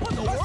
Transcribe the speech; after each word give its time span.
What 0.00 0.16
the 0.16 0.39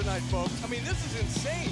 tonight, 0.00 0.22
folks. 0.22 0.64
I 0.64 0.66
mean, 0.68 0.82
this 0.84 1.04
is 1.04 1.20
insane. 1.20 1.68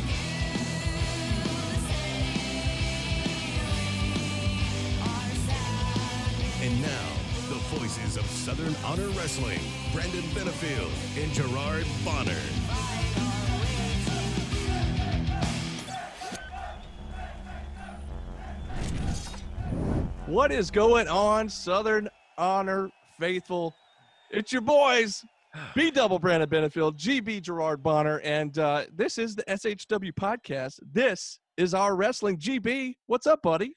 And 6.60 6.82
now, 6.82 7.08
the 7.48 7.54
voices 7.78 8.18
of 8.18 8.26
Southern 8.26 8.74
Honor 8.84 9.08
Wrestling, 9.18 9.60
Brandon 9.94 10.24
Benefield 10.34 10.90
and 11.16 11.32
Gerard 11.32 11.86
Bonner. 12.04 12.34
What 20.26 20.52
is 20.52 20.70
going 20.70 21.08
on, 21.08 21.48
Southern 21.48 22.10
Honor 22.36 22.90
faithful? 23.18 23.74
It's 24.30 24.52
your 24.52 24.60
boys, 24.60 25.24
B 25.74 25.90
Double 25.90 26.18
Brandon 26.18 26.48
Benefield, 26.48 26.98
GB 26.98 27.42
Gerard 27.42 27.82
Bonner, 27.82 28.20
and 28.20 28.58
uh, 28.58 28.84
this 28.94 29.18
is 29.18 29.34
the 29.34 29.44
SHW 29.44 30.12
podcast. 30.12 30.78
This 30.92 31.38
is 31.56 31.74
our 31.74 31.96
wrestling. 31.96 32.36
GB, 32.36 32.94
what's 33.06 33.26
up, 33.26 33.42
buddy? 33.42 33.74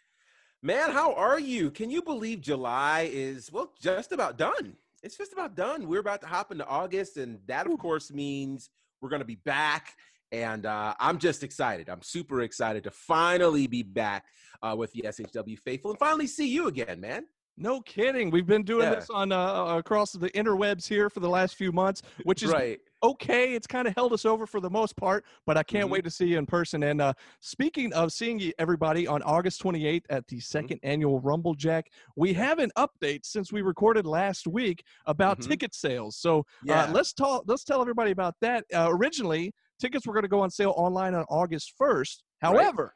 Man, 0.62 0.92
how 0.92 1.14
are 1.14 1.40
you? 1.40 1.72
Can 1.72 1.90
you 1.90 2.02
believe 2.02 2.42
July 2.42 3.10
is, 3.12 3.52
well, 3.52 3.72
just 3.82 4.12
about 4.12 4.38
done? 4.38 4.76
It's 5.02 5.18
just 5.18 5.34
about 5.34 5.56
done. 5.56 5.88
We're 5.88 6.02
about 6.02 6.22
to 6.22 6.28
hop 6.28 6.52
into 6.52 6.68
August, 6.68 7.18
and 7.18 7.40
that, 7.48 7.68
of 7.68 7.78
course, 7.80 8.12
means 8.12 8.70
we're 9.02 9.10
going 9.10 9.22
to 9.22 9.26
be 9.26 9.40
back. 9.44 9.94
And 10.32 10.66
uh, 10.66 10.94
I'm 11.00 11.18
just 11.18 11.44
excited. 11.44 11.90
I'm 11.90 12.02
super 12.02 12.42
excited 12.42 12.84
to 12.84 12.92
finally 12.92 13.68
be 13.68 13.84
back 13.84 14.26
uh, 14.62 14.76
with 14.78 14.92
the 14.94 15.04
SHW 15.08 15.58
faithful 15.60 15.92
and 15.92 16.00
finally 16.00 16.28
see 16.28 16.48
you 16.48 16.68
again, 16.68 17.02
man. 17.02 17.26
No 17.62 17.80
kidding. 17.82 18.32
We've 18.32 18.48
been 18.48 18.64
doing 18.64 18.86
Yeah. 18.90 18.96
this 18.96 19.10
on 19.12 19.32
uh, 19.32 19.78
across 19.78 20.14
the 20.14 20.32
interwebs 20.32 20.88
here 20.88 21.12
for 21.12 21.20
the 21.20 21.30
last 21.30 21.56
few 21.56 21.72
months, 21.72 22.02
which 22.24 22.42
is 22.42 22.50
right. 22.52 22.80
okay. 23.04 23.54
It's 23.54 23.68
kind 23.68 23.88
of 23.88 23.94
held 23.96 24.14
us 24.14 24.26
over 24.26 24.48
for 24.48 24.60
the 24.60 24.70
most 24.70 24.96
part, 24.98 25.26
but 25.46 25.58
I 25.58 25.64
can't 25.64 25.88
Mhm. 25.88 25.92
wait 25.92 26.04
to 26.06 26.10
see 26.10 26.26
you 26.26 26.40
in 26.40 26.48
person. 26.48 26.82
And 26.82 27.00
uh, 27.00 27.14
speaking 27.40 27.94
of 27.94 28.12
seeing 28.14 28.40
you, 28.40 28.52
everybody 28.58 29.06
on 29.06 29.22
August 29.22 29.62
28th 29.62 30.06
at 30.10 30.26
the 30.28 30.40
2nd 30.40 30.80
annual 30.82 31.20
Rumble 31.20 31.54
Jack, 31.54 31.92
we 32.16 32.34
have 32.34 32.58
an 32.58 32.72
update 32.78 33.26
since 33.28 33.54
we 33.54 33.62
recorded 33.62 34.08
last 34.08 34.48
week 34.48 34.84
about 35.06 35.38
Mhm. 35.40 35.50
ticket 35.50 35.76
sales. 35.76 36.18
So 36.18 36.48
Yeah. 36.64 36.86
uh, 36.86 36.92
let's 36.94 37.14
talk. 37.14 37.44
Let's 37.46 37.64
tell 37.64 37.80
everybody 37.80 38.10
about 38.10 38.34
that. 38.42 38.66
Uh, 38.74 38.88
originally, 38.90 39.54
tickets 39.80 40.08
were 40.08 40.14
going 40.14 40.24
to 40.24 40.28
go 40.30 40.42
on 40.42 40.50
sale 40.50 40.74
online 40.78 41.14
on 41.14 41.26
August 41.30 41.74
1st. 41.78 42.24
However, 42.42 42.96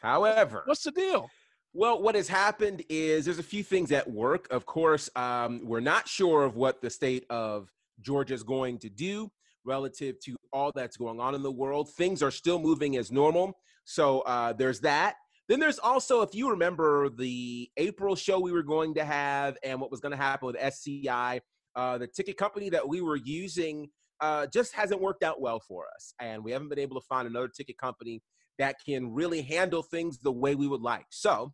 However, 0.00 0.62
what's 0.64 0.84
the 0.84 0.90
deal? 0.92 1.28
Well, 1.72 2.02
what 2.02 2.16
has 2.16 2.26
happened 2.26 2.82
is 2.88 3.24
there's 3.24 3.38
a 3.38 3.44
few 3.44 3.62
things 3.62 3.92
at 3.92 4.10
work. 4.10 4.48
Of 4.50 4.66
course, 4.66 5.08
um, 5.14 5.60
we're 5.62 5.78
not 5.78 6.08
sure 6.08 6.42
of 6.42 6.56
what 6.56 6.82
the 6.82 6.90
state 6.90 7.24
of 7.30 7.70
Georgia 8.00 8.34
is 8.34 8.42
going 8.42 8.78
to 8.78 8.88
do 8.88 9.30
relative 9.64 10.18
to 10.24 10.34
all 10.52 10.72
that's 10.74 10.96
going 10.96 11.20
on 11.20 11.36
in 11.36 11.42
the 11.42 11.50
world. 11.50 11.88
Things 11.90 12.24
are 12.24 12.32
still 12.32 12.58
moving 12.58 12.96
as 12.96 13.12
normal. 13.12 13.56
So 13.84 14.22
uh, 14.22 14.52
there's 14.52 14.80
that. 14.80 15.14
Then 15.48 15.60
there's 15.60 15.78
also, 15.78 16.22
if 16.22 16.34
you 16.34 16.50
remember, 16.50 17.08
the 17.08 17.70
April 17.76 18.16
show 18.16 18.40
we 18.40 18.52
were 18.52 18.64
going 18.64 18.94
to 18.94 19.04
have 19.04 19.56
and 19.62 19.80
what 19.80 19.92
was 19.92 20.00
going 20.00 20.12
to 20.12 20.16
happen 20.16 20.46
with 20.46 20.56
SCI, 20.56 21.40
uh, 21.76 21.98
the 21.98 22.08
ticket 22.08 22.36
company 22.36 22.70
that 22.70 22.88
we 22.88 23.00
were 23.00 23.16
using 23.16 23.88
uh, 24.20 24.48
just 24.48 24.74
hasn't 24.74 25.00
worked 25.00 25.22
out 25.22 25.40
well 25.40 25.60
for 25.60 25.86
us. 25.94 26.14
And 26.20 26.42
we 26.42 26.50
haven't 26.50 26.68
been 26.68 26.80
able 26.80 27.00
to 27.00 27.06
find 27.06 27.28
another 27.28 27.48
ticket 27.48 27.78
company 27.78 28.22
that 28.58 28.76
can 28.84 29.14
really 29.14 29.42
handle 29.42 29.82
things 29.82 30.18
the 30.18 30.32
way 30.32 30.54
we 30.56 30.66
would 30.66 30.82
like. 30.82 31.06
So, 31.10 31.52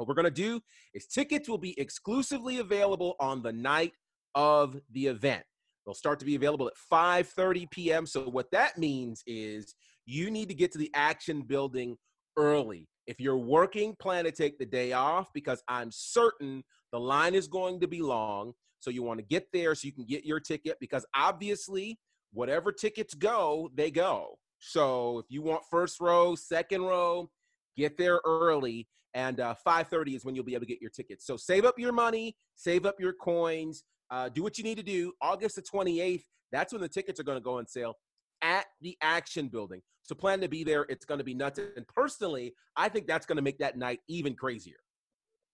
what 0.00 0.08
we're 0.08 0.14
going 0.14 0.24
to 0.24 0.30
do 0.30 0.62
is 0.94 1.06
tickets 1.06 1.46
will 1.46 1.58
be 1.58 1.78
exclusively 1.78 2.58
available 2.58 3.16
on 3.20 3.42
the 3.42 3.52
night 3.52 3.92
of 4.34 4.80
the 4.92 5.06
event. 5.06 5.44
They'll 5.84 5.94
start 5.94 6.18
to 6.20 6.24
be 6.24 6.36
available 6.36 6.68
at 6.68 6.72
5:30 6.90 7.70
p.m. 7.70 8.06
So 8.06 8.22
what 8.22 8.50
that 8.52 8.78
means 8.78 9.22
is 9.26 9.74
you 10.06 10.30
need 10.30 10.48
to 10.48 10.54
get 10.54 10.72
to 10.72 10.78
the 10.78 10.90
action 10.94 11.42
building 11.42 11.98
early. 12.38 12.88
If 13.06 13.20
you're 13.20 13.36
working, 13.36 13.94
plan 14.00 14.24
to 14.24 14.30
take 14.30 14.58
the 14.58 14.64
day 14.64 14.92
off 14.92 15.28
because 15.34 15.62
I'm 15.68 15.90
certain 15.92 16.64
the 16.92 17.00
line 17.00 17.34
is 17.34 17.46
going 17.46 17.80
to 17.80 17.86
be 17.86 18.00
long. 18.00 18.54
So 18.78 18.88
you 18.88 19.02
want 19.02 19.20
to 19.20 19.26
get 19.26 19.48
there 19.52 19.74
so 19.74 19.84
you 19.84 19.92
can 19.92 20.06
get 20.06 20.24
your 20.24 20.40
ticket 20.40 20.78
because 20.80 21.04
obviously 21.14 21.98
whatever 22.32 22.72
tickets 22.72 23.12
go, 23.12 23.68
they 23.74 23.90
go. 23.90 24.38
So 24.60 25.18
if 25.18 25.26
you 25.28 25.42
want 25.42 25.62
first 25.70 26.00
row, 26.00 26.34
second 26.36 26.82
row, 26.84 27.28
get 27.76 27.98
there 27.98 28.20
early 28.24 28.86
and 29.14 29.40
uh, 29.40 29.54
5.30 29.66 30.16
is 30.16 30.24
when 30.24 30.34
you'll 30.34 30.44
be 30.44 30.54
able 30.54 30.64
to 30.64 30.68
get 30.68 30.80
your 30.80 30.90
tickets. 30.90 31.26
So 31.26 31.36
save 31.36 31.64
up 31.64 31.78
your 31.78 31.92
money 31.92 32.36
save 32.56 32.86
up 32.86 33.00
your 33.00 33.12
coins 33.12 33.84
uh, 34.10 34.28
do 34.28 34.42
what 34.42 34.58
you 34.58 34.64
need 34.64 34.76
to 34.76 34.82
do. 34.82 35.12
August 35.22 35.56
the 35.56 35.62
28th 35.62 36.22
that's 36.52 36.72
when 36.72 36.82
the 36.82 36.88
tickets 36.88 37.20
are 37.20 37.22
going 37.22 37.38
to 37.38 37.44
go 37.44 37.58
on 37.58 37.66
sale 37.66 37.94
at 38.42 38.66
the 38.80 38.96
action 39.02 39.48
building. 39.48 39.80
So 40.02 40.14
plan 40.14 40.40
to 40.40 40.48
be 40.48 40.64
there. 40.64 40.84
It's 40.88 41.04
going 41.04 41.18
to 41.18 41.24
be 41.24 41.34
nuts. 41.34 41.58
And 41.58 41.86
personally 41.88 42.54
i 42.76 42.88
think 42.88 43.06
that's 43.06 43.26
going 43.26 43.36
to 43.36 43.42
make 43.42 43.58
that 43.58 43.76
night 43.76 44.00
even 44.08 44.34
crazier 44.34 44.76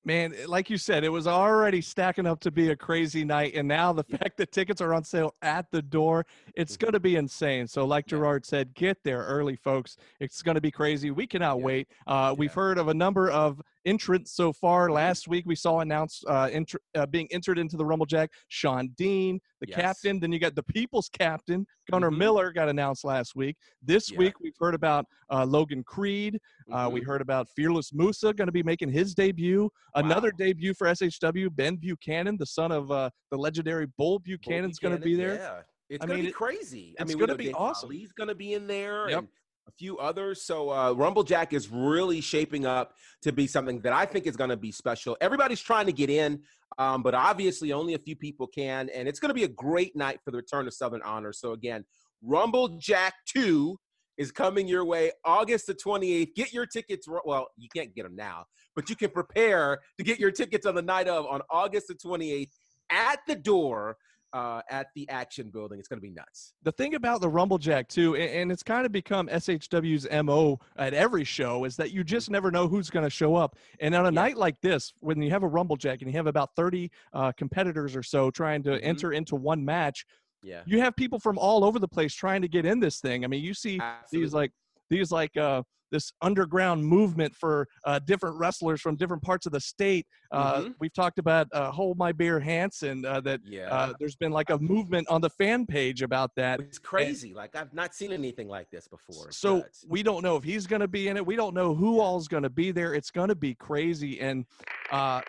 Man, 0.06 0.34
like 0.46 0.70
you 0.70 0.78
said, 0.78 1.02
it 1.02 1.08
was 1.08 1.26
already 1.26 1.80
stacking 1.80 2.28
up 2.28 2.38
to 2.42 2.52
be 2.52 2.70
a 2.70 2.76
crazy 2.76 3.24
night, 3.24 3.54
and 3.56 3.66
now 3.66 3.92
the 3.92 4.04
fact 4.04 4.36
that 4.36 4.52
tickets 4.52 4.80
are 4.80 4.94
on 4.94 5.02
sale 5.02 5.34
at 5.42 5.68
the 5.72 5.82
door, 5.82 6.24
it's 6.54 6.76
going 6.76 6.92
to 6.92 7.00
be 7.00 7.16
insane. 7.16 7.66
So, 7.66 7.84
like 7.84 8.06
Mm-hmm. 8.06 8.14
Yeah. 8.14 8.18
Gerard 8.20 8.46
said, 8.46 8.72
get 8.74 8.98
there 9.02 9.22
early, 9.24 9.56
folks. 9.56 9.96
It's 10.20 10.42
going 10.42 10.54
to 10.54 10.60
be 10.60 10.70
crazy. 10.70 11.10
We 11.10 11.26
cannot 11.26 11.58
Yeah. 11.58 11.64
wait. 11.64 11.88
Uh, 12.06 12.36
We've 12.38 12.54
heard 12.54 12.78
of 12.78 12.86
a 12.86 12.94
number 12.94 13.28
of 13.30 13.60
entrants 13.90 14.32
so 14.32 14.52
far. 14.52 14.88
Mhm. 14.88 14.94
Last 14.94 15.28
week, 15.28 15.44
we 15.46 15.54
saw 15.54 15.80
announced 15.80 16.24
uh, 16.28 16.50
uh, 16.94 17.06
being 17.06 17.28
entered 17.30 17.58
into 17.58 17.76
the 17.76 17.84
Rumblejack 17.84 18.28
Sean 18.48 18.88
Dean, 18.98 19.40
the 19.60 19.68
Yes. 19.68 19.76
captain. 19.80 20.20
Then 20.20 20.32
you 20.32 20.38
got 20.38 20.54
the 20.54 20.62
People's 20.64 21.08
captain, 21.08 21.66
Gunnar 21.90 22.10
Mhm. 22.10 22.18
Miller, 22.18 22.52
got 22.52 22.68
announced 22.68 23.04
last 23.04 23.34
week. 23.36 23.56
This 23.80 24.10
Yeah. 24.10 24.18
week, 24.18 24.40
we've 24.40 24.56
heard 24.58 24.74
about 24.74 25.06
uh, 25.30 25.44
Logan 25.44 25.82
Creed. 25.84 26.38
Uh, 26.70 26.88
we 26.92 27.00
Mhm. 27.00 27.06
heard 27.06 27.20
about 27.22 27.48
Fearless 27.56 27.92
Musa 27.92 28.32
going 28.34 28.46
to 28.46 28.52
be 28.52 28.62
making 28.62 28.90
his 28.90 29.14
debut. 29.14 29.70
Another 29.94 30.30
debut 30.30 30.74
for 30.74 30.86
SHW, 30.86 31.48
Ben 31.50 31.76
Buchanan, 31.76 32.36
the 32.36 32.46
son 32.46 32.70
of 32.72 32.90
uh, 32.90 33.10
the 33.30 33.36
legendary 33.38 33.86
Bull 33.98 34.18
Buchanan's 34.18 34.78
going 34.78 34.96
to 34.96 35.02
be 35.02 35.14
there. 35.16 35.34
Yeah. 35.36 35.62
It's 35.88 36.02
I 36.02 36.06
going 36.06 36.18
to 36.18 36.22
mean, 36.24 36.30
be 36.30 36.32
crazy. 36.32 36.94
I 36.98 37.02
it's 37.02 37.08
mean, 37.10 37.18
we 37.18 37.26
gonna 37.26 37.38
be 37.38 37.44
Dave 37.46 37.54
awesome. 37.56 37.90
Going 38.16 38.26
to 38.28 38.34
be 38.34 38.54
in 38.54 38.66
there 38.66 39.08
Yep. 39.08 39.24
A 39.68 39.72
few 39.72 39.98
others. 39.98 40.42
So 40.42 40.70
uh, 40.70 40.92
Rumble 40.92 41.24
Jack 41.24 41.52
is 41.52 41.68
really 41.68 42.20
shaping 42.20 42.66
up 42.66 42.94
to 43.22 43.32
be 43.32 43.46
something 43.46 43.80
that 43.80 43.92
I 43.92 44.06
think 44.06 44.26
is 44.26 44.36
going 44.36 44.50
to 44.50 44.56
be 44.56 44.72
special. 44.72 45.16
Everybody's 45.20 45.60
trying 45.60 45.86
to 45.86 45.92
get 45.92 46.10
in, 46.10 46.40
um, 46.78 47.02
but 47.02 47.14
obviously 47.14 47.72
only 47.72 47.94
a 47.94 47.98
few 47.98 48.16
people 48.16 48.46
can. 48.46 48.88
And 48.90 49.08
it's 49.08 49.18
going 49.18 49.30
to 49.30 49.34
be 49.34 49.44
a 49.44 49.48
great 49.48 49.96
night 49.96 50.20
for 50.24 50.30
the 50.30 50.36
return 50.36 50.66
of 50.66 50.74
Southern 50.74 51.02
Honor. 51.02 51.32
So 51.32 51.52
again, 51.52 51.84
Rumble 52.22 52.78
Jack 52.78 53.14
2 53.26 53.78
is 54.18 54.32
coming 54.32 54.66
your 54.66 54.84
way 54.84 55.12
August 55.24 55.66
the 55.66 55.74
28th. 55.74 56.34
Get 56.34 56.52
your 56.52 56.66
tickets. 56.66 57.06
Well, 57.24 57.48
you 57.56 57.68
can't 57.74 57.94
get 57.94 58.04
them 58.04 58.16
now, 58.16 58.46
but 58.74 58.88
you 58.88 58.96
can 58.96 59.10
prepare 59.10 59.80
to 59.98 60.04
get 60.04 60.18
your 60.18 60.30
tickets 60.30 60.66
on 60.66 60.74
the 60.74 60.82
night 60.82 61.08
of 61.08 61.26
on 61.26 61.42
August 61.50 61.88
the 61.88 61.94
28th 61.94 62.50
at 62.90 63.18
the 63.26 63.34
door 63.34 63.96
uh, 64.36 64.60
at 64.68 64.88
the 64.94 65.08
Action 65.08 65.48
Building. 65.48 65.78
It's 65.78 65.88
going 65.88 65.96
to 65.98 66.06
be 66.06 66.10
nuts. 66.10 66.52
The 66.62 66.72
thing 66.72 66.94
about 66.94 67.22
the 67.22 67.28
Rumble 67.28 67.56
Jack 67.56 67.88
too, 67.88 68.14
and 68.16 68.52
it's 68.52 68.62
kind 68.62 68.84
of 68.84 68.92
become 68.92 69.28
SHW's 69.28 70.06
mo 70.24 70.58
at 70.76 70.92
every 70.92 71.24
show, 71.24 71.64
is 71.64 71.74
that 71.76 71.90
you 71.90 72.04
just 72.04 72.28
never 72.30 72.50
know 72.50 72.68
who's 72.68 72.90
going 72.90 73.04
to 73.04 73.10
show 73.10 73.34
up. 73.34 73.56
And 73.80 73.94
on 73.94 74.02
a 74.04 74.08
Yeah. 74.08 74.22
night 74.22 74.36
like 74.36 74.60
this, 74.60 74.92
when 75.00 75.22
you 75.22 75.30
have 75.30 75.42
a 75.42 75.48
Rumble 75.48 75.76
Jack 75.76 76.02
and 76.02 76.10
you 76.10 76.16
have 76.18 76.26
about 76.26 76.54
thirty 76.54 76.90
uh, 77.14 77.32
competitors 77.32 77.96
or 77.96 78.02
so 78.02 78.30
trying 78.30 78.62
to 78.64 78.70
Mhm. 78.70 78.80
enter 78.82 79.12
into 79.12 79.36
one 79.36 79.64
match, 79.64 80.04
Yeah. 80.42 80.62
you 80.66 80.80
have 80.80 80.94
people 80.96 81.18
from 81.18 81.38
all 81.38 81.64
over 81.64 81.78
the 81.78 81.88
place 81.88 82.14
trying 82.14 82.42
to 82.42 82.48
get 82.48 82.66
in 82.66 82.78
this 82.78 83.00
thing. 83.00 83.24
I 83.24 83.28
mean, 83.28 83.42
you 83.42 83.54
see 83.54 83.80
Absolutely. 83.80 84.26
these 84.26 84.34
like 84.34 84.52
these 84.90 85.10
like 85.10 85.36
uh, 85.36 85.62
this 85.92 86.12
underground 86.20 86.84
movement 86.84 87.32
for 87.32 87.68
uh, 87.84 88.00
different 88.00 88.36
wrestlers 88.36 88.80
from 88.80 88.96
different 88.96 89.22
parts 89.22 89.46
of 89.46 89.52
the 89.52 89.60
state. 89.60 90.04
Uh, 90.32 90.62
Mhm. 90.62 90.74
We've 90.80 90.92
talked 90.92 91.20
about 91.20 91.46
uh, 91.52 91.70
Hold 91.70 91.96
My 91.96 92.10
Beer 92.10 92.40
Hansen. 92.40 93.04
Uh, 93.04 93.20
that 93.20 93.40
Yeah. 93.44 93.72
uh, 93.72 93.92
there's 94.00 94.16
been 94.16 94.32
like 94.32 94.50
a 94.50 94.58
movement 94.58 95.06
on 95.08 95.20
the 95.20 95.30
fan 95.30 95.64
page 95.64 96.02
about 96.02 96.32
that. 96.34 96.58
it's 96.58 96.80
crazy. 96.80 97.32
Like 97.34 97.54
I've 97.54 97.72
not 97.72 97.94
seen 97.94 98.12
anything 98.12 98.48
like 98.48 98.68
this 98.72 98.88
before. 98.88 99.30
So 99.30 99.58
nuts. 99.58 99.84
we 99.88 100.02
don't 100.02 100.22
know 100.24 100.36
if 100.36 100.42
he's 100.42 100.66
going 100.66 100.80
to 100.80 100.88
be 100.88 101.06
in 101.06 101.16
it. 101.16 101.24
We 101.24 101.36
don't 101.36 101.54
know 101.54 101.72
who 101.72 102.00
all's 102.00 102.26
going 102.26 102.42
to 102.42 102.50
be 102.50 102.72
there. 102.72 102.92
It's 102.92 103.12
going 103.12 103.28
to 103.28 103.36
be 103.36 103.54
crazy. 103.54 104.20
And 104.20 104.44
uh, 104.90 105.20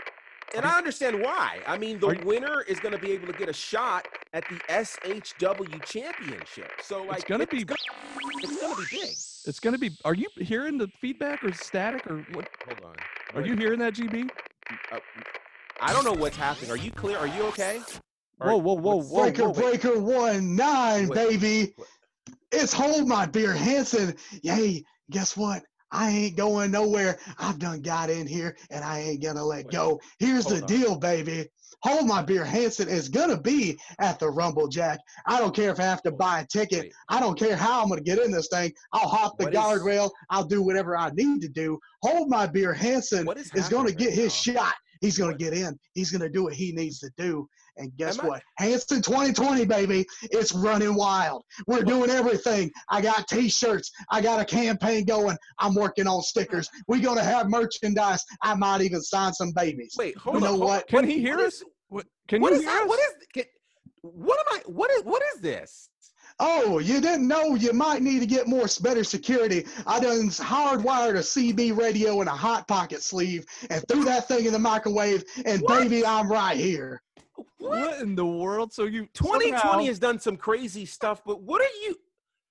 and 0.55 0.65
I 0.65 0.77
understand 0.77 1.21
why. 1.21 1.59
I 1.67 1.77
mean, 1.77 1.99
the 1.99 2.09
you- 2.09 2.25
winner 2.25 2.61
is 2.61 2.79
going 2.79 2.93
to 2.93 2.97
be 2.99 3.11
able 3.11 3.27
to 3.27 3.33
get 3.33 3.49
a 3.49 3.53
shot 3.53 4.07
at 4.33 4.43
the 4.49 4.55
SHW 4.69 5.83
championship. 5.85 6.71
So 6.81 7.03
like, 7.03 7.25
gonna 7.27 7.47
be- 7.47 7.63
gonna- 7.63 7.77
it's 8.41 8.61
going 8.61 8.75
to 8.75 8.81
be 8.81 8.97
big. 8.97 9.09
it's 9.11 9.59
going 9.59 9.73
to 9.73 9.79
be. 9.79 9.91
Are 10.05 10.13
you 10.13 10.27
hearing 10.37 10.77
the 10.77 10.87
feedback 10.99 11.43
or 11.43 11.51
static 11.53 12.05
or 12.07 12.19
what? 12.33 12.47
Hold 12.65 12.81
on. 12.85 12.95
Are 13.33 13.41
What- 13.41 13.45
you 13.45 13.55
hearing 13.55 13.79
that, 13.79 13.93
GB? 13.93 14.29
uh, 14.91 14.99
I 15.81 15.93
don't 15.93 16.05
know 16.05 16.13
what's 16.13 16.37
happening. 16.37 16.71
Are 16.71 16.77
you 16.77 16.91
clear? 16.91 17.17
Are 17.17 17.27
you 17.27 17.43
okay? 17.47 17.81
Are- 18.39 18.49
Whoa, 18.49 18.57
whoa, 18.57 18.73
whoa, 18.73 19.01
whoa, 19.01 19.23
Breaker, 19.23 19.49
whoa! 19.49 19.53
breaker, 19.53 19.99
one 19.99 20.55
nine, 20.55 21.07
Wait, 21.07 21.15
baby. 21.39 21.73
what? 21.75 21.87
It's 22.51 22.71
hold 22.71 23.07
my 23.07 23.25
beer, 23.25 23.53
Hanson. 23.53 24.15
Yay! 24.43 24.83
guess 25.09 25.35
what? 25.35 25.63
I 25.91 26.09
ain't 26.09 26.35
going 26.37 26.71
nowhere. 26.71 27.17
I've 27.39 27.59
done 27.59 27.81
got 27.81 28.09
in 28.09 28.27
here, 28.27 28.55
and 28.69 28.83
I 28.83 28.99
ain't 28.99 29.23
gonna 29.23 29.43
let 29.43 29.65
Wait, 29.65 29.71
go. 29.71 29.99
Here's 30.19 30.45
the 30.45 30.61
on. 30.61 30.67
deal, 30.67 30.97
baby. 30.97 31.47
Hold 31.83 32.07
my 32.07 32.21
beer, 32.23 32.43
Hanson 32.43 32.89
is 32.89 33.07
gonna 33.07 33.39
be 33.39 33.77
at 33.99 34.19
the 34.19 34.29
Rumble 34.29 34.67
Jack. 34.67 34.99
I 35.27 35.39
don't 35.39 35.55
care 35.55 35.71
if 35.71 35.79
I 35.79 35.83
have 35.83 36.01
to 36.03 36.11
buy 36.11 36.41
a 36.41 36.45
ticket. 36.47 36.81
Wait. 36.83 36.93
I 37.09 37.19
don't 37.19 37.37
care 37.37 37.55
how 37.55 37.83
I'm 37.83 37.89
gonna 37.89 38.01
get 38.01 38.19
in 38.19 38.31
this 38.31 38.47
thing. 38.47 38.73
I'll 38.93 39.07
hop 39.07 39.37
the 39.37 39.45
What 39.45 39.53
is- 39.53 39.59
guardrail. 39.59 40.09
I'll 40.29 40.43
do 40.43 40.63
whatever 40.63 40.97
I 40.97 41.11
need 41.11 41.41
to 41.41 41.49
do. 41.49 41.79
Hold 42.03 42.29
my 42.29 42.47
beer, 42.47 42.73
Hanson 42.73 43.27
is 43.29 43.51
is 43.53 43.69
gonna 43.69 43.89
happening 43.89 43.95
get 43.97 44.07
right 44.09 44.17
his 44.17 44.33
shot. 44.33 44.73
He's 45.01 45.17
gonna 45.17 45.35
get 45.37 45.53
in. 45.53 45.77
He's 45.93 46.11
gonna 46.11 46.29
do 46.29 46.43
what 46.43 46.53
he 46.53 46.71
needs 46.71 46.99
to 46.99 47.09
do. 47.17 47.47
And 47.79 47.95
guess 47.95 48.17
Am 48.17 48.25
I- 48.25 48.27
what? 48.29 48.43
Hanson 48.57 49.01
2020, 49.03 49.65
baby. 49.65 50.05
It's 50.31 50.51
running 50.53 50.95
wild. 50.95 51.43
We're 51.67 51.83
doing 51.83 52.09
everything. 52.09 52.71
I 52.89 53.01
got 53.01 53.27
t-shirts. 53.27 53.91
I 54.11 54.19
got 54.21 54.39
a 54.41 54.45
campaign 54.45 55.05
going. 55.05 55.37
I'm 55.59 55.75
working 55.75 56.07
on 56.07 56.21
stickers. 56.23 56.67
We're 56.87 57.01
gonna 57.03 57.23
have 57.23 57.49
merchandise. 57.49 58.23
I 58.41 58.55
might 58.55 58.81
even 58.81 59.01
sign 59.01 59.33
some 59.33 59.51
babies. 59.51 59.93
Wait, 59.97 60.17
hold 60.17 60.35
You 60.35 60.37
on. 60.37 60.43
know 60.43 60.57
hold 60.57 60.69
what? 60.69 60.93
on. 60.93 61.01
Can 61.01 61.09
he 61.09 61.19
hear 61.19 61.37
what 61.37 61.45
us? 61.45 61.53
is- 61.55 61.63
What, 61.89 62.05
can 62.27 62.41
what 62.41 62.49
you 62.53 62.57
is 62.57 62.63
hear 62.63 62.71
that? 62.71 62.81
us? 62.83 62.87
What 62.89 62.99
is? 62.99 63.13
Can, 63.33 63.43
what 64.01 64.39
am 64.39 64.57
I? 64.59 64.61
What 64.71 64.91
is? 64.91 65.03
What 65.03 65.21
is 65.35 65.41
this? 65.41 65.89
Oh, 66.39 66.77
you 66.79 67.01
didn't 67.01 67.27
know 67.27 67.55
you 67.55 67.73
might 67.73 68.01
need 68.03 68.19
to 68.19 68.27
get 68.27 68.47
more 68.47 68.67
better 68.81 69.03
security. 69.03 69.65
I 69.87 69.99
done 69.99 70.29
hardwired 70.29 71.15
a 71.15 71.23
CB 71.23 71.75
radio 71.75 72.21
in 72.21 72.27
a 72.27 72.31
hot 72.35 72.67
pocket 72.67 73.01
sleeve 73.01 73.45
and 73.71 73.83
threw 73.87 74.03
that 74.05 74.27
thing 74.27 74.45
in 74.45 74.53
the 74.53 74.59
microwave. 74.59 75.23
And 75.45 75.61
What? 75.63 75.81
baby, 75.83 76.05
I'm 76.05 76.31
right 76.31 76.55
here. 76.57 77.01
what 77.57 77.99
in 78.01 78.15
the 78.15 78.25
world? 78.25 78.71
So 78.71 78.83
you 78.85 79.07
2020 79.13 79.51
somehow- 79.57 79.83
has 79.85 79.99
done 79.99 80.19
some 80.19 80.37
crazy 80.37 80.85
stuff, 80.85 81.21
but 81.25 81.41
what 81.41 81.61
are 81.61 81.75
you? 81.85 81.95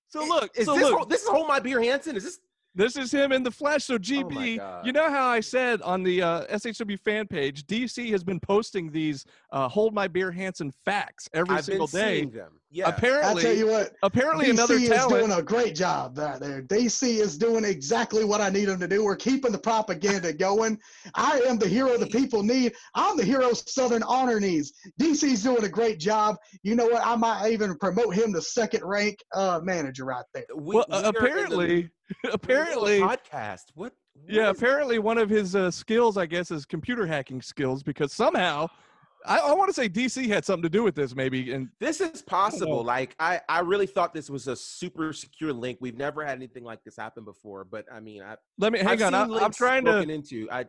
So 0.08 0.24
look, 0.24 0.50
is 0.56 0.66
so 0.66 0.74
this 0.74 0.82
look, 0.90 1.08
this 1.08 1.22
is 1.22 1.28
hold 1.28 1.46
my 1.48 1.60
beer, 1.60 1.80
Hanson? 1.82 2.16
Is 2.16 2.24
this? 2.24 2.38
This 2.74 2.96
is 2.96 3.10
him 3.10 3.32
in 3.32 3.42
the 3.42 3.50
flesh. 3.50 3.84
So 3.84 3.96
GB, 3.98 4.58
God. 4.58 4.84
you 4.86 4.92
know 4.92 5.08
how 5.10 5.26
I 5.28 5.40
said 5.40 5.80
on 5.80 6.02
the 6.02 6.20
uh, 6.22 6.44
SHW 6.46 7.00
fan 7.00 7.26
page, 7.26 7.64
DC 7.66 8.10
has 8.10 8.22
been 8.22 8.38
posting 8.38 8.92
these 8.92 9.24
uh, 9.50 9.66
"Hold 9.68 9.94
My 9.94 10.06
Beer 10.06 10.30
Hansen" 10.30 10.70
facts 10.84 11.26
every 11.32 11.56
I've 11.56 11.64
single 11.64 11.86
been 11.86 12.00
day. 12.00 12.16
seeing 12.18 12.30
them. 12.30 12.60
Yeah. 12.76 12.88
I 12.88 13.40
tell 13.40 13.54
you 13.54 13.68
what, 13.68 13.94
apparently 14.02 14.46
DC 14.46 14.50
another 14.50 14.74
is 14.74 14.88
talent. 14.90 15.10
doing 15.26 15.32
a 15.32 15.42
great 15.42 15.74
job 15.74 16.18
out 16.18 16.40
there. 16.40 16.60
DC 16.60 17.04
is 17.20 17.38
doing 17.38 17.64
exactly 17.64 18.22
what 18.22 18.42
I 18.42 18.50
need 18.50 18.66
them 18.66 18.78
to 18.80 18.86
do. 18.86 19.02
We're 19.02 19.16
keeping 19.16 19.50
the 19.50 19.58
propaganda 19.58 20.30
going. 20.34 20.78
I 21.14 21.40
am 21.46 21.56
the 21.58 21.66
hero 21.68 21.96
the 21.96 22.06
people 22.06 22.42
need. 22.42 22.74
I'm 22.94 23.16
the 23.16 23.24
hero 23.24 23.54
Southern 23.54 24.02
Honor 24.02 24.38
needs. 24.40 24.74
DC's 25.00 25.42
doing 25.42 25.64
a 25.64 25.70
great 25.70 25.98
job. 25.98 26.36
You 26.62 26.74
know 26.74 26.84
what? 26.86 27.00
I 27.06 27.16
might 27.16 27.50
even 27.50 27.78
promote 27.78 28.14
him 28.14 28.34
to 28.34 28.42
second 28.42 28.84
rank 28.84 29.24
uh, 29.34 29.60
manager 29.62 30.04
right 30.04 30.24
there. 30.34 30.44
We- 30.54 30.74
well, 30.76 30.84
we 30.90 30.94
uh, 30.94 30.98
are 30.98 31.06
in 31.08 31.12
the- 31.14 31.18
apparently, 31.18 31.90
the 32.24 32.32
apparently, 32.34 33.00
podcast. 33.00 33.62
What? 33.74 33.94
yeah, 34.28 34.48
what 34.48 34.50
is- 34.56 34.58
apparently 34.62 34.98
one 34.98 35.16
of 35.16 35.30
his 35.30 35.56
uh, 35.56 35.70
skills, 35.70 36.18
I 36.18 36.26
guess, 36.26 36.50
is 36.50 36.66
computer 36.66 37.06
hacking 37.06 37.40
skills 37.40 37.82
because 37.82 38.12
somehow, 38.12 38.68
I, 39.26 39.38
I 39.38 39.54
want 39.54 39.68
to 39.68 39.74
say 39.74 39.88
DC 39.88 40.28
had 40.28 40.44
something 40.44 40.62
to 40.62 40.68
do 40.68 40.82
with 40.82 40.94
this, 40.94 41.14
maybe. 41.14 41.52
And 41.52 41.68
This 41.80 42.00
is 42.00 42.22
possible. 42.22 42.84
Like 42.84 43.14
I, 43.18 43.40
I 43.48 43.60
really 43.60 43.86
thought 43.86 44.14
this 44.14 44.30
was 44.30 44.46
a 44.48 44.56
super 44.56 45.12
secure 45.12 45.52
link. 45.52 45.78
We've 45.80 45.96
never 45.96 46.24
had 46.24 46.36
anything 46.36 46.64
like 46.64 46.82
this 46.84 46.96
happen 46.96 47.24
before. 47.24 47.64
But 47.64 47.86
I 47.92 48.00
mean, 48.00 48.22
I 48.22 48.36
let 48.58 48.72
me 48.72 48.78
hang 48.78 49.02
I've 49.02 49.14
on. 49.14 49.34
I, 49.34 49.38
I'm 49.44 49.52
trying 49.52 49.84
to. 49.84 49.98
into. 49.98 50.48
I, 50.50 50.66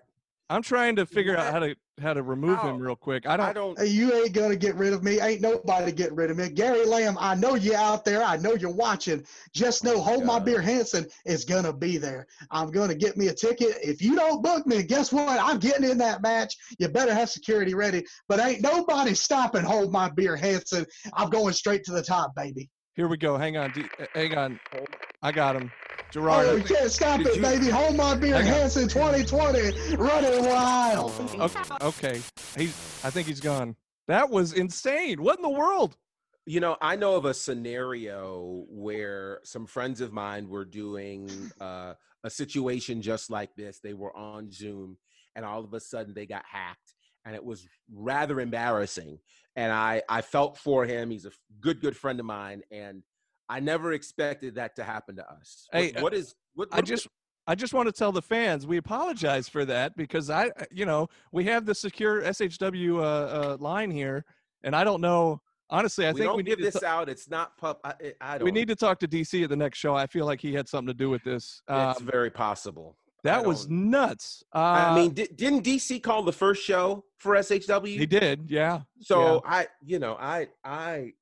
I'm 0.50 0.62
trying 0.62 0.96
to 0.96 1.06
figure 1.06 1.38
out 1.38 1.52
how 1.52 1.60
to 1.60 1.76
how 2.00 2.14
to 2.14 2.22
remove 2.22 2.60
How? 2.60 2.70
him 2.70 2.80
real 2.80 2.96
quick. 2.96 3.26
I 3.28 3.36
don't. 3.36 3.50
I 3.50 3.54
don't. 3.54 3.78
Hey, 3.80 3.88
you 3.88 4.14
ain't 4.14 4.32
gonna 4.32 4.56
get 4.56 4.76
rid 4.76 4.94
of 4.94 5.04
me. 5.04 5.20
Ain't 5.20 5.42
nobody 5.42 5.92
getting 5.92 6.16
rid 6.16 6.32
of 6.32 6.38
me. 6.38 6.50
Gary 6.50 6.86
Lamb, 6.86 7.18
I 7.20 7.36
know 7.36 7.56
you 7.56 7.76
out 7.76 8.06
there. 8.06 8.24
I 8.24 8.38
know 8.38 8.54
you're 8.54 8.72
watching. 8.74 9.26
Just 9.54 9.84
know, 9.84 9.96
Oh 9.96 9.98
my 9.98 10.04
hold 10.04 10.26
my 10.26 10.40
beer, 10.40 10.62
Hanson 10.62 11.08
is 11.26 11.44
gonna 11.44 11.74
be 11.74 11.98
there. 11.98 12.28
I'm 12.52 12.72
gonna 12.72 12.96
get 12.96 13.18
me 13.18 13.28
a 13.28 13.34
ticket. 13.34 13.78
If 13.84 14.02
you 14.02 14.16
don't 14.16 14.42
book 14.42 14.66
me, 14.66 14.84
guess 14.84 15.12
what? 15.12 15.40
I'm 15.42 15.60
getting 15.60 15.90
in 15.90 15.98
that 15.98 16.22
match. 16.22 16.56
You 16.80 16.88
better 16.88 17.14
have 17.14 17.30
security 17.30 17.74
ready. 17.74 18.06
But 18.30 18.40
ain't 18.40 18.62
nobody 18.62 19.14
stopping. 19.16 19.64
Hold 19.64 19.92
my 19.92 20.10
beer, 20.10 20.38
Hanson. 20.38 20.86
I'm 21.14 21.30
going 21.30 21.54
straight 21.54 21.84
to 21.86 21.92
the 21.92 22.04
top, 22.04 22.36
baby. 22.36 22.70
Here 22.96 23.08
we 23.08 23.18
go. 23.18 23.38
Hang 23.38 23.58
on. 23.58 23.72
D- 23.74 23.84
uh, 24.00 24.06
hang 24.14 24.38
on. 24.38 24.60
I 25.22 25.32
got 25.32 25.56
him. 25.56 25.72
Gerard. 26.12 26.46
Oh, 26.48 26.56
you 26.56 26.64
can't 26.64 26.92
stop 26.92 27.20
it, 27.22 27.36
you- 27.36 27.42
baby. 27.42 27.70
Hold 27.70 27.96
my 27.96 28.16
beer, 28.16 28.36
Hang 28.36 28.48
on. 28.48 28.54
Hanson 28.54 28.88
2020, 28.88 29.96
running 29.98 30.46
wild. 30.46 31.12
Okay, 31.40 31.76
okay. 31.82 32.22
He's. 32.58 33.02
I 33.04 33.10
think 33.10 33.28
he's 33.28 33.40
gone. 33.42 33.76
That 34.08 34.30
was 34.30 34.54
insane. 34.54 35.22
What 35.22 35.38
in 35.38 35.42
the 35.44 35.50
world? 35.50 35.98
You 36.46 36.62
know, 36.62 36.78
I 36.82 36.96
know 36.96 37.16
of 37.16 37.26
a 37.26 37.34
scenario 37.34 38.66
where 38.70 39.42
some 39.44 39.66
friends 39.66 40.00
of 40.00 40.14
mine 40.14 40.48
were 40.48 40.64
doing 40.64 41.30
uh, 41.60 41.94
a 42.24 42.30
situation 42.30 43.02
just 43.02 43.30
like 43.30 43.54
this. 43.56 43.80
They 43.80 43.94
were 43.94 44.16
on 44.16 44.50
Zoom, 44.50 44.98
and 45.36 45.44
all 45.44 45.64
of 45.66 45.74
a 45.74 45.80
sudden 45.82 46.14
they 46.14 46.26
got 46.26 46.46
hacked, 46.50 46.94
and 47.26 47.36
it 47.36 47.44
was 47.44 47.68
rather 47.94 48.40
embarrassing. 48.40 49.20
And 49.58 49.74
I, 49.74 50.04
I 50.08 50.22
felt 50.22 50.58
for 50.58 50.86
him. 50.86 51.10
He's 51.10 51.26
a 51.26 51.32
good, 51.60 51.82
good 51.82 51.98
friend 51.98 52.18
of 52.20 52.26
mine, 52.26 52.62
and 52.72 53.04
I 53.50 53.60
never 53.60 53.94
expected 53.94 54.56
that 54.56 54.76
to 54.76 54.84
happen 54.84 55.16
to 55.18 55.30
us. 55.32 55.68
Hey, 55.72 55.94
uh, 55.94 56.02
what 56.02 56.14
is? 56.14 56.36
What, 56.56 56.70
I 56.72 56.78
what- 56.78 56.86
just. 56.86 57.08
I 57.50 57.56
just 57.56 57.74
want 57.74 57.88
to 57.88 57.94
tell 57.94 58.12
the 58.12 58.22
fans 58.22 58.68
we 58.68 58.76
apologize 58.76 59.48
for 59.48 59.64
that 59.64 59.96
because 59.96 60.30
I, 60.30 60.52
you 60.70 60.86
know, 60.86 61.08
we 61.32 61.46
have 61.46 61.66
the 61.66 61.74
secure 61.74 62.22
SHW 62.24 62.98
uh, 62.98 63.02
uh, 63.02 63.58
line 63.62 63.90
here, 63.90 64.26
and 64.64 64.76
I 64.76 64.84
don't 64.84 65.00
know. 65.00 65.40
Honestly, 65.70 66.06
I 66.06 66.12
we 66.12 66.20
think 66.20 66.32
we 66.34 66.44
need 66.44 66.50
give 66.50 66.58
to 66.60 66.66
this 66.66 66.80
t- 66.82 66.86
out. 66.86 67.08
It's 67.08 67.30
not 67.30 67.58
pub. 67.58 67.78
I, 67.86 67.94
I 68.02 68.14
I 68.20 68.38
don't. 68.38 68.44
we 68.44 68.52
need 68.52 68.68
to 68.68 68.76
talk 68.76 69.00
to 69.00 69.08
DC 69.08 69.44
at 69.46 69.50
the 69.50 69.56
next 69.56 69.78
show. 69.78 69.96
I 69.96 70.08
feel 70.08 70.26
like 70.26 70.42
he 70.42 70.54
had 70.54 70.68
something 70.68 70.88
to 70.90 70.94
do 70.94 71.10
with 71.10 71.24
this. 71.24 71.62
It's 71.70 72.02
Um, 72.02 72.06
very 72.06 72.30
possible. 72.30 72.98
That 73.24 73.46
was 73.46 73.70
nuts. 73.70 74.44
Uh, 74.54 74.58
I 74.60 74.96
mean, 74.96 75.14
di- 75.14 75.28
didn't 75.34 75.64
DC 75.64 76.04
call 76.04 76.24
the 76.24 76.34
first 76.34 76.64
show 76.66 77.06
for 77.18 77.34
SHW? 77.36 77.98
he 77.98 78.06
did. 78.06 78.50
Yeah, 78.52 78.82
So 79.00 79.42
I, 79.46 79.68
you 79.86 80.00
know, 80.00 80.18
I, 80.20 80.48
I, 80.66 81.14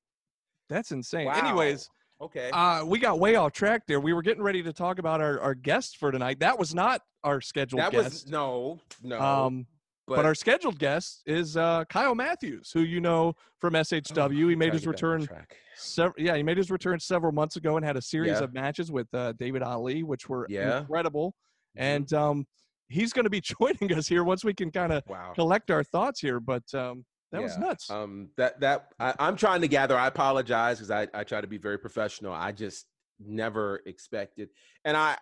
that's 0.69 0.91
insane. 0.91 1.25
wow. 1.27 1.33
Anyways, 1.33 1.89
okay. 2.21 2.49
uh, 2.51 2.85
we 2.85 2.99
got 2.99 3.19
way 3.19 3.35
off 3.35 3.51
track 3.53 3.83
there. 3.87 3.99
We 3.99 4.13
were 4.13 4.21
getting 4.21 4.43
ready 4.43 4.63
to 4.63 4.73
talk 4.73 4.99
about 4.99 5.21
our, 5.21 5.39
our 5.39 5.55
guest 5.55 5.97
for 5.97 6.11
tonight. 6.11 6.39
That 6.39 6.57
was 6.57 6.73
not 6.73 7.01
our 7.23 7.41
scheduled 7.41 7.81
that 7.81 7.93
was 7.93 8.27
no, 8.27 8.79
no. 9.01 9.19
um, 9.19 9.65
but, 10.07 10.25
our 10.25 10.35
scheduled 10.35 10.77
guest 10.77 11.23
is 11.25 11.57
uh, 11.57 11.83
Kyle 11.85 12.13
Matthews, 12.13 12.71
who 12.71 12.81
you 12.81 13.01
know 13.01 13.33
from 13.59 13.73
SHW. 13.73 14.49
he 14.49 14.55
made 14.55 14.73
his 14.73 14.85
return. 14.85 15.27
Several, 15.75 16.23
yeah, 16.23 16.37
he 16.37 16.43
made 16.43 16.57
his 16.57 16.69
return 16.71 16.99
several 16.99 17.31
months 17.31 17.55
ago 17.55 17.75
and 17.75 17.85
had 17.85 17.97
a 17.97 18.01
series 18.01 18.37
Yeah. 18.37 18.43
of 18.43 18.53
matches 18.53 18.91
with 18.91 19.07
uh, 19.13 19.33
David 19.33 19.63
Ali, 19.63 20.03
which 20.03 20.29
were 20.29 20.45
Yeah. 20.49 20.79
incredible. 20.79 21.35
Mm-hmm. 21.77 21.83
And 21.83 22.13
um, 22.13 22.47
he's 22.87 23.13
going 23.13 23.25
to 23.25 23.29
be 23.29 23.41
joining 23.59 23.93
us 23.93 24.07
here 24.07 24.23
once 24.23 24.45
we 24.45 24.53
can 24.53 24.71
kind 24.71 24.93
of 24.93 25.03
wow. 25.07 25.33
collect 25.33 25.71
our 25.71 25.83
thoughts 25.83 26.19
here. 26.19 26.39
But 26.39 26.63
um, 26.73 27.03
that 27.31 27.41
was 27.41 27.57
nuts. 27.57 27.89
Um, 27.89 28.29
that 28.37 28.59
that 28.61 28.93
I, 28.99 29.13
I'm 29.19 29.35
trying 29.35 29.61
to 29.61 29.67
gather. 29.67 29.97
I 29.97 30.07
apologize 30.07 30.77
because 30.77 30.91
I 30.91 31.07
I 31.13 31.23
try 31.23 31.41
to 31.41 31.47
be 31.47 31.57
very 31.57 31.77
professional. 31.77 32.33
I 32.33 32.51
just 32.51 32.85
never 33.19 33.81
expected, 33.85 34.49
and 34.83 34.95
I 34.95 35.17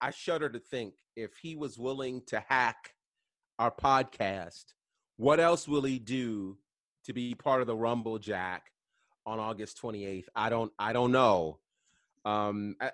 I 0.00 0.10
shudder 0.10 0.48
to 0.48 0.58
think 0.58 0.94
if 1.16 1.32
he 1.42 1.56
was 1.56 1.78
willing 1.78 2.22
to 2.28 2.42
hack 2.48 2.94
our 3.58 3.70
podcast, 3.70 4.64
what 5.16 5.40
else 5.40 5.66
will 5.68 5.82
he 5.82 5.98
do 5.98 6.56
to 7.04 7.12
be 7.12 7.34
part 7.34 7.60
of 7.60 7.66
the 7.66 7.76
Rumble 7.76 8.18
Jack 8.18 8.70
on 9.26 9.38
August 9.38 9.80
28th? 9.82 10.24
I 10.34 10.48
don't 10.50 10.72
I 10.78 10.92
don't 10.92 11.12
know. 11.12 11.58
Um, 12.24 12.76
I 12.80 12.86
I 12.86 12.92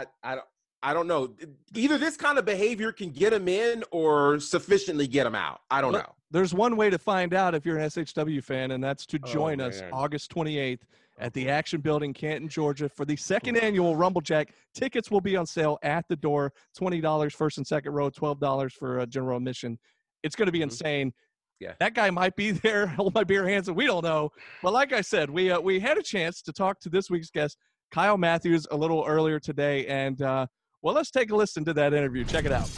I, 0.00 0.06
I, 0.22 0.34
don't- 0.34 0.46
I 0.86 0.92
don't 0.92 1.06
know. 1.06 1.34
Either 1.74 1.96
this 1.96 2.14
kind 2.18 2.38
of 2.38 2.44
behavior 2.44 2.92
can 2.92 3.08
get 3.08 3.32
him 3.32 3.48
in 3.48 3.84
or 3.90 4.38
sufficiently 4.38 5.06
get 5.06 5.26
him 5.26 5.34
out. 5.34 5.60
I 5.70 5.80
don't 5.80 5.92
Look, 5.92 6.02
know. 6.02 6.12
There's 6.34 6.52
one 6.52 6.76
way 6.76 6.90
to 6.90 6.98
find 6.98 7.32
out 7.32 7.54
if 7.54 7.64
you're 7.64 7.78
an 7.78 7.86
SHW 7.88 8.42
fan, 8.42 8.72
and 8.72 8.82
that's 8.82 9.06
to 9.06 9.20
Oh, 9.22 9.26
join 9.26 9.60
us. 9.60 9.80
August 9.92 10.34
28th 10.34 10.80
at 11.20 11.32
the 11.32 11.48
Action 11.48 11.80
Building, 11.80 12.12
Canton, 12.12 12.48
Georgia, 12.48 12.88
for 12.88 13.04
the 13.04 13.14
second 13.14 13.56
annual 13.56 13.94
Rumblejack. 13.94 14.48
Tickets 14.74 15.12
will 15.12 15.20
be 15.20 15.36
on 15.36 15.46
sale 15.46 15.78
at 15.84 16.04
the 16.08 16.16
door. 16.16 16.52
Twenty 16.76 17.00
dollars 17.00 17.32
first 17.34 17.56
and 17.58 17.64
second 17.64 17.92
row, 17.92 18.10
twelve 18.10 18.40
dollars 18.40 18.74
for 18.74 18.98
a 18.98 19.06
general 19.06 19.36
admission. 19.36 19.78
It's 20.24 20.34
going 20.34 20.46
to 20.46 20.52
be 20.52 20.58
Mhm. 20.58 20.64
insane. 20.64 21.14
Yeah. 21.60 21.74
that 21.78 21.94
guy 21.94 22.10
might 22.10 22.34
be 22.34 22.50
there. 22.66 22.88
Hold 22.88 23.14
my 23.14 23.22
beer 23.22 23.46
hands, 23.48 23.68
and 23.68 23.76
we 23.76 23.86
don't 23.86 24.02
know. 24.02 24.30
But 24.60 24.72
like 24.72 24.92
I 24.92 25.02
said, 25.02 25.30
we 25.30 25.52
uh, 25.52 25.60
we 25.60 25.78
had 25.78 25.98
a 25.98 26.02
chance 26.02 26.42
to 26.42 26.52
talk 26.52 26.80
to 26.80 26.88
this 26.88 27.08
week's 27.08 27.30
guest, 27.30 27.58
Kyle 27.92 28.18
Matthews, 28.18 28.66
a 28.72 28.76
little 28.76 29.04
earlier 29.06 29.38
today, 29.38 29.86
and 29.86 30.20
uh, 30.20 30.46
well, 30.82 30.96
let's 30.96 31.12
take 31.12 31.30
a 31.30 31.36
listen 31.36 31.64
to 31.66 31.72
that 31.74 31.94
interview. 31.94 32.24
Check 32.24 32.44
it 32.44 32.50
out. 32.50 32.68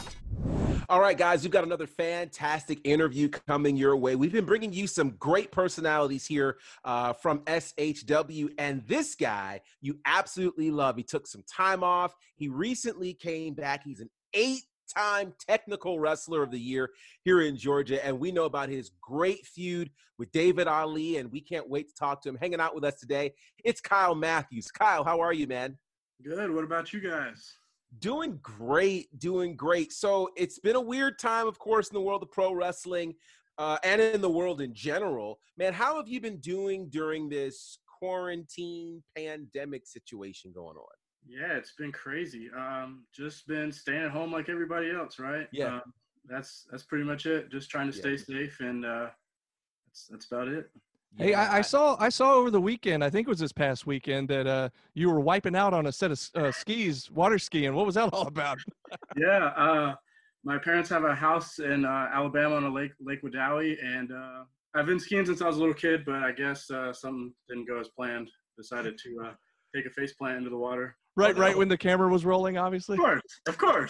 All 0.89 1.01
right, 1.01 1.17
guys, 1.17 1.43
we've 1.43 1.51
got 1.51 1.65
another 1.65 1.85
fantastic 1.85 2.79
interview 2.85 3.27
coming 3.27 3.75
your 3.75 3.97
way. 3.97 4.15
We've 4.15 4.31
been 4.31 4.45
bringing 4.45 4.71
you 4.71 4.87
some 4.87 5.09
great 5.19 5.51
personalities 5.51 6.25
here 6.25 6.59
uh, 6.85 7.11
from 7.11 7.39
SHW, 7.39 8.51
and 8.57 8.81
this 8.87 9.13
guy 9.15 9.59
you 9.81 9.99
absolutely 10.05 10.71
love. 10.71 10.95
He 10.95 11.03
took 11.03 11.27
some 11.27 11.43
time 11.43 11.83
off. 11.83 12.15
He 12.35 12.47
recently 12.47 13.13
came 13.13 13.53
back. 13.53 13.83
He's 13.83 13.99
an 13.99 14.09
eight 14.33 14.63
time 14.87 15.33
technical 15.45 15.99
wrestler 15.99 16.41
of 16.41 16.51
the 16.51 16.59
year 16.59 16.91
here 17.25 17.41
in 17.41 17.57
Georgia, 17.57 18.03
and 18.05 18.17
we 18.17 18.31
know 18.31 18.45
about 18.45 18.69
his 18.69 18.91
great 19.01 19.45
feud 19.45 19.89
with 20.17 20.31
David 20.31 20.69
Ali, 20.69 21.17
and 21.17 21.29
we 21.29 21.41
can't 21.41 21.69
wait 21.69 21.89
to 21.89 21.95
talk 21.95 22.21
to 22.21 22.29
him. 22.29 22.37
Hanging 22.39 22.61
out 22.61 22.73
with 22.73 22.85
us 22.85 22.97
today, 22.97 23.33
it's 23.65 23.81
Kyle 23.81 24.15
Matthews. 24.15 24.71
Kyle, 24.71 25.03
how 25.03 25.19
are 25.19 25.33
you, 25.33 25.47
man? 25.47 25.77
Good. 26.23 26.49
What 26.49 26.63
about 26.63 26.93
you 26.93 27.01
guys? 27.01 27.57
Doing 27.99 28.39
great, 28.41 29.07
doing 29.17 29.55
great. 29.55 29.93
So 29.93 30.29
it's 30.35 30.59
been 30.59 30.75
a 30.75 30.81
weird 30.81 31.17
time, 31.17 31.47
of 31.47 31.57
course, 31.57 31.89
in 31.89 31.93
the 31.95 32.01
world 32.01 32.21
of 32.21 32.31
pro 32.31 32.53
wrestling 32.53 33.15
uh, 33.57 33.77
and 33.83 34.01
in 34.01 34.21
the 34.21 34.29
world 34.29 34.61
in 34.61 34.73
general. 34.73 35.39
Man, 35.57 35.73
how 35.73 35.95
have 35.97 36.07
you 36.07 36.19
been 36.19 36.37
doing 36.39 36.89
during 36.89 37.29
this 37.29 37.79
quarantine 37.99 39.01
pandemic 39.15 39.87
situation 39.87 40.51
going 40.53 40.75
on? 40.77 40.85
Yeah, 41.25 41.53
it's 41.53 41.73
been 41.73 41.91
crazy. 41.91 42.49
Um, 42.55 43.05
just 43.13 43.47
been 43.47 43.71
staying 43.71 44.03
at 44.03 44.11
home 44.11 44.31
like 44.31 44.49
everybody 44.49 44.91
else, 44.91 45.17
right? 45.17 45.47
Yeah. 45.51 45.75
Um, 45.77 45.93
that's 46.25 46.67
that's 46.69 46.83
pretty 46.83 47.05
much 47.05 47.25
it. 47.25 47.49
Just 47.49 47.69
trying 47.69 47.89
to 47.89 47.95
Yeah. 47.97 48.01
stay 48.01 48.17
safe, 48.17 48.59
and 48.59 48.85
uh, 48.85 49.09
that's 49.85 50.07
that's 50.07 50.25
about 50.31 50.49
it. 50.49 50.69
Hey, 51.15 51.33
I, 51.33 51.57
I 51.57 51.61
saw 51.61 51.97
I 51.99 52.09
saw 52.09 52.35
over 52.35 52.51
the 52.51 52.61
weekend. 52.61 53.03
I 53.03 53.09
think 53.09 53.27
it 53.27 53.29
was 53.29 53.39
this 53.39 53.51
past 53.51 53.87
weekend 53.87 54.27
that 54.27 54.45
uh, 54.45 54.69
you 54.93 55.09
were 55.09 55.19
wiping 55.19 55.55
out 55.55 55.73
on 55.73 55.87
a 55.87 55.91
set 55.91 56.11
of 56.11 56.29
uh, 56.35 56.51
skis, 56.51 57.09
water 57.09 57.39
skiing. 57.39 57.73
What 57.73 57.85
was 57.85 57.95
that 57.95 58.09
all 58.13 58.27
about? 58.27 58.59
yeah. 59.15 59.47
Uh, 59.57 59.95
my 60.43 60.57
parents 60.57 60.89
have 60.89 61.03
a 61.03 61.15
house 61.15 61.59
in 61.59 61.85
uh, 61.85 62.09
Alabama 62.13 62.55
on 62.55 62.63
a 62.65 62.69
lake, 62.71 62.91
Lake 63.01 63.21
Wedowee, 63.23 63.75
and 63.83 64.11
uh, 64.11 64.43
I've 64.75 64.85
been 64.85 64.99
skiing 64.99 65.25
since 65.25 65.41
I 65.41 65.47
was 65.47 65.57
a 65.57 65.59
little 65.59 65.73
kid, 65.73 66.05
but 66.05 66.15
I 66.23 66.31
guess 66.31 66.69
uh, 66.69 66.93
something 66.93 67.33
didn't 67.49 67.67
go 67.67 67.79
as 67.79 67.89
planned. 67.89 68.29
Decided 68.57 68.97
to 68.99 69.25
uh, 69.25 69.31
take 69.75 69.85
a 69.85 69.89
face 69.89 70.13
plant 70.13 70.37
into 70.37 70.49
the 70.49 70.57
water. 70.57 70.95
Right, 71.15 71.35
right 71.35 71.57
when 71.57 71.67
the 71.67 71.77
camera 71.77 72.09
was 72.09 72.25
rolling, 72.25 72.57
obviously. 72.57 72.93
Of 72.93 72.99
course, 72.99 73.21
of 73.47 73.57
course. 73.57 73.89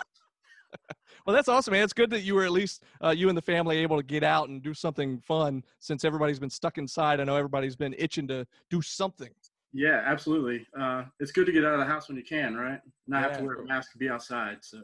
Well, 1.27 1.35
that's 1.35 1.49
awesome, 1.49 1.73
man. 1.73 1.83
It's 1.83 1.91
good 1.91 2.09
that 2.11 2.21
you 2.21 2.35
were 2.35 2.45
at 2.45 2.53
least 2.53 2.83
uh, 3.03 3.09
you 3.09 3.27
and 3.27 3.37
the 3.37 3.41
family 3.41 3.79
able 3.79 3.97
to 3.97 4.03
get 4.03 4.23
out 4.23 4.47
and 4.47 4.63
do 4.63 4.73
something 4.73 5.19
fun 5.19 5.61
since 5.79 6.05
everybody's 6.05 6.39
been 6.39 6.49
stuck 6.49 6.77
inside. 6.77 7.19
I 7.19 7.25
know 7.25 7.35
everybody's 7.35 7.75
been 7.75 7.93
itching 7.97 8.29
to 8.29 8.47
do 8.69 8.81
something. 8.81 9.31
Yeah, 9.73 10.03
absolutely. 10.05 10.65
Uh, 10.79 11.03
it's 11.19 11.33
good 11.33 11.45
to 11.47 11.51
get 11.51 11.65
out 11.65 11.73
of 11.73 11.79
the 11.79 11.85
house 11.85 12.07
when 12.07 12.15
you 12.15 12.23
can, 12.23 12.55
right? 12.55 12.79
Not 13.07 13.23
have 13.23 13.37
to 13.39 13.43
wear 13.43 13.55
a 13.55 13.65
mask 13.65 13.91
to 13.91 13.97
be 13.97 14.07
outside. 14.07 14.59
So, 14.61 14.77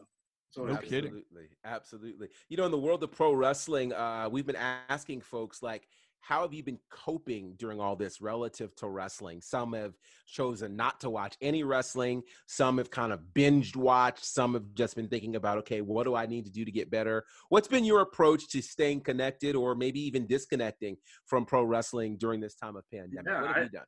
it's 0.50 0.58
No 0.58 0.66
good. 0.66 0.82
kidding. 0.82 1.06
Absolutely, 1.06 1.48
absolutely. 1.64 2.28
You 2.50 2.58
know, 2.58 2.66
in 2.66 2.72
the 2.72 2.78
world 2.78 3.02
of 3.04 3.12
pro 3.14 3.32
wrestling, 3.32 3.94
uh, 3.94 4.28
we've 4.30 4.46
been 4.46 4.58
asking 4.90 5.22
folks 5.22 5.64
like, 5.64 5.88
how 6.24 6.42
have 6.42 6.54
you 6.54 6.64
been 6.64 6.80
coping 6.90 7.54
during 7.58 7.82
all 7.82 7.98
this 7.98 8.22
relative 8.22 8.74
to 8.78 8.88
wrestling? 8.88 9.42
Some 9.42 9.74
have 9.74 9.94
chosen 10.26 10.78
not 10.78 11.02
to 11.02 11.10
watch 11.10 11.36
any 11.42 11.64
wrestling. 11.64 12.24
Some 12.48 12.78
have 12.78 12.90
kind 12.90 13.12
of 13.12 13.20
binged 13.36 13.76
watched. 13.76 14.24
Some 14.24 14.54
have 14.54 14.74
just 14.74 14.96
been 14.96 15.10
thinking 15.10 15.36
about, 15.36 15.58
okay, 15.60 15.82
what 15.82 16.06
do 16.06 16.16
I 16.16 16.26
need 16.26 16.46
to 16.46 16.52
do 16.52 16.64
to 16.64 16.72
get 16.72 16.90
better? 16.90 17.26
What's 17.50 17.68
been 17.68 17.84
your 17.84 18.00
approach 18.00 18.48
to 18.52 18.62
staying 18.62 19.02
connected 19.02 19.54
or 19.58 19.76
maybe 19.76 20.00
even 20.00 20.26
disconnecting 20.26 20.96
from 21.26 21.46
pro 21.46 21.64
wrestling 21.64 22.16
during 22.18 22.40
this 22.40 22.56
time 22.56 22.78
of 22.78 22.90
pandemic? 22.90 23.26
Yeah, 23.28 23.42
what 23.42 23.48
have 23.50 23.58
I- 23.58 23.62
you 23.64 23.70
done? 23.70 23.86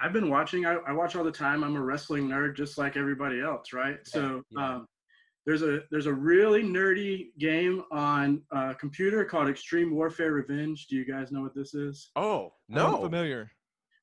I've 0.00 0.12
been 0.12 0.30
watching. 0.30 0.64
I, 0.64 0.76
I 0.86 0.92
watch 0.92 1.16
all 1.16 1.24
the 1.24 1.32
time. 1.32 1.64
I'm 1.64 1.74
a 1.74 1.82
wrestling 1.82 2.28
nerd, 2.28 2.56
just 2.56 2.78
like 2.78 2.96
everybody 2.96 3.40
else, 3.40 3.72
right? 3.72 3.98
So 4.04 4.42
yeah. 4.52 4.74
um, 4.76 4.86
there's 5.46 5.62
a 5.62 5.80
there's 5.90 6.06
a 6.06 6.12
really 6.12 6.62
nerdy 6.62 7.28
game 7.38 7.82
on 7.90 8.42
uh, 8.54 8.74
computer 8.74 9.24
called 9.24 9.48
Extreme 9.48 9.94
Warfare 9.94 10.32
Revenge. 10.32 10.86
Do 10.88 10.96
you 10.96 11.04
guys 11.06 11.32
know 11.32 11.40
what 11.42 11.54
this 11.54 11.74
is? 11.74 12.10
Oh, 12.16 12.52
I'm 12.70 12.76
no. 12.76 13.02
familiar. 13.02 13.50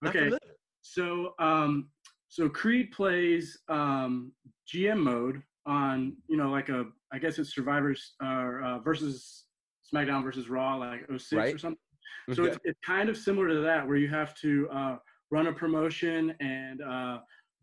Okay. 0.05 0.19
familiar. 0.19 0.39
So 0.81 1.33
um, 1.39 1.89
so 2.29 2.49
Creed 2.49 2.91
plays 2.91 3.59
um, 3.69 4.31
GM 4.73 4.97
mode 4.99 5.41
on 5.65 6.15
you 6.27 6.37
know 6.37 6.49
like 6.49 6.69
a 6.69 6.85
I 7.11 7.19
guess 7.19 7.37
it's 7.39 7.53
Survivors 7.53 8.15
uh, 8.23 8.49
uh, 8.63 8.79
versus 8.79 9.45
SmackDown 9.93 10.23
versus 10.23 10.49
Raw 10.49 10.75
like 10.77 11.05
06 11.09 11.31
Right. 11.33 11.53
or 11.53 11.57
something. 11.59 11.77
So 12.33 12.43
Okay. 12.43 12.51
it's, 12.53 12.59
it's 12.63 12.79
kind 12.83 13.07
of 13.07 13.17
similar 13.17 13.47
to 13.49 13.61
that, 13.61 13.87
where 13.87 13.97
you 13.97 14.07
have 14.07 14.33
to 14.35 14.67
uh, 14.71 14.97
run 15.29 15.45
a 15.45 15.53
promotion 15.53 16.33
and 16.39 16.81
uh, 16.81 17.19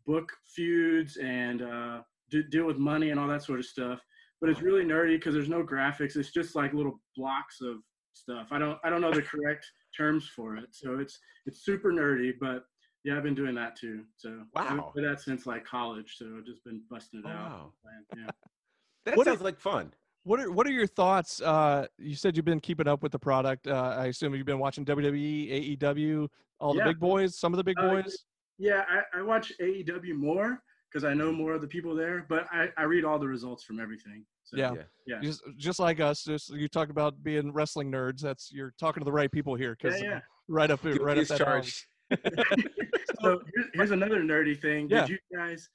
book 0.06 0.30
feuds 0.54 1.16
and 1.16 1.62
uh, 1.62 2.02
do, 2.32 2.42
deal 2.42 2.64
with 2.66 2.78
money 2.78 3.10
and 3.10 3.20
all 3.20 3.28
that 3.28 3.42
sort 3.44 3.60
of 3.60 3.66
stuff. 3.66 4.00
But 4.40 4.50
it's 4.50 4.60
really 4.62 4.82
nerdy 4.84 5.16
because 5.16 5.34
there's 5.34 5.48
no 5.48 5.62
graphics. 5.62 6.16
It's 6.16 6.32
just 6.32 6.56
like 6.56 6.72
little 6.72 7.00
blocks 7.16 7.60
of 7.60 7.76
stuff. 8.12 8.48
I 8.50 8.58
don't 8.58 8.76
I 8.82 8.90
don't 8.90 9.00
know 9.00 9.12
the 9.12 9.22
correct 9.22 9.64
terms 9.96 10.28
for 10.34 10.56
it. 10.56 10.66
So 10.72 10.98
it's 10.98 11.16
it's 11.46 11.64
super 11.64 11.92
nerdy. 11.92 12.32
But 12.40 12.64
yeah, 13.04 13.16
I've 13.16 13.22
been 13.22 13.36
doing 13.36 13.54
that 13.54 13.76
too. 13.76 14.02
So 14.16 14.40
I've 14.56 14.68
been 14.68 14.78
Wow. 14.78 14.92
doing 14.96 15.06
that 15.06 15.20
since 15.20 15.46
like 15.46 15.64
college. 15.64 16.16
So 16.16 16.26
I've 16.38 16.44
just 16.46 16.64
been 16.64 16.82
busting 16.90 17.20
it 17.20 17.26
Oh, 17.26 17.30
out. 17.30 17.72
wow. 17.84 17.90
Yeah. 18.16 18.26
That 19.04 19.16
What 19.16 19.26
sounds 19.26 19.40
like 19.42 19.58
fun. 19.58 19.92
What 20.24 20.38
are 20.40 20.50
what 20.52 20.64
are 20.66 20.70
your 20.72 20.86
thoughts? 20.86 21.40
Uh, 21.42 21.86
you 21.98 22.14
said 22.16 22.36
you've 22.36 22.44
been 22.44 22.60
keeping 22.60 22.86
up 22.88 23.02
with 23.02 23.10
the 23.12 23.18
product. 23.18 23.66
Uh, 23.66 23.96
I 23.98 24.06
assume 24.06 24.34
you've 24.36 24.46
been 24.46 24.60
watching 24.60 24.84
WWE, 24.84 25.76
AEW, 25.78 26.28
all 26.60 26.72
the 26.74 26.82
big 26.82 27.00
boys, 27.00 27.36
some 27.36 27.52
of 27.52 27.56
the 27.58 27.64
big 27.64 27.76
Uh, 27.78 27.88
boys. 27.88 28.16
Yeah, 28.58 28.84
I, 28.88 29.18
I 29.18 29.22
watch 29.22 29.52
AEW 29.60 30.14
more 30.14 30.62
because 30.92 31.04
I 31.04 31.14
know 31.14 31.32
more 31.32 31.54
of 31.54 31.60
the 31.62 31.66
people 31.66 31.94
there, 31.94 32.26
but 32.28 32.46
I, 32.52 32.68
I 32.76 32.82
read 32.82 33.04
all 33.04 33.18
the 33.18 33.26
results 33.26 33.64
from 33.64 33.80
everything. 33.80 34.24
So, 34.44 34.56
Yeah. 34.56 34.74
Yeah. 34.74 34.82
Yeah. 35.06 35.20
Just 35.20 35.42
just 35.56 35.78
like 35.78 36.00
us, 36.00 36.24
just 36.24 36.50
you 36.50 36.68
talked 36.68 36.90
about 36.90 37.22
being 37.22 37.52
wrestling 37.52 37.90
nerds. 37.90 38.20
That's 38.20 38.52
you're 38.52 38.74
talking 38.78 39.00
to 39.00 39.04
the 39.04 39.12
right 39.12 39.30
people 39.30 39.54
here 39.54 39.76
Yeah, 39.82 39.88
because 39.90 40.02
yeah. 40.02 40.20
right 40.48 40.70
up 40.70 40.82
Guilty 40.82 41.02
right 41.02 41.16
up 41.16 41.22
as 41.22 41.28
that 41.28 41.40
alley. 41.40 41.68
so 43.22 43.40
here's, 43.54 43.66
here's 43.74 43.90
another 43.90 44.20
nerdy 44.22 44.58
thing. 44.60 44.88
Yeah. 44.90 45.02
Did 45.06 45.10
you 45.10 45.18
guys? 45.36 45.68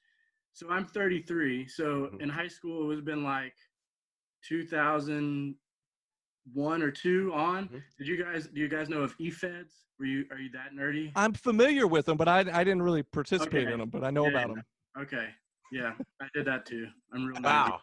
So 0.53 0.69
I'm 0.69 0.86
33. 0.86 1.67
So 1.67 2.09
Mhm. 2.13 2.21
in 2.21 2.29
high 2.29 2.47
school, 2.47 2.83
it 2.83 2.88
was 2.88 3.01
been 3.01 3.24
like 3.24 3.55
2001 4.47 6.81
or 6.83 6.91
two 6.91 7.31
on. 7.33 7.67
Mhm. 7.69 7.81
Did 7.97 8.07
you 8.07 8.24
guys? 8.24 8.47
Do 8.47 8.59
you 8.62 8.67
guys 8.67 8.88
know 8.89 9.01
of 9.01 9.15
E-Feds? 9.19 9.74
Were 10.00 10.05
you? 10.05 10.25
Are 10.31 10.38
you 10.38 10.50
that 10.51 10.74
nerdy? 10.75 11.12
I'm 11.15 11.33
familiar 11.33 11.88
with 11.88 12.05
them, 12.05 12.17
but 12.17 12.27
I 12.27 12.39
I 12.53 12.63
didn't 12.63 12.83
really 12.83 13.01
participate 13.03 13.63
Okay. 13.65 13.74
in 13.74 13.79
them, 13.79 13.89
but 13.89 14.03
I 14.03 14.12
know 14.12 14.25
Yeah, 14.25 14.29
about 14.31 14.50
yeah. 14.50 14.53
them. 14.55 14.63
Okay. 15.00 15.27
Yeah, 15.72 15.94
I 16.22 16.25
did 16.34 16.46
that 16.48 16.66
too. 16.66 16.88
I'm 17.13 17.25
real 17.25 17.38
nerdy. 17.38 17.44
Wow. 17.44 17.80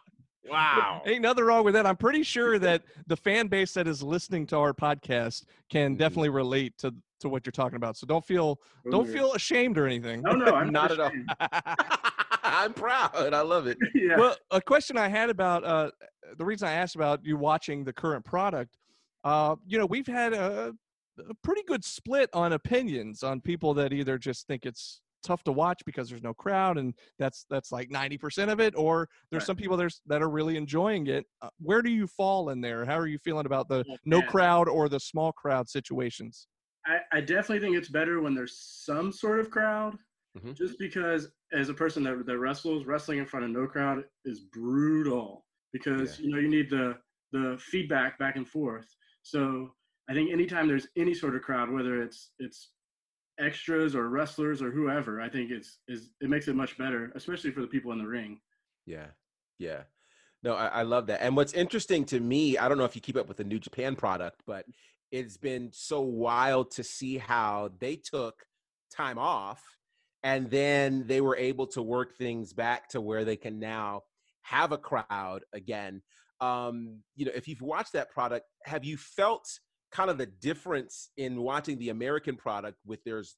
Wow. 0.49 1.01
Ain't 1.05 1.21
nothing 1.21 1.43
wrong 1.43 1.63
with 1.65 1.73
that. 1.73 1.85
I'm 1.87 1.97
pretty 1.97 2.21
sure 2.23 2.59
that 2.59 2.83
the 3.07 3.15
fan 3.15 3.47
base 3.47 3.73
that 3.73 3.87
is 3.87 4.03
listening 4.03 4.45
to 4.47 4.57
our 4.57 4.73
podcast 4.73 5.45
can 5.69 5.95
Mhm. 5.95 5.99
definitely 5.99 6.29
relate 6.29 6.77
to 6.79 6.93
to 7.21 7.29
what 7.29 7.45
you're 7.45 7.51
talking 7.51 7.77
about. 7.77 7.95
So 7.97 8.05
don't 8.05 8.23
feel 8.25 8.59
don't 8.91 9.07
feel 9.07 9.33
ashamed 9.33 9.77
or 9.77 9.87
anything. 9.87 10.21
No, 10.21 10.33
no, 10.33 10.53
I'm 10.53 10.69
Not 10.71 10.89
not, 10.89 10.91
at 10.91 10.99
all. 10.99 11.11
I'm 12.43 12.73
proud. 12.73 13.33
I 13.33 13.41
love 13.41 13.67
it. 13.67 13.77
yeah. 13.95 14.17
Well, 14.17 14.35
a 14.51 14.61
question 14.61 14.97
I 14.97 15.07
had 15.07 15.29
about 15.29 15.63
uh, 15.63 15.91
the 16.37 16.45
reason 16.45 16.67
I 16.67 16.73
asked 16.73 16.95
about 16.95 17.23
you 17.25 17.37
watching 17.37 17.83
the 17.83 17.93
current 17.93 18.23
product, 18.25 18.77
uh, 19.23 19.55
you 19.65 19.77
know, 19.79 19.85
we've 19.85 20.05
had 20.07 20.33
a, 20.33 20.73
a 21.29 21.33
pretty 21.41 21.63
good 21.63 21.83
split 21.83 22.29
on 22.33 22.53
opinions 22.53 23.23
on 23.23 23.41
people 23.41 23.73
that 23.75 23.93
either 23.93 24.17
just 24.17 24.45
think 24.45 24.65
it's 24.65 25.01
tough 25.25 25.43
to 25.43 25.51
watch 25.51 25.81
because 25.85 26.09
there's 26.09 26.23
no 26.23 26.33
crowd 26.33 26.77
and 26.77 26.93
that's 27.19 27.45
that's 27.49 27.71
like 27.71 27.89
90% 27.89 28.51
of 28.51 28.59
it 28.59 28.73
or 28.77 29.09
there's 29.31 29.41
Right. 29.41 29.47
some 29.47 29.55
people 29.55 29.75
there's 29.75 30.01
that 30.05 30.21
are 30.21 30.29
really 30.29 30.55
enjoying 30.55 31.07
it 31.07 31.25
uh, 31.41 31.49
where 31.59 31.81
do 31.81 31.89
you 31.89 32.07
fall 32.07 32.49
in 32.49 32.61
there 32.61 32.85
how 32.85 32.97
are 32.97 33.07
you 33.07 33.17
feeling 33.17 33.45
about 33.45 33.67
the 33.67 33.83
Oh, 33.89 33.97
no 34.05 34.19
man. 34.19 34.27
crowd 34.29 34.69
or 34.69 34.87
the 34.87 34.99
small 34.99 35.31
crowd 35.31 35.67
situations 35.69 36.47
I, 36.85 36.99
I 37.11 37.21
definitely 37.21 37.59
think 37.59 37.75
it's 37.75 37.89
better 37.89 38.21
when 38.21 38.35
there's 38.35 38.57
some 38.57 39.11
sort 39.11 39.39
of 39.39 39.49
crowd, 39.49 39.97
Mhm. 40.37 40.55
just 40.55 40.77
because 40.77 41.29
as 41.51 41.69
a 41.69 41.73
person 41.73 42.03
that, 42.03 42.25
that 42.25 42.37
wrestles, 42.37 42.85
wrestling 42.85 43.17
in 43.17 43.25
front 43.25 43.45
of 43.45 43.51
no 43.51 43.65
crowd 43.65 44.03
is 44.23 44.41
brutal 44.41 45.45
because 45.73 46.19
you 46.19 46.29
know 46.29 46.37
you 46.37 46.47
need 46.47 46.69
the 46.69 46.97
the 47.31 47.57
feedback 47.59 48.19
back 48.19 48.35
and 48.35 48.47
forth. 48.47 48.87
So 49.23 49.73
I 50.09 50.13
think 50.13 50.31
anytime 50.31 50.67
there's 50.67 50.87
any 50.95 51.13
sort 51.13 51.35
of 51.35 51.41
crowd, 51.41 51.71
whether 51.71 52.01
it's 52.01 52.31
it's 52.39 52.71
extras 53.39 53.95
or 53.95 54.09
wrestlers 54.09 54.61
or 54.61 54.71
whoever, 54.71 55.21
I 55.21 55.29
think 55.29 55.51
it's 55.51 55.79
is 55.87 56.11
it 56.21 56.29
makes 56.29 56.47
it 56.47 56.55
much 56.55 56.77
better, 56.77 57.11
especially 57.15 57.51
for 57.51 57.61
the 57.61 57.67
people 57.67 57.91
in 57.91 57.97
the 57.97 58.07
ring. 58.07 58.39
Yeah. 58.85 59.07
Yeah. 59.59 59.83
No, 60.43 60.53
I, 60.53 60.67
I 60.67 60.81
love 60.83 61.07
that. 61.07 61.23
And 61.23 61.35
what's 61.35 61.53
interesting 61.53 62.05
to 62.05 62.19
me, 62.19 62.57
I 62.57 62.69
don't 62.69 62.77
know 62.77 62.85
if 62.85 62.95
you 62.95 63.01
keep 63.01 63.17
up 63.17 63.27
with 63.27 63.37
the 63.37 63.43
New 63.43 63.59
Japan 63.59 63.95
product, 63.95 64.41
but 64.45 64.65
it's 65.11 65.37
been 65.37 65.71
so 65.73 66.01
wild 66.01 66.71
to 66.71 66.83
see 66.83 67.17
how 67.17 67.71
they 67.79 67.95
took 67.95 68.43
time 68.95 69.17
off 69.17 69.61
and 70.23 70.49
then 70.49 71.05
they 71.07 71.21
were 71.21 71.37
able 71.37 71.67
to 71.67 71.81
work 71.81 72.17
things 72.17 72.53
back 72.53 72.89
to 72.89 73.01
where 73.01 73.25
they 73.25 73.35
can 73.35 73.59
now 73.59 74.01
have 74.41 74.71
a 74.71 74.77
crowd 74.77 75.43
again. 75.53 76.01
Um, 76.41 76.99
you 77.15 77.25
know, 77.25 77.31
if 77.35 77.47
you've 77.47 77.61
watched 77.61 77.93
that 77.93 78.11
product, 78.11 78.45
have 78.63 78.83
you 78.83 78.97
felt 78.97 79.47
kind 79.91 80.09
of 80.09 80.17
the 80.17 80.25
difference 80.25 81.09
in 81.17 81.41
watching 81.41 81.77
the 81.79 81.89
American 81.89 82.35
product 82.35 82.77
with 82.85 83.03
there's 83.03 83.35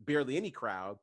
barely 0.00 0.36
any 0.36 0.50
crowd 0.50 0.96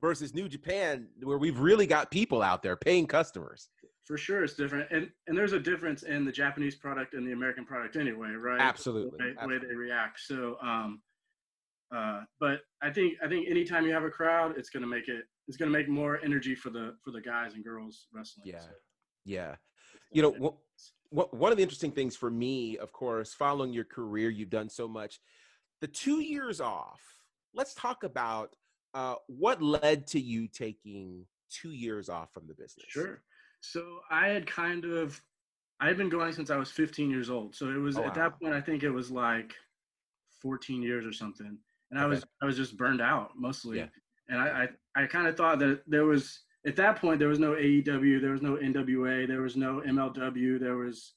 versus 0.00 0.34
New 0.34 0.48
Japan, 0.48 1.08
where 1.22 1.38
we've 1.38 1.58
really 1.58 1.86
got 1.86 2.10
people 2.10 2.42
out 2.42 2.62
there 2.62 2.76
paying 2.76 3.06
customers? 3.06 3.68
For 4.06 4.16
sure, 4.16 4.42
it's 4.42 4.54
different, 4.54 4.90
and 4.90 5.08
and 5.28 5.38
there's 5.38 5.52
a 5.52 5.60
difference 5.60 6.02
in 6.02 6.24
the 6.24 6.32
Japanese 6.32 6.74
product 6.74 7.14
and 7.14 7.26
the 7.26 7.32
American 7.32 7.64
product 7.64 7.96
anyway, 7.96 8.30
right? 8.30 8.60
Absolutely, 8.60 9.18
The 9.18 9.24
way, 9.24 9.34
the 9.40 9.48
way 9.48 9.58
they 9.58 9.74
react. 9.74 10.18
So, 10.20 10.56
um, 10.62 11.00
uh, 11.94 12.22
but 12.40 12.60
I 12.82 12.90
think 12.90 13.14
I 13.22 13.28
think 13.28 13.48
anytime 13.48 13.86
you 13.86 13.92
have 13.92 14.02
a 14.04 14.10
crowd, 14.10 14.54
it's 14.56 14.68
gonna 14.70 14.86
make 14.86 15.06
it 15.08 15.24
it's 15.46 15.56
gonna 15.56 15.70
make 15.70 15.88
more 15.88 16.18
energy 16.24 16.56
for 16.56 16.70
the 16.70 16.96
for 17.04 17.12
the 17.12 17.20
guys 17.20 17.54
and 17.54 17.62
girls 17.62 18.08
wrestling. 18.12 18.46
Yeah. 18.46 18.60
So, 18.60 18.70
Yeah. 19.24 19.54
You 20.12 20.22
know, 20.22 20.60
one 21.10 21.50
of 21.50 21.56
the 21.56 21.62
interesting 21.62 21.90
things 21.90 22.16
for 22.16 22.30
me, 22.30 22.78
of 22.78 22.92
course, 22.92 23.34
following 23.34 23.72
your 23.72 23.84
career, 23.84 24.30
you've 24.30 24.50
done 24.50 24.68
so 24.68 24.86
much. 24.86 25.20
The 25.80 25.88
two 25.88 26.20
years 26.20 26.60
off, 26.60 27.00
let's 27.54 27.74
talk 27.74 28.04
about 28.04 28.54
uh, 28.94 29.16
what 29.26 29.60
led 29.62 30.06
to 30.08 30.20
you 30.20 30.46
taking 30.46 31.26
two 31.50 31.70
years 31.72 32.08
off 32.08 32.32
from 32.32 32.46
the 32.46 32.54
business. 32.54 32.86
Sure. 32.88 33.22
So 33.60 34.00
I 34.10 34.28
had 34.28 34.46
kind 34.46 34.84
of 34.84 35.20
I 35.80 35.88
had 35.88 35.96
been 35.96 36.10
going 36.10 36.32
since 36.32 36.50
I 36.50 36.56
was 36.56 36.70
15 36.70 37.10
years 37.10 37.30
old. 37.30 37.54
So 37.54 37.70
it 37.70 37.76
was 37.78 37.96
Oh, 37.96 38.02
at 38.02 38.08
wow. 38.08 38.14
that 38.14 38.40
point 38.40 38.54
I 38.54 38.60
think 38.60 38.82
it 38.82 38.90
was 38.90 39.10
like 39.10 39.54
14 40.42 40.82
years 40.82 41.06
or 41.06 41.12
something. 41.12 41.58
And 41.90 41.98
I 41.98 42.06
was 42.06 42.24
I 42.42 42.46
was 42.46 42.56
just 42.56 42.76
burned 42.76 43.00
out 43.00 43.32
mostly. 43.36 43.78
Yeah. 43.78 43.86
And 44.28 44.40
I 44.40 44.68
I, 44.94 45.02
I 45.02 45.06
kind 45.06 45.26
of 45.26 45.36
thought 45.36 45.58
that 45.58 45.82
there 45.86 46.04
was 46.04 46.40
at 46.66 46.76
that 46.76 46.96
point 46.96 47.18
there 47.18 47.28
was 47.28 47.38
no 47.38 47.52
AEW, 47.52 48.20
there 48.20 48.32
was 48.32 48.42
no 48.42 48.56
NWA, 48.56 49.26
there 49.26 49.40
was 49.42 49.56
no 49.56 49.82
MLW, 49.86 50.60
there 50.60 50.76
was 50.76 51.14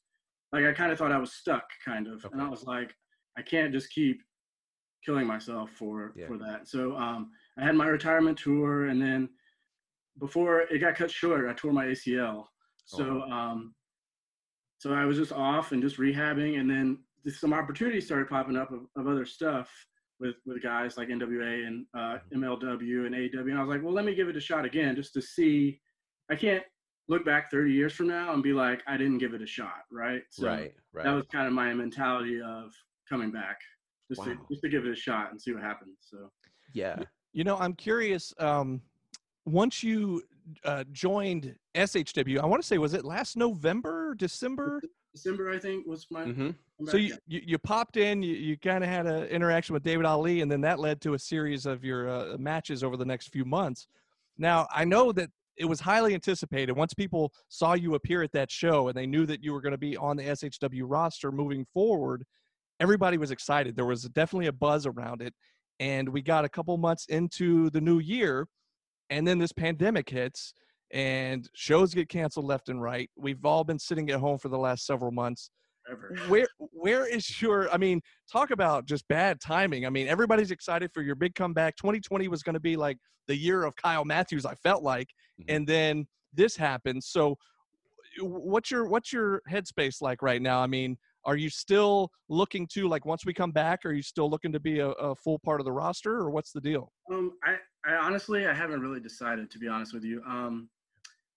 like 0.52 0.66
I 0.66 0.72
kind 0.74 0.92
of 0.92 0.98
thought 0.98 1.12
I 1.12 1.18
was 1.18 1.34
stuck 1.34 1.66
kind 1.84 2.08
of. 2.08 2.26
And 2.32 2.42
I 2.42 2.48
was 2.48 2.64
like 2.64 2.96
I 3.38 3.42
can't 3.42 3.74
just 3.74 3.92
keep 3.92 4.22
killing 5.06 5.28
myself 5.28 5.72
for 5.72 6.14
Yeah. 6.16 6.28
for 6.28 6.38
that. 6.38 6.68
So 6.68 6.96
um 6.96 7.32
I 7.58 7.64
had 7.64 7.76
my 7.76 7.88
retirement 7.88 8.38
tour 8.38 8.88
and 8.88 9.02
then 9.02 9.30
before 10.20 10.62
it 10.62 10.80
got 10.80 10.96
cut 10.96 11.10
short, 11.12 11.50
I 11.50 11.54
tore 11.54 11.74
my 11.74 11.86
ACL. 11.86 12.46
Oh, 12.46 12.48
So 12.86 13.22
um, 13.24 13.74
so 14.78 14.94
I 14.94 15.06
was 15.06 15.18
just 15.18 15.32
off 15.32 15.72
and 15.72 15.82
just 15.82 15.98
rehabbing, 15.98 16.60
and 16.60 16.70
then 16.70 17.00
some 17.30 17.54
opportunities 17.54 18.06
started 18.06 18.28
popping 18.30 18.58
up 18.58 18.72
of, 18.72 18.82
of 18.98 19.08
other 19.08 19.26
stuff 19.26 19.72
with 20.20 20.36
with 20.46 20.62
guys 20.62 20.98
like 20.98 21.10
NWA 21.10 21.68
and 21.68 21.86
uh, 21.96 22.18
Mm-hmm. 22.34 22.44
MLW 22.44 23.06
and 23.06 23.16
AEW, 23.16 23.50
and 23.50 23.58
I 23.58 23.62
was 23.62 23.70
like, 23.70 23.84
well, 23.84 23.94
let 23.94 24.06
me 24.06 24.16
give 24.16 24.28
it 24.30 24.38
a 24.38 24.42
shot 24.42 24.66
again, 24.66 24.96
just 24.96 25.14
to 25.14 25.22
see. 25.22 25.80
I 26.32 26.36
can't 26.36 26.64
look 27.10 27.26
back 27.26 27.52
30 27.52 27.72
years 27.72 27.94
from 27.94 28.08
now 28.08 28.34
and 28.34 28.42
be 28.42 28.54
like, 28.54 28.82
I 28.88 28.96
didn't 28.96 29.18
give 29.18 29.34
it 29.34 29.42
a 29.42 29.46
shot, 29.46 29.84
right? 29.92 30.22
So 30.30 30.48
right. 30.48 30.74
Right. 30.94 31.04
that 31.04 31.12
was 31.12 31.26
kind 31.32 31.48
of 31.48 31.54
my 31.54 31.74
mentality 31.74 32.40
of 32.42 32.72
coming 33.10 33.30
back, 33.30 33.58
just 34.10 34.24
to 34.24 34.38
just 34.50 34.62
to 34.62 34.70
give 34.70 34.86
it 34.86 34.92
a 34.92 34.96
shot 34.96 35.32
and 35.32 35.42
see 35.42 35.52
what 35.54 35.64
happens. 35.64 35.98
So. 36.02 36.30
yeah. 36.74 36.98
You 37.34 37.44
know, 37.44 37.58
I'm 37.58 37.74
curious. 37.74 38.32
Um, 38.38 38.82
once 39.46 39.84
you 39.84 40.22
uh, 40.64 40.84
joined 40.92 41.56
SHW, 41.76 42.40
I 42.40 42.46
want 42.46 42.62
to 42.62 42.68
say, 42.68 42.78
was 42.78 42.94
it 42.94 43.04
last 43.04 43.36
November, 43.38 44.16
December? 44.16 44.82
December, 45.14 45.52
I 45.52 45.60
think, 45.60 45.86
was 45.86 46.08
my. 46.10 46.24
hmm 46.24 46.50
So 46.86 46.98
you, 46.98 47.16
you, 47.28 47.42
you 47.46 47.58
popped 47.58 47.98
in, 47.98 48.24
you, 48.24 48.34
you 48.34 48.58
kind 48.58 48.84
of 48.84 48.90
had 48.90 49.06
an 49.06 49.26
interaction 49.26 49.74
with 49.74 49.84
David 49.84 50.06
Ali, 50.06 50.42
and 50.42 50.52
then 50.52 50.62
that 50.62 50.80
led 50.80 51.02
to 51.02 51.14
a 51.14 51.20
series 51.20 51.66
of 51.66 51.84
your 51.84 52.10
uh, 52.10 52.38
matches 52.38 52.84
over 52.84 52.98
the 52.98 53.06
next 53.06 53.28
few 53.28 53.46
months. 53.46 53.88
Now, 54.38 54.68
I 54.74 54.84
know 54.86 55.12
that 55.12 55.30
it 55.58 55.66
was 55.66 55.80
highly 55.80 56.16
anticipated. 56.16 56.74
Once 56.74 56.94
people 56.94 57.32
saw 57.48 57.74
you 57.74 57.94
appear 57.94 58.24
at 58.24 58.32
that 58.32 58.50
show 58.50 58.88
and 58.88 58.98
they 58.98 59.06
knew 59.06 59.26
that 59.28 59.44
you 59.44 59.54
were 59.54 59.62
going 59.62 59.74
to 59.74 59.78
be 59.78 59.96
on 59.98 60.18
the 60.18 60.24
SHW 60.24 60.84
roster 60.86 61.32
moving 61.32 61.66
forward, 61.74 62.26
everybody 62.80 63.18
was 63.18 63.30
excited. 63.30 63.76
There 63.76 63.86
was 63.86 64.04
definitely 64.10 64.48
a 64.48 64.52
buzz 64.54 64.88
around 64.88 65.22
it. 65.22 65.34
And 65.80 66.10
we 66.10 66.22
got 66.22 66.46
a 66.46 66.50
couple 66.50 66.76
months 66.78 67.06
into 67.06 67.70
the 67.70 67.82
new 67.82 68.00
year, 68.00 68.48
and 69.10 69.28
then 69.28 69.38
this 69.38 69.52
pandemic 69.52 70.10
hits, 70.10 70.54
and 70.94 71.50
shows 71.56 71.94
get 71.94 72.08
canceled 72.08 72.46
left 72.46 72.70
and 72.70 72.82
right. 72.82 73.10
We've 73.18 73.44
all 73.44 73.64
been 73.64 73.80
sitting 73.80 74.10
at 74.12 74.20
home 74.20 74.38
for 74.38 74.48
the 74.50 74.58
last 74.58 74.86
several 74.86 75.12
months 75.12 75.50
Ever. 75.92 76.16
where 76.30 76.48
where 76.72 77.06
is 77.06 77.42
your 77.42 77.70
i 77.74 77.76
mean 77.78 78.00
talk 78.32 78.52
about 78.52 78.86
just 78.86 79.06
bad 79.10 79.42
timing 79.42 79.86
i 79.86 79.90
mean 79.90 80.08
everybody's 80.08 80.50
excited 80.50 80.90
for 80.94 81.02
your 81.02 81.14
big 81.14 81.36
comeback 81.36 81.76
2020 81.76 82.30
was 82.30 82.42
going 82.42 82.54
to 82.54 82.60
be 82.62 82.78
like 82.78 82.98
the 83.28 83.36
year 83.36 83.66
of 83.66 83.76
kyle 83.76 84.06
matthews 84.06 84.46
i 84.46 84.56
felt 84.56 84.82
like 84.82 85.10
Mhm. 85.42 85.46
and 85.50 85.68
then 85.68 86.08
this 86.34 86.56
happened 86.56 87.04
so 87.04 87.36
what's 88.22 88.72
your 88.72 88.88
what's 88.88 89.12
your 89.12 89.42
headspace 89.50 90.02
like 90.02 90.22
right 90.22 90.42
now 90.42 90.62
i 90.62 90.68
mean 90.68 90.96
are 91.26 91.36
you 91.36 91.50
still 91.50 92.10
looking 92.30 92.66
to 92.68 92.88
like 92.88 93.06
once 93.06 93.26
we 93.26 93.34
come 93.34 93.52
back 93.52 93.86
are 93.86 93.92
you 93.92 94.02
still 94.02 94.30
looking 94.30 94.54
to 94.54 94.62
be 94.62 94.80
a, 94.80 94.90
a 94.92 95.14
full 95.16 95.38
part 95.40 95.60
of 95.60 95.66
the 95.66 95.72
roster 95.72 96.14
or 96.14 96.30
what's 96.30 96.54
the 96.54 96.62
deal 96.62 96.94
Um, 97.12 97.34
I, 97.44 97.58
I 97.86 97.96
honestly, 97.96 98.48
I 98.48 98.54
haven't 98.54 98.80
really 98.80 99.02
decided 99.02 99.52
to 99.52 99.60
be 99.60 99.68
honest 99.68 99.94
with 99.94 100.06
you. 100.06 100.22
Um, 100.26 100.70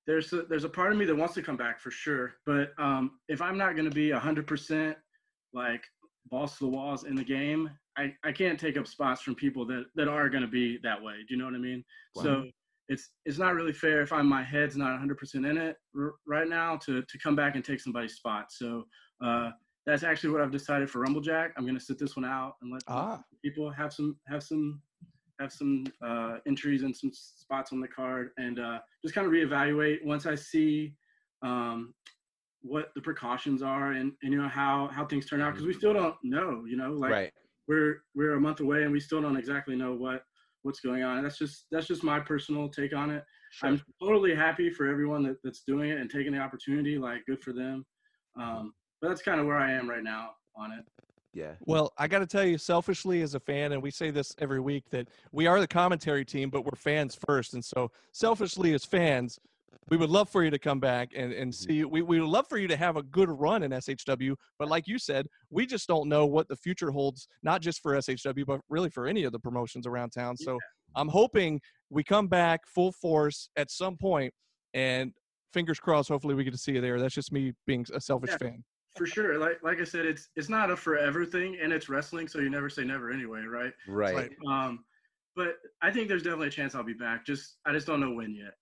there's 0.07 0.33
a, 0.33 0.43
there's 0.43 0.65
a 0.65 0.69
part 0.69 0.93
of 0.93 0.99
me 0.99 1.05
that 1.05 1.15
wants 1.17 1.35
to 1.35 1.43
come 1.43 1.57
back 1.57 1.81
for 1.81 1.91
sure, 1.91 2.35
but 2.47 2.73
um, 2.79 3.13
if 3.29 3.43
I'm 3.43 3.59
not 3.59 3.75
going 3.75 3.89
to 3.89 3.95
be 3.95 4.11
hundred 4.11 4.47
percent 4.47 4.97
like 5.53 5.83
balls 6.31 6.53
to 6.55 6.59
the 6.61 6.69
walls 6.71 7.05
in 7.05 7.15
the 7.15 7.25
game, 7.25 7.71
I, 7.97 8.13
I 8.25 8.33
can't 8.33 8.59
take 8.59 8.77
up 8.77 8.87
spots 8.87 9.23
from 9.23 9.35
people 9.35 9.65
that, 9.67 9.87
that 9.95 10.09
are 10.09 10.29
going 10.29 10.43
to 10.43 10.49
be 10.49 10.79
that 10.83 11.03
way. 11.03 11.15
Do 11.27 11.35
you 11.35 11.39
know 11.39 11.47
what 11.47 11.55
I 11.55 11.59
mean? 11.59 11.85
So 12.17 12.45
it's 12.89 13.11
it's 13.25 13.39
not 13.39 13.55
really 13.55 13.73
fair 13.73 14.03
if 14.03 14.13
I'm 14.13 14.29
my 14.29 14.45
head's 14.45 14.77
not 14.77 15.01
100% 15.01 15.35
in 15.35 15.57
it 15.57 15.77
r- 15.99 16.15
right 16.27 16.49
now 16.49 16.77
to 16.79 17.03
to 17.03 17.19
come 17.19 17.35
back 17.35 17.57
and 17.57 17.65
take 17.65 17.81
somebody's 17.81 18.15
spot. 18.15 18.47
So 18.51 18.85
uh, 19.25 19.51
that's 19.87 20.03
actually 20.05 20.31
what 20.31 20.41
I've 20.41 20.53
decided 20.53 20.89
for 20.91 21.05
Rumblejack. 21.05 21.51
I'm 21.57 21.65
going 21.65 21.79
to 21.79 21.85
sit 21.85 21.99
this 21.99 22.17
one 22.17 22.25
out 22.25 22.55
and 22.63 22.73
let 22.73 22.83
ah 22.89 23.23
people 23.45 23.71
have 23.71 23.93
some 23.93 24.17
have 24.29 24.43
some 24.43 24.81
have 25.41 25.53
some 25.53 25.85
uh, 26.05 26.37
entries 26.47 26.83
and 26.83 26.97
some 26.97 27.11
spots 27.13 27.73
on 27.73 27.81
the 27.81 27.89
card 27.89 28.31
and 28.39 28.59
uh, 28.59 28.79
just 29.03 29.15
kind 29.15 29.27
of 29.27 29.33
reevaluate 29.33 30.05
once 30.05 30.27
I 30.27 30.35
see 30.35 30.95
um, 31.43 31.95
what 32.63 32.91
the 32.95 33.03
precautions 33.03 33.63
are 33.63 33.93
and, 33.93 34.13
and 34.23 34.33
you 34.33 34.41
know 34.41 34.49
how 34.49 34.89
how 34.93 35.07
things 35.07 35.27
turn 35.27 35.41
out 35.41 35.53
because 35.53 35.67
we 35.67 35.73
still 35.73 35.93
don't 35.93 36.17
know 36.25 36.65
you 36.67 36.77
know 36.77 36.93
like 36.93 37.13
right. 37.13 37.33
we're 37.69 38.03
we're 38.15 38.35
a 38.35 38.41
month 38.41 38.61
away 38.61 38.83
and 38.83 38.91
we 38.91 38.99
still 38.99 39.21
don't 39.23 39.37
exactly 39.37 39.77
know 39.77 39.95
what 39.95 40.23
what's 40.63 40.81
going 40.81 41.03
on. 41.03 41.19
And 41.19 41.25
that's 41.25 41.39
just 41.39 41.67
that's 41.71 41.87
just 41.87 42.03
my 42.03 42.19
personal 42.19 42.69
take 42.69 42.95
on 42.95 43.11
it. 43.11 43.25
I'm 43.63 43.81
totally 44.03 44.35
happy 44.35 44.69
for 44.71 44.89
everyone 44.89 45.23
that, 45.23 45.37
that's 45.43 45.63
doing 45.67 45.91
it 45.91 45.99
and 45.99 46.11
taking 46.11 46.33
the 46.33 46.41
opportunity 46.41 46.99
like 46.99 47.25
good 47.27 47.41
for 47.41 47.53
them. 47.53 47.87
Um, 48.39 48.75
but 49.01 49.09
that's 49.09 49.23
kind 49.23 49.41
of 49.41 49.47
where 49.47 49.59
i 49.59 49.71
am 49.71 49.89
right 49.89 50.03
now 50.03 50.31
on 50.57 50.73
it 50.73 50.85
Yeah. 51.37 51.53
Well, 51.61 51.93
I 51.99 52.09
got 52.09 52.21
to 52.21 52.27
tell 52.27 52.45
you, 52.45 52.57
selfishly 52.57 53.21
as 53.21 53.35
a 53.35 53.41
fan, 53.41 53.73
and 53.73 53.83
we 53.83 53.91
say 53.91 54.11
this 54.11 54.35
every 54.39 54.59
week, 54.59 54.85
that 54.91 55.09
we 55.33 55.47
are 55.47 55.61
the 55.61 55.67
commentary 55.69 56.25
team, 56.25 56.49
but 56.49 56.65
we're 56.65 56.77
fans 56.79 57.15
first. 57.27 57.53
And 57.53 57.63
so, 57.63 57.91
selfishly 58.13 58.73
as 58.73 58.87
fans, 58.87 59.39
we 59.91 59.99
would 59.99 60.09
love 60.09 60.31
for 60.31 60.43
you 60.43 60.51
to 60.51 60.59
come 60.59 60.81
back 60.81 61.11
and, 61.15 61.35
and 61.35 61.53
Mhm. 61.53 61.55
see. 61.55 61.85
We, 61.85 62.01
we 62.01 62.21
would 62.21 62.31
love 62.31 62.49
for 62.49 62.57
you 62.57 62.67
to 62.69 62.77
have 62.77 62.97
a 62.97 63.03
good 63.03 63.29
run 63.29 63.63
in 63.63 63.71
SHW. 63.73 64.35
But 64.59 64.69
like 64.69 64.89
you 64.89 64.99
said, 64.99 65.27
we 65.51 65.67
just 65.67 65.87
don't 65.87 66.09
know 66.09 66.25
what 66.25 66.49
the 66.49 66.57
future 66.57 66.91
holds, 66.91 67.29
not 67.43 67.61
just 67.61 67.83
for 67.83 67.93
SHW, 67.97 68.47
but 68.47 68.63
really 68.71 68.89
for 68.89 69.07
any 69.07 69.25
of 69.25 69.33
the 69.33 69.39
promotions 69.39 69.87
around 69.87 70.11
town. 70.11 70.39
So, 70.39 70.59
I'm 70.95 71.09
hoping 71.09 71.61
we 71.91 72.03
come 72.03 72.29
back 72.29 72.67
full 72.67 72.93
force 72.93 73.51
at 73.57 73.71
some 73.71 73.99
point, 73.99 74.33
and 74.73 75.13
fingers 75.53 75.79
crossed, 75.79 76.09
hopefully, 76.09 76.35
we 76.35 76.45
get 76.45 76.53
to 76.53 76.59
see 76.59 76.73
you 76.73 76.81
there. 76.81 76.99
That's 76.99 77.15
just 77.15 77.31
me 77.31 77.53
being 77.67 77.85
a 77.93 78.01
selfish 78.01 78.31
Yeah. 78.31 78.39
fan. 78.39 78.65
For 78.97 79.07
sure 79.07 79.39
like 79.39 79.63
like 79.63 79.81
i 79.81 79.85
said 79.85 80.07
it's 80.07 80.29
it's 80.37 80.49
not 80.49 80.71
a 80.71 80.77
forever 80.77 81.25
thing 81.25 81.59
and 81.63 81.73
it's 81.73 81.89
wrestling 81.89 82.29
so 82.29 82.39
you 82.39 82.51
never 82.51 82.69
say 82.71 82.85
never 82.85 83.11
anyway 83.11 83.43
right 83.43 83.73
Right. 83.87 84.15
Right. 84.15 84.31
um 84.49 84.85
but 85.35 85.59
i 85.83 85.91
think 85.91 86.09
there's 86.09 86.23
definitely 86.23 86.49
a 86.49 86.51
chance 86.51 86.75
i'll 86.75 86.83
be 86.83 86.95
back 86.95 87.27
just 87.27 87.57
i 87.67 87.73
just 87.73 87.87
don't 87.87 88.01
know 88.01 88.13
when 88.13 88.35
yet 88.35 88.55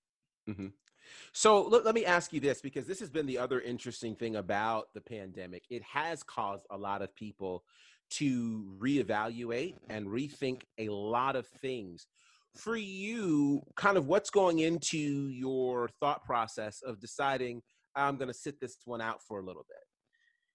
So 1.33 1.63
let, 1.65 1.85
let 1.85 1.95
me 1.95 2.05
ask 2.05 2.33
you 2.33 2.41
this 2.41 2.61
because 2.61 2.87
this 2.87 3.01
has 3.01 3.11
been 3.11 3.27
the 3.27 3.39
other 3.39 3.61
interesting 3.61 4.15
thing 4.15 4.37
about 4.37 4.89
the 4.95 5.01
pandemic. 5.01 5.65
It 5.71 5.83
has 5.83 6.23
caused 6.23 6.67
a 6.71 6.77
lot 6.77 7.03
of 7.03 7.15
people 7.15 7.65
to 8.11 8.77
reevaluate 8.79 9.75
and 9.89 10.07
rethink 10.07 10.63
a 10.79 10.89
lot 10.89 11.37
of 11.37 11.47
things. 11.47 12.07
For 12.55 12.77
you, 12.77 13.63
kind 13.75 13.97
of 13.97 14.07
what's 14.07 14.31
going 14.31 14.61
into 14.61 14.99
your 14.99 15.89
thought 16.01 16.25
process 16.25 16.83
of 16.83 17.01
deciding 17.01 17.63
I'm 17.97 18.17
going 18.17 18.29
to 18.29 18.35
sit 18.35 18.61
this 18.61 18.77
one 18.85 19.01
out 19.01 19.21
for 19.23 19.41
a 19.41 19.45
little 19.45 19.67
bit? 19.69 19.84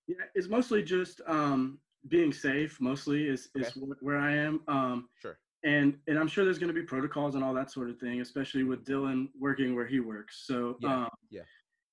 Yeah 0.09 0.25
it's 0.35 0.49
mostly 0.49 0.81
just 0.83 1.21
um 1.27 1.79
being 2.07 2.31
safe 2.33 2.73
mostly 2.81 3.27
is 3.27 3.41
is 3.55 3.67
Okay. 3.67 3.79
wh- 3.79 4.03
where 4.03 4.17
i 4.17 4.31
am 4.47 4.61
um 4.67 5.07
Sure. 5.21 5.37
and 5.63 5.97
and 6.07 6.17
i'm 6.19 6.27
sure 6.27 6.43
there's 6.45 6.59
going 6.63 6.73
to 6.75 6.79
be 6.81 6.85
protocols 6.93 7.35
and 7.35 7.43
all 7.43 7.53
that 7.53 7.69
sort 7.71 7.89
of 7.91 7.97
thing 7.99 8.19
especially 8.27 8.63
with 8.63 8.83
dylan 8.85 9.29
working 9.39 9.75
where 9.75 9.87
he 9.93 9.99
works 9.99 10.33
so 10.49 10.57
Yeah, 10.81 10.95
um 11.03 11.09
yeah. 11.29 11.45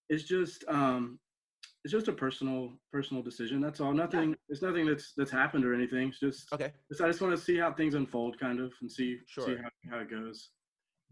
it's 0.09 0.25
just 0.25 0.65
um, 0.69 1.19
it's 1.85 1.93
just 1.93 2.09
a 2.09 2.13
personal 2.13 2.61
personal 2.97 3.23
decision. 3.23 3.61
That's 3.61 3.81
all. 3.81 3.93
Nothing. 4.05 4.35
It's 4.49 4.63
nothing 4.69 4.87
that's 4.87 5.13
that's 5.17 5.31
happened 5.31 5.65
or 5.65 5.73
anything. 5.73 6.09
It's 6.09 6.19
just. 6.19 6.53
Okay. 6.53 6.73
It's, 6.91 7.01
I 7.01 7.07
just 7.07 7.21
want 7.21 7.33
to 7.37 7.41
see 7.49 7.57
how 7.63 7.73
things 7.73 7.95
unfold, 7.95 8.39
kind 8.41 8.59
of, 8.59 8.73
and 8.81 8.91
see 8.91 9.11
see 9.47 9.57
how, 9.63 9.71
how 9.91 9.99
it 10.05 10.11
goes. 10.11 10.51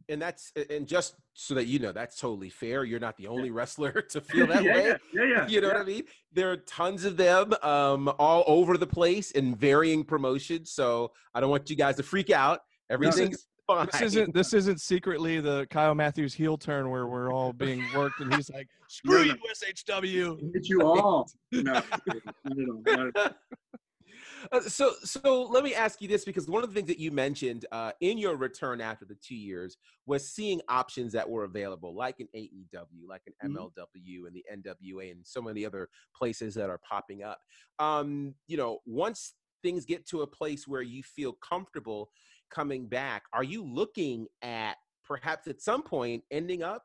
And 0.08 0.20
that's 0.20 0.52
and 0.70 0.86
just 0.86 1.14
so 1.34 1.54
that 1.54 1.66
you 1.66 1.78
know, 1.78 1.92
that's 1.92 2.18
totally 2.18 2.50
fair. 2.50 2.84
You're 2.84 3.00
not 3.00 3.16
the 3.16 3.26
only 3.26 3.50
wrestler 3.50 3.92
to 4.10 4.20
feel 4.20 4.46
that 4.48 4.62
yeah, 4.62 4.74
way. 4.74 4.86
yeah, 4.86 4.96
yeah, 5.12 5.24
yeah. 5.24 5.48
You 5.48 5.60
know 5.60 5.68
yeah. 5.68 5.72
what 5.74 5.82
I 5.82 5.86
mean? 5.86 6.02
There 6.32 6.50
are 6.50 6.56
tons 6.58 7.04
of 7.04 7.16
them 7.16 7.54
um, 7.62 8.12
all 8.18 8.44
over 8.46 8.76
the 8.76 8.86
place 8.86 9.30
in 9.32 9.54
varying 9.54 10.04
promotions. 10.04 10.70
So 10.70 11.12
I 11.34 11.40
don't 11.40 11.50
want 11.50 11.70
you 11.70 11.76
guys 11.76 11.96
to 11.96 12.02
freak 12.02 12.30
out. 12.30 12.60
Everything's 12.90 13.46
fine. 13.66 13.88
This 13.92 14.02
isn't 14.02 14.34
this 14.34 14.52
isn't 14.60 14.80
secretly 14.80 15.40
the 15.40 15.66
Kyle 15.70 15.94
Matthews 15.94 16.34
heel 16.34 16.58
turn 16.58 16.90
where 16.90 17.06
we're 17.06 17.32
all 17.32 17.52
being 17.52 17.82
worked 17.94 18.20
and 18.20 18.34
he's 18.34 18.50
like, 18.50 18.68
"Screw 18.88 19.22
Yeah. 19.22 19.34
you, 19.34 19.72
SHW." 19.74 20.52
Hit 20.54 20.68
you 20.68 20.82
all. 20.82 21.30
No, 21.52 21.62
not 21.62 21.86
at 21.92 22.22
all. 22.46 22.82
Not 22.86 23.16
at- 23.16 23.36
Uh, 24.52 24.60
so 24.60 24.92
so 25.02 25.42
let 25.44 25.64
me 25.64 25.74
ask 25.74 26.00
you 26.00 26.08
this 26.08 26.24
because 26.24 26.48
one 26.48 26.62
of 26.62 26.68
the 26.68 26.74
things 26.74 26.88
that 26.88 26.98
you 26.98 27.10
mentioned 27.10 27.66
uh, 27.72 27.92
in 28.00 28.18
your 28.18 28.36
return 28.36 28.80
after 28.80 29.04
the 29.04 29.16
two 29.16 29.34
years 29.34 29.76
was 30.06 30.28
seeing 30.28 30.60
options 30.68 31.12
that 31.12 31.28
were 31.28 31.44
available 31.44 31.94
like 31.94 32.20
an 32.20 32.28
aew 32.36 32.86
like 33.08 33.22
an 33.26 33.50
mlw 33.50 34.26
and 34.26 34.34
the 34.34 34.44
nwa 34.52 35.10
and 35.10 35.26
so 35.26 35.40
many 35.40 35.64
other 35.64 35.88
places 36.16 36.54
that 36.54 36.70
are 36.70 36.80
popping 36.88 37.22
up. 37.22 37.38
Um, 37.78 38.34
you 38.46 38.56
know 38.56 38.78
once 38.86 39.34
things 39.62 39.84
get 39.84 40.06
to 40.06 40.22
a 40.22 40.26
place 40.26 40.68
where 40.68 40.82
you 40.82 41.02
feel 41.02 41.32
comfortable 41.32 42.10
coming 42.50 42.86
back 42.86 43.22
are 43.32 43.42
you 43.42 43.64
looking 43.64 44.26
at 44.42 44.76
perhaps 45.04 45.46
at 45.46 45.60
some 45.60 45.82
point 45.82 46.22
ending 46.30 46.62
up 46.62 46.84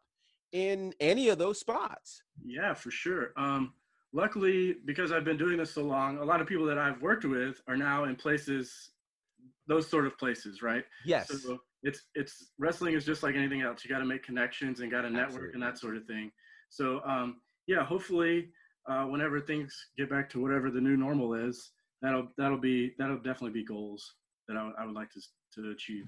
in 0.52 0.94
any 1.00 1.30
of 1.30 1.38
those 1.38 1.60
spots? 1.60 2.24
Yeah, 2.44 2.74
for 2.74 2.92
sure. 2.92 3.32
Um, 3.38 3.74
luckily, 4.14 4.76
because 4.86 5.12
I've 5.12 5.24
been 5.26 5.38
doing 5.38 5.58
this 5.58 5.72
so 5.72 5.84
long, 5.84 6.18
a 6.18 6.24
lot 6.24 6.42
of 6.42 6.48
people 6.48 6.66
that 6.66 6.78
I've 6.78 7.02
worked 7.02 7.26
with 7.26 7.62
are 7.68 7.78
now 7.78 8.06
in 8.06 8.16
places, 8.16 8.92
those 9.68 9.88
sort 9.88 10.06
of 10.06 10.18
places, 10.18 10.62
right? 10.62 10.84
yes 11.06 11.28
So 11.28 11.60
it's 11.84 12.02
it's 12.16 12.52
wrestling 12.58 12.94
is 12.96 13.06
just 13.06 13.24
like 13.24 13.36
anything 13.36 13.62
else. 13.62 13.84
You 13.86 13.90
got 13.90 14.00
to 14.00 14.06
make 14.06 14.24
connections 14.24 14.80
and 14.82 14.92
got 14.92 15.02
to 15.04 15.10
network 15.10 15.54
and 15.54 15.64
that 15.64 15.78
sort 15.78 15.96
of 15.96 16.06
thing. 16.06 16.32
So 16.70 17.02
um, 17.06 17.42
yeah, 17.68 17.84
hopefully, 17.86 18.50
uh, 18.90 19.06
whenever 19.06 19.40
things 19.40 19.74
get 19.98 20.10
back 20.10 20.30
to 20.32 20.42
whatever 20.42 20.72
the 20.72 20.82
new 20.82 20.98
normal 20.98 21.34
is, 21.36 21.72
that'll 22.02 22.28
that'll 22.38 22.58
be 22.58 22.96
that'll 22.98 23.18
definitely 23.18 23.52
be 23.52 23.64
goals 23.64 24.16
that 24.48 24.58
I, 24.58 24.66
would- 24.66 24.76
I 24.80 24.86
would 24.86 24.96
like 24.96 25.10
to 25.12 25.22
to 25.62 25.72
achieve. 25.72 26.06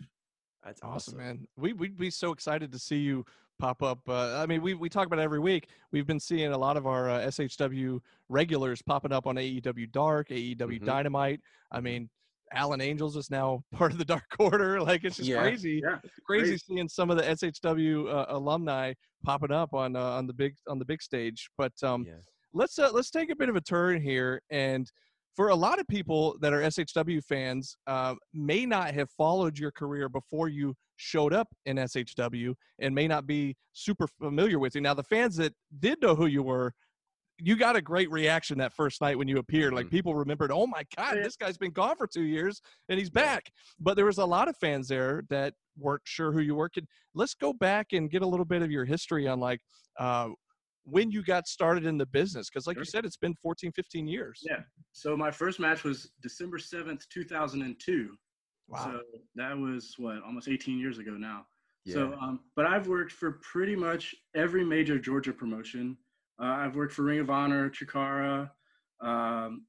that's 0.63 0.81
Awesome, 0.83 1.17
man. 1.17 1.47
We 1.55 1.73
we'd 1.73 1.97
be 1.97 2.09
so 2.09 2.31
excited 2.31 2.71
to 2.71 2.79
see 2.79 2.97
you 2.97 3.25
pop 3.61 3.83
up. 3.83 3.99
Uh, 4.09 4.37
I 4.41 4.47
mean, 4.47 4.61
we 4.63 4.73
we 4.73 4.89
talk 4.89 5.05
about 5.05 5.19
it 5.19 5.21
every 5.21 5.39
week. 5.39 5.67
We've 5.91 6.07
been 6.07 6.19
seeing 6.19 6.51
a 6.51 6.57
lot 6.57 6.77
of 6.77 6.87
our 6.87 7.09
uh, 7.09 7.19
SHW 7.27 7.99
regulars 8.27 8.81
popping 8.81 9.11
up 9.13 9.27
on 9.27 9.35
AEW 9.35 9.91
Dark, 9.91 10.29
AEW 10.29 10.57
Mhm. 10.79 10.83
Dynamite. 10.85 11.41
I 11.71 11.79
mean, 11.79 12.09
Alan 12.53 12.81
Angels 12.81 13.15
is 13.15 13.29
now 13.29 13.63
part 13.71 13.91
of 13.91 13.99
the 13.99 14.05
Dark 14.05 14.25
Order. 14.39 14.81
Like 14.89 15.03
it's 15.03 15.17
just 15.17 15.29
Yeah. 15.29 15.41
crazy. 15.41 15.79
Yeah, 15.83 15.99
It's 16.03 16.15
crazy 16.25 16.47
great. 16.49 16.61
seeing 16.63 16.89
some 16.89 17.11
of 17.11 17.17
the 17.17 17.23
SHW 17.23 18.07
uh, 18.09 18.25
alumni 18.29 18.93
popping 19.23 19.51
up 19.51 19.73
on 19.75 19.95
uh, 19.95 20.01
on 20.17 20.25
the 20.25 20.33
big 20.33 20.55
on 20.67 20.79
the 20.79 20.85
big 20.85 21.01
stage. 21.03 21.49
But 21.55 21.73
um, 21.83 22.05
Yeah. 22.07 22.15
let's 22.53 22.79
uh, 22.79 22.89
let's 22.91 23.11
take 23.11 23.29
a 23.29 23.35
bit 23.35 23.47
of 23.47 23.55
a 23.55 23.61
turn 23.61 24.01
here 24.01 24.41
and 24.49 24.91
for 25.35 25.49
a 25.49 25.55
lot 25.55 25.79
of 25.79 25.87
people 25.87 26.37
that 26.41 26.53
are 26.53 26.61
SHW 26.61 27.23
fans, 27.23 27.75
uh, 27.87 28.15
may 28.33 28.65
not 28.65 28.93
have 28.93 29.09
followed 29.11 29.57
your 29.57 29.71
career 29.71 30.09
before 30.09 30.49
you 30.49 30.75
showed 30.97 31.33
up 31.33 31.47
in 31.65 31.77
SHW 31.77 32.53
and 32.79 32.93
may 32.93 33.07
not 33.07 33.25
be 33.25 33.55
super 33.73 34.07
familiar 34.07 34.59
with 34.59 34.75
you. 34.75 34.81
Now, 34.81 34.93
the 34.93 35.03
fans 35.03 35.35
that 35.37 35.53
did 35.79 36.01
know 36.01 36.15
who 36.15 36.25
you 36.27 36.43
were, 36.43 36.73
you 37.39 37.55
got 37.55 37.75
a 37.75 37.81
great 37.81 38.11
reaction 38.11 38.57
that 38.59 38.71
first 38.73 39.01
night 39.01 39.17
when 39.17 39.27
you 39.27 39.39
appeared. 39.39 39.73
Like 39.73 39.87
Mhm. 39.87 39.91
people 39.91 40.13
remembered, 40.15 40.51
oh 40.51 40.67
my 40.67 40.83
God, 40.95 41.15
this 41.17 41.35
guy's 41.35 41.57
been 41.57 41.71
gone 41.71 41.95
for 41.95 42.05
two 42.05 42.21
years 42.23 42.61
and 42.87 42.99
he's 42.99 43.09
back. 43.09 43.49
But 43.79 43.95
there 43.95 44.05
was 44.05 44.19
a 44.19 44.25
lot 44.25 44.47
of 44.47 44.55
fans 44.57 44.87
there 44.87 45.23
that 45.29 45.55
weren't 45.75 46.03
sure 46.05 46.31
who 46.31 46.41
you 46.41 46.53
were. 46.53 46.69
Could, 46.69 46.85
let's 47.15 47.33
go 47.33 47.51
back 47.51 47.93
and 47.93 48.11
get 48.11 48.21
a 48.21 48.27
little 48.27 48.45
bit 48.45 48.61
of 48.61 48.69
your 48.69 48.85
history 48.85 49.27
on 49.27 49.39
like 49.39 49.59
uh, 49.97 50.29
when 50.83 51.11
you 51.11 51.23
got 51.23 51.47
started 51.47 51.85
in 51.85 51.97
the 51.97 52.05
business. 52.07 52.49
Because 52.49 52.65
like 52.67 52.77
you 52.77 52.85
said, 52.85 53.05
it's 53.05 53.17
been 53.17 53.35
14, 53.41 53.71
15 53.71 54.07
years. 54.07 54.41
Yeah. 54.43 54.61
So 54.93 55.15
my 55.15 55.31
first 55.31 55.59
match 55.59 55.83
was 55.83 56.11
December 56.21 56.57
seventh, 56.57 57.05
two 57.09 57.23
thousand 57.23 57.61
and 57.61 57.79
two. 57.79 58.15
Wow. 58.67 58.83
So 58.85 59.01
that 59.35 59.57
was 59.57 59.93
what 59.97 60.23
almost 60.23 60.47
18 60.47 60.79
years 60.79 60.97
ago 60.97 61.11
now. 61.11 61.45
yeah. 61.85 61.93
So, 61.95 62.13
um, 62.21 62.39
but 62.55 62.65
I've 62.65 62.87
worked 62.87 63.11
for 63.11 63.39
pretty 63.51 63.75
much 63.75 64.15
every 64.35 64.63
major 64.63 64.97
Georgia 64.97 65.33
promotion. 65.33 65.97
Uh, 66.41 66.45
I've 66.45 66.75
worked 66.75 66.93
for 66.93 67.03
Ring 67.03 67.19
of 67.19 67.29
Honor, 67.29 67.69
Chikara, 67.69 68.49
um, 69.01 69.65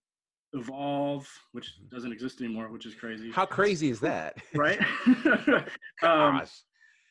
Evolve, 0.55 1.29
which 1.53 1.66
Mm-hmm. 1.79 1.94
doesn't 1.94 2.12
exist 2.12 2.40
anymore, 2.40 2.70
which 2.70 2.87
is 2.87 2.94
crazy, 2.94 3.31
how 3.31 3.44
crazy 3.46 3.90
is 3.90 4.01
that 4.01 4.37
right? 4.55 4.79
um, 6.03 6.38
Gosh. 6.38 6.51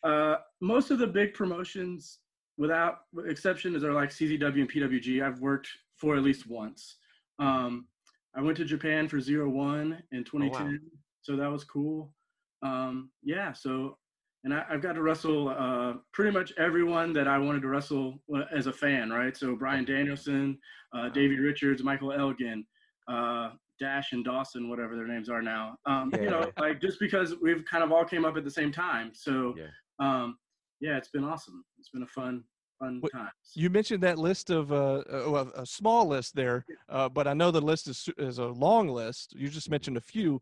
uh, 0.03 0.35
most 0.61 0.91
of 0.91 0.97
the 0.99 1.07
big 1.07 1.33
promotions, 1.33 2.19
without 2.57 2.99
exception, 3.27 3.75
is 3.75 3.83
are 3.83 3.93
like 3.93 4.09
CZW 4.09 4.61
and 4.61 4.71
PWG. 4.71 5.23
I've 5.23 5.39
worked 5.39 5.69
for 5.97 6.15
at 6.15 6.23
least 6.23 6.47
once. 6.47 6.97
Um, 7.39 7.87
I 8.35 8.41
went 8.41 8.57
to 8.57 8.65
Japan 8.65 9.07
for 9.07 9.19
Zero 9.19 9.49
One 9.49 10.01
in 10.11 10.23
2010, 10.23 10.79
so 11.21 11.35
that 11.35 11.51
was 11.51 11.63
cool. 11.63 12.13
Um, 12.63 13.11
yeah, 13.23 13.53
so 13.53 13.97
and 14.43 14.53
I, 14.53 14.65
I've 14.69 14.81
got 14.81 14.93
to 14.93 15.01
wrestle 15.03 15.49
uh, 15.49 15.93
pretty 16.13 16.31
much 16.31 16.51
everyone 16.57 17.13
that 17.13 17.27
I 17.27 17.37
wanted 17.37 17.61
to 17.61 17.67
wrestle 17.67 18.21
uh, 18.35 18.43
as 18.55 18.67
a 18.67 18.73
fan, 18.73 19.09
right? 19.09 19.35
So 19.37 19.55
Bryan 19.55 19.85
Danielson, 19.85 20.57
uh, 20.95 21.09
Davey 21.09 21.37
Richards, 21.37 21.83
Michael 21.83 22.11
Elgin, 22.11 22.65
uh, 23.07 23.51
Dash 23.79 24.13
and 24.13 24.23
Dawson, 24.25 24.69
whatever 24.69 24.95
their 24.95 25.07
names 25.07 25.29
are 25.29 25.41
now. 25.41 25.77
Um, 25.85 26.11
You 26.13 26.29
know, 26.29 26.51
like 26.59 26.81
just 26.81 26.99
because 26.99 27.35
we've 27.41 27.63
kind 27.65 27.83
of 27.83 27.91
all 27.91 28.05
came 28.05 28.25
up 28.25 28.35
at 28.37 28.43
the 28.43 28.51
same 28.51 28.71
time. 28.71 29.11
So 29.13 29.55
Yeah. 29.57 29.67
um, 29.99 30.37
yeah, 30.81 30.97
it's 30.97 31.09
been 31.09 31.23
awesome. 31.23 31.63
It's 31.79 31.89
been 31.89 32.03
a 32.03 32.07
fun, 32.07 32.43
fun 32.79 32.99
What- 32.99 33.11
time. 33.13 33.29
You 33.53 33.69
mentioned 33.69 34.03
that 34.03 34.17
list 34.17 34.49
of 34.49 34.71
uh, 34.71 35.03
uh, 35.09 35.23
well, 35.29 35.51
a 35.55 35.65
small 35.65 36.07
list 36.07 36.35
there, 36.35 36.65
uh, 36.89 37.07
but 37.07 37.27
I 37.27 37.33
know 37.33 37.51
the 37.51 37.61
list 37.61 37.87
is 37.87 38.09
is 38.17 38.39
a 38.39 38.47
long 38.47 38.87
list. 38.89 39.33
You 39.33 39.47
just 39.47 39.69
mentioned 39.69 39.97
a 39.97 40.01
few. 40.01 40.41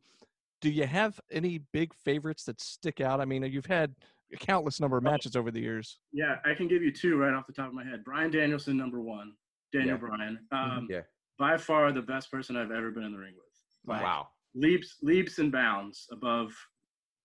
Do 0.62 0.70
you 0.70 0.86
have 0.86 1.20
any 1.32 1.60
big 1.72 1.94
favorites 1.94 2.44
that 2.46 2.60
stick 2.60 3.00
out? 3.00 3.22
I 3.22 3.26
mean, 3.26 3.44
you've 3.44 3.66
had 3.66 3.94
a 4.34 4.38
countless 4.38 4.80
number 4.80 4.98
of 4.98 5.04
matches 5.04 5.36
over 5.36 5.52
the 5.52 5.60
years. 5.60 6.00
Yeah, 6.12 6.36
I 6.46 6.54
can 6.54 6.68
give 6.68 6.82
you 6.84 6.92
two 6.92 7.18
right 7.18 7.34
off 7.34 7.48
the 7.48 7.54
top 7.54 7.68
of 7.68 7.74
my 7.74 7.84
head. 7.84 8.04
Bryan 8.04 8.30
Danielson, 8.32 8.76
number 8.78 9.00
one. 9.02 9.34
Daniel 9.72 9.92
Yeah. 9.96 9.98
Bryan. 10.08 10.40
Um, 10.52 10.88
Yeah. 10.90 11.02
By 11.38 11.56
far 11.58 11.92
the 11.94 12.02
best 12.02 12.30
person 12.30 12.58
I've 12.58 12.72
ever 12.72 12.92
been 12.92 13.04
in 13.04 13.14
the 13.14 13.18
ring 13.18 13.34
with. 13.36 13.46
Like, 13.86 14.04
wow. 14.04 14.28
Leaps, 14.54 14.98
leaps 15.02 15.40
and 15.40 15.52
bounds 15.52 16.06
above, 16.12 16.52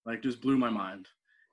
like 0.07 0.23
just 0.23 0.41
blew 0.41 0.57
my 0.57 0.71
mind. 0.71 1.09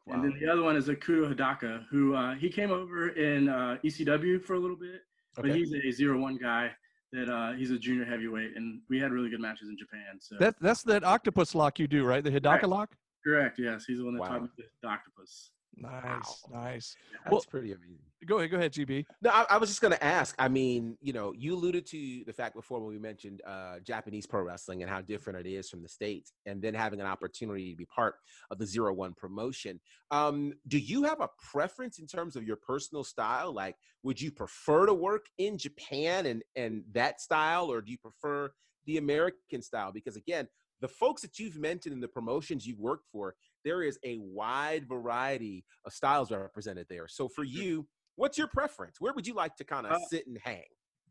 And 0.07 0.23
then 0.23 0.33
the 0.39 0.51
other 0.51 0.63
one 0.63 0.75
is 0.75 0.87
Ikuto 0.87 1.33
Hidaka, 1.33 1.85
who 1.89 2.15
uh, 2.15 2.35
he 2.35 2.49
came 2.49 2.71
over 2.71 3.09
in 3.09 3.47
uh, 3.49 3.77
ECW 3.83 4.43
for 4.43 4.55
a 4.55 4.59
little 4.59 4.75
bit, 4.75 5.01
but 5.35 5.51
he's 5.51 5.73
a 5.73 5.91
zero 5.91 6.17
one 6.19 6.37
guy. 6.37 6.71
That 7.13 7.29
uh, 7.29 7.51
he's 7.57 7.71
a 7.71 7.77
junior 7.77 8.05
heavyweight, 8.05 8.55
and 8.55 8.81
we 8.89 8.97
had 8.97 9.11
really 9.11 9.29
good 9.29 9.41
matches 9.41 9.67
in 9.67 9.77
Japan. 9.77 10.17
So 10.21 10.37
That 10.39 10.55
that's 10.61 10.81
that 10.83 11.03
octopus 11.03 11.53
lock 11.53 11.77
you 11.77 11.85
do, 11.85 12.05
right? 12.05 12.23
The 12.23 12.31
Hidaka 12.31 12.45
Right. 12.61 12.69
lock. 12.69 12.95
correct, 13.21 13.59
yes, 13.59 13.83
he's 13.85 13.97
the 13.97 14.05
one 14.05 14.13
that 14.13 14.21
Wow. 14.21 14.27
taught 14.29 14.41
me 14.43 14.47
the 14.81 14.87
octopus. 14.87 15.51
Nice, 15.77 16.43
nice. 16.51 16.95
That's 17.23 17.31
Well- 17.31 17.45
pretty 17.49 17.71
amazing. 17.71 17.99
Go 18.27 18.37
ahead, 18.37 18.51
go 18.51 18.57
ahead, 18.57 18.71
GB. 18.71 19.03
No, 19.23 19.31
I, 19.31 19.47
I 19.49 19.57
was 19.57 19.67
just 19.69 19.81
going 19.81 19.93
to 19.93 20.03
ask. 20.03 20.35
I 20.37 20.47
mean, 20.47 20.95
you 21.01 21.11
know, 21.11 21.33
you 21.35 21.55
alluded 21.55 21.87
to 21.87 22.23
the 22.27 22.33
fact 22.33 22.53
before 22.53 22.79
when 22.79 22.89
we 22.89 22.99
mentioned 22.99 23.41
uh, 23.47 23.79
Japanese 23.79 24.27
pro 24.27 24.43
wrestling 24.43 24.83
and 24.83 24.91
how 24.91 25.01
different 25.01 25.39
it 25.39 25.49
is 25.49 25.69
from 25.71 25.81
the 25.81 25.89
states, 25.89 26.33
and 26.45 26.61
then 26.61 26.75
having 26.75 26.99
an 26.99 27.07
opportunity 27.07 27.71
to 27.71 27.75
be 27.75 27.85
part 27.85 28.15
of 28.51 28.59
the 28.59 28.65
Zero 28.65 28.93
One 28.93 29.15
promotion. 29.15 29.79
Um, 30.11 30.53
do 30.67 30.77
you 30.77 31.01
have 31.03 31.19
a 31.19 31.29
preference 31.51 31.97
in 31.97 32.05
terms 32.05 32.35
of 32.35 32.43
your 32.43 32.57
personal 32.57 33.03
style? 33.03 33.53
Like, 33.53 33.75
would 34.03 34.21
you 34.21 34.31
prefer 34.31 34.85
to 34.85 34.93
work 34.93 35.25
in 35.39 35.57
Japan 35.57 36.27
and 36.27 36.43
and 36.55 36.83
that 36.91 37.21
style, 37.21 37.71
or 37.71 37.81
do 37.81 37.91
you 37.91 37.97
prefer 37.97 38.51
the 38.85 38.97
American 38.97 39.63
style? 39.63 39.91
Because 39.91 40.15
again, 40.15 40.47
the 40.81 40.87
folks 40.87 41.21
that 41.21 41.39
you've 41.39 41.57
mentioned 41.57 41.93
in 41.93 42.01
the 42.01 42.07
promotions 42.07 42.65
you've 42.65 42.79
worked 42.79 43.05
for, 43.11 43.35
there 43.63 43.83
is 43.83 43.99
a 44.03 44.17
wide 44.19 44.87
variety 44.87 45.63
of 45.85 45.93
styles 45.93 46.31
represented 46.31 46.87
there. 46.89 47.07
So 47.07 47.29
for 47.29 47.43
you, 47.43 47.87
what's 48.15 48.37
your 48.37 48.47
preference? 48.47 48.99
Where 48.99 49.13
would 49.13 49.27
you 49.27 49.35
like 49.35 49.55
to 49.57 49.63
kind 49.63 49.85
of 49.85 49.93
Uh, 49.93 49.99
sit 50.09 50.27
and 50.27 50.37
hang? 50.43 50.65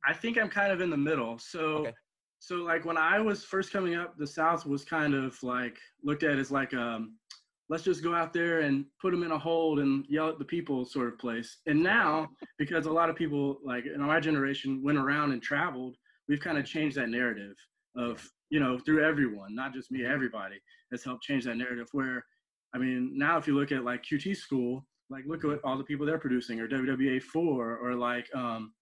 I 0.04 0.12
think 0.12 0.38
I'm 0.38 0.48
kind 0.48 0.72
of 0.72 0.80
in 0.80 0.90
the 0.90 0.96
middle. 0.96 1.38
So, 1.38 1.60
Okay. 1.86 1.92
so 2.40 2.56
like 2.56 2.84
when 2.84 2.96
I 2.96 3.20
was 3.20 3.44
first 3.44 3.70
coming 3.72 3.94
up, 3.94 4.16
the 4.18 4.26
South 4.26 4.66
was 4.66 4.84
kind 4.84 5.14
of 5.14 5.40
like 5.42 5.78
looked 6.02 6.24
at 6.24 6.38
as 6.38 6.50
like 6.50 6.74
um, 6.74 7.16
let's 7.68 7.84
just 7.84 8.02
go 8.02 8.12
out 8.14 8.32
there 8.32 8.60
and 8.62 8.84
put 9.00 9.12
them 9.12 9.22
in 9.22 9.30
a 9.30 9.38
hold 9.38 9.78
and 9.78 10.04
yell 10.08 10.28
at 10.28 10.38
the 10.40 10.44
people 10.44 10.84
sort 10.84 11.06
of 11.06 11.18
place. 11.18 11.58
And 11.66 11.80
now, 11.80 12.28
because 12.58 12.86
a 12.86 12.92
lot 12.92 13.08
of 13.10 13.14
people 13.14 13.60
like 13.62 13.86
in 13.86 14.00
my 14.00 14.18
generation 14.18 14.82
went 14.82 14.98
around 14.98 15.30
and 15.30 15.40
traveled, 15.40 15.96
we've 16.28 16.40
kind 16.40 16.58
of 16.58 16.64
changed 16.64 16.96
that 16.96 17.10
narrative 17.10 17.54
of 17.96 18.26
you 18.50 18.60
know 18.60 18.78
through 18.78 19.04
everyone, 19.04 19.54
not 19.54 19.72
just 19.72 19.90
me, 19.90 20.04
everybody 20.04 20.56
has 20.92 21.04
helped 21.04 21.22
change 21.24 21.44
that 21.44 21.56
narrative. 21.56 21.88
Where, 21.92 22.24
I 22.74 22.78
mean, 22.78 23.12
now 23.16 23.36
if 23.38 23.46
you 23.46 23.54
look 23.58 23.72
at 23.72 23.84
like 23.84 24.02
QT 24.04 24.36
School, 24.36 24.86
like 25.08 25.24
look 25.26 25.44
at 25.44 25.60
all 25.64 25.76
the 25.78 25.84
people 25.84 26.06
they're 26.06 26.18
producing, 26.18 26.60
or 26.60 26.68
WWA 26.68 27.22
four, 27.22 27.76
or 27.78 27.94
like 27.94 28.26
um, 28.34 28.72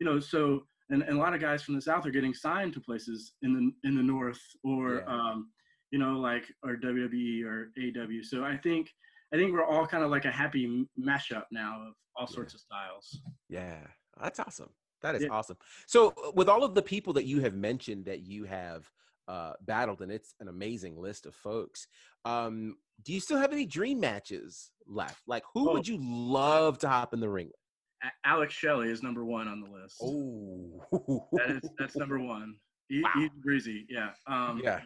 you 0.00 0.06
know, 0.06 0.18
so 0.20 0.62
and, 0.90 1.02
and 1.02 1.18
a 1.18 1.20
lot 1.20 1.34
of 1.34 1.40
guys 1.40 1.62
from 1.62 1.74
the 1.74 1.82
south 1.82 2.06
are 2.06 2.10
getting 2.10 2.32
signed 2.34 2.72
to 2.74 2.80
places 2.80 3.32
in 3.42 3.54
the 3.54 3.88
in 3.88 3.96
the 3.96 4.02
north 4.02 4.40
or 4.64 5.04
Yeah. 5.06 5.14
um, 5.14 5.50
you 5.90 5.98
know, 5.98 6.18
like 6.18 6.44
or 6.62 6.76
WWE 6.76 7.44
or 7.44 7.70
AW. 7.78 8.22
So 8.22 8.44
I 8.44 8.56
think 8.56 8.90
I 9.32 9.36
think 9.36 9.52
we're 9.52 9.64
all 9.64 9.86
kind 9.86 10.02
of 10.04 10.10
like 10.10 10.24
a 10.24 10.30
happy 10.30 10.86
mashup 10.98 11.44
now 11.50 11.82
of 11.88 11.94
all 12.16 12.26
sorts 12.26 12.54
of 12.54 12.60
styles. 12.60 13.20
Yeah, 13.48 13.78
that's 14.20 14.40
awesome. 14.40 14.70
That 15.02 15.14
is 15.14 15.22
Yeah. 15.22 15.28
awesome. 15.30 15.56
So, 15.86 16.08
uh, 16.26 16.32
with 16.34 16.48
all 16.48 16.64
of 16.64 16.74
the 16.74 16.82
people 16.82 17.12
that 17.14 17.24
you 17.24 17.40
have 17.40 17.54
mentioned 17.54 18.04
that 18.06 18.20
you 18.20 18.44
have 18.44 18.90
uh, 19.28 19.52
battled, 19.60 20.00
and 20.00 20.10
it's 20.10 20.34
an 20.40 20.48
amazing 20.48 20.96
list 20.98 21.26
of 21.26 21.34
folks, 21.34 21.86
um, 22.24 22.78
do 23.02 23.12
you 23.12 23.20
still 23.20 23.36
have 23.36 23.52
any 23.52 23.66
dream 23.66 24.00
matches 24.00 24.70
left? 24.86 25.20
Like, 25.26 25.44
who 25.52 25.68
Oh. 25.68 25.72
would 25.74 25.86
you 25.86 25.98
love 26.00 26.78
to 26.78 26.88
hop 26.88 27.12
in 27.12 27.20
the 27.20 27.28
ring 27.28 27.48
with? 27.48 28.10
Alex 28.24 28.54
Shelley 28.54 28.88
is 28.90 29.02
number 29.02 29.24
one 29.26 29.46
on 29.46 29.60
the 29.60 29.68
list. 29.70 29.98
Oh, 30.02 31.28
That 31.32 31.50
is 31.50 31.68
that's 31.78 31.94
number 31.96 32.18
one. 32.34 32.56
Wow. 32.90 33.10
Easy 33.18 33.30
breezy, 33.42 33.86
yeah. 33.90 34.12
Um, 34.26 34.60
yeah. 34.64 34.80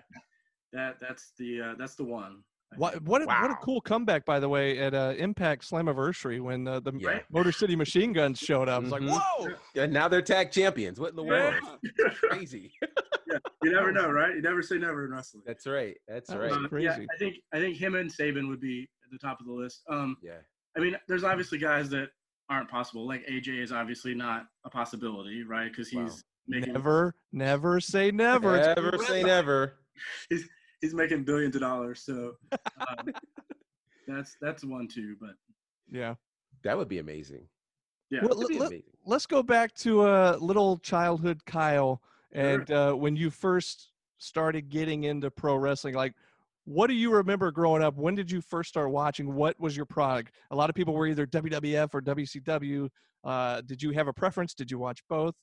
That 0.72 0.98
that's 1.00 1.32
the 1.38 1.60
uh, 1.60 1.74
that's 1.78 1.94
the 1.94 2.04
one. 2.04 2.42
I 2.72 2.76
What 2.76 2.92
think. 2.94 3.08
what 3.08 3.22
a, 3.22 3.26
what 3.26 3.50
a 3.50 3.56
cool 3.62 3.80
comeback 3.80 4.24
by 4.24 4.40
the 4.40 4.48
way 4.48 4.78
at 4.78 4.94
uh, 4.94 5.14
Impact 5.18 5.68
Slammiversary 5.68 6.40
when 6.40 6.66
uh, 6.66 6.80
the 6.80 6.92
Yeah. 6.98 7.20
Motor 7.30 7.52
City 7.52 7.76
Machine 7.76 8.12
Guns 8.12 8.38
showed 8.38 8.68
up. 8.68 8.76
I 8.76 8.78
was 8.78 8.90
like, 8.90 9.02
whoa! 9.02 9.48
And 9.76 9.92
now 9.92 10.08
they're 10.08 10.22
tag 10.22 10.50
champions. 10.52 10.98
What 10.98 11.10
in 11.10 11.16
the 11.16 11.22
world? 11.22 11.54
crazy. 12.14 12.72
Yeah. 12.80 12.88
Crazy. 13.28 13.42
you 13.62 13.72
never 13.72 13.92
know, 13.92 14.10
right? 14.10 14.34
You 14.34 14.42
never 14.42 14.62
say 14.62 14.78
never 14.78 15.04
in 15.04 15.12
wrestling. 15.12 15.42
That's 15.46 15.66
right. 15.66 15.96
That's 16.08 16.30
That 16.30 16.38
right. 16.40 16.50
was 16.50 16.72
Uh, 16.72 16.76
yeah. 16.76 16.98
I 17.14 17.18
think 17.18 17.36
I 17.52 17.58
think 17.60 17.76
him 17.76 17.94
and 17.94 18.10
Sabin 18.10 18.48
would 18.48 18.60
be 18.60 18.88
at 19.04 19.10
the 19.10 19.18
top 19.18 19.40
of 19.40 19.46
the 19.46 19.52
list. 19.52 19.82
Um, 19.88 20.16
Yeah. 20.22 20.38
I 20.76 20.80
mean, 20.80 20.96
there's 21.08 21.24
obviously 21.24 21.58
guys 21.58 21.90
that 21.90 22.08
aren't 22.48 22.70
possible. 22.70 23.06
Like 23.06 23.26
AJ 23.26 23.62
is 23.62 23.72
obviously 23.72 24.14
not 24.14 24.46
a 24.64 24.70
possibility, 24.70 25.42
right? 25.44 25.70
Because 25.70 25.88
he's 25.88 25.98
Wow. 25.98 26.18
making 26.48 26.72
Never, 26.72 27.14
never 27.32 27.80
say 27.80 28.10
never. 28.10 28.56
It's 28.56 28.66
Never 28.80 28.98
say 29.04 29.22
never. 29.22 29.74
he's 30.30 30.48
making 30.92 31.22
billions 31.24 31.54
of 31.54 31.60
dollars. 31.62 32.02
So 32.02 32.32
um, 32.52 33.08
that's 34.08 34.36
that's 34.40 34.64
one 34.64 34.88
too. 34.88 35.16
But 35.20 35.36
Yeah. 35.90 36.14
That 36.64 36.76
would 36.76 36.88
be 36.88 36.98
amazing. 36.98 37.48
yeah, 38.10 38.20
Well, 38.22 38.34
That'd 38.36 38.48
be 38.48 38.58
let- 38.58 38.68
amazing. 38.68 38.84
Let's 39.04 39.26
go 39.26 39.42
back 39.42 39.74
to 39.76 40.02
uh, 40.02 40.36
little 40.40 40.78
childhood 40.78 41.44
Kyle 41.44 42.00
and 42.32 42.70
uh, 42.70 42.92
when 42.94 43.16
you 43.16 43.30
first 43.30 43.90
started 44.18 44.68
getting 44.68 45.04
into 45.04 45.28
pro 45.30 45.56
wrestling. 45.56 45.94
Like, 45.96 46.14
what 46.64 46.86
do 46.86 46.94
you 46.94 47.12
remember 47.12 47.50
growing 47.50 47.82
up? 47.82 47.96
When 47.96 48.14
did 48.14 48.30
you 48.30 48.40
first 48.40 48.68
start 48.68 48.90
watching? 48.92 49.34
What 49.34 49.58
was 49.58 49.76
your 49.76 49.86
product? 49.86 50.30
A 50.52 50.56
lot 50.56 50.70
of 50.70 50.76
people 50.76 50.94
were 50.94 51.08
either 51.08 51.26
WWF 51.26 51.92
or 51.94 52.00
WCW. 52.00 52.88
Uh, 53.24 53.60
did 53.62 53.82
you 53.82 53.90
have 53.90 54.06
a 54.06 54.12
preference? 54.12 54.54
Did 54.54 54.70
you 54.70 54.78
watch 54.78 55.02
both? 55.08 55.34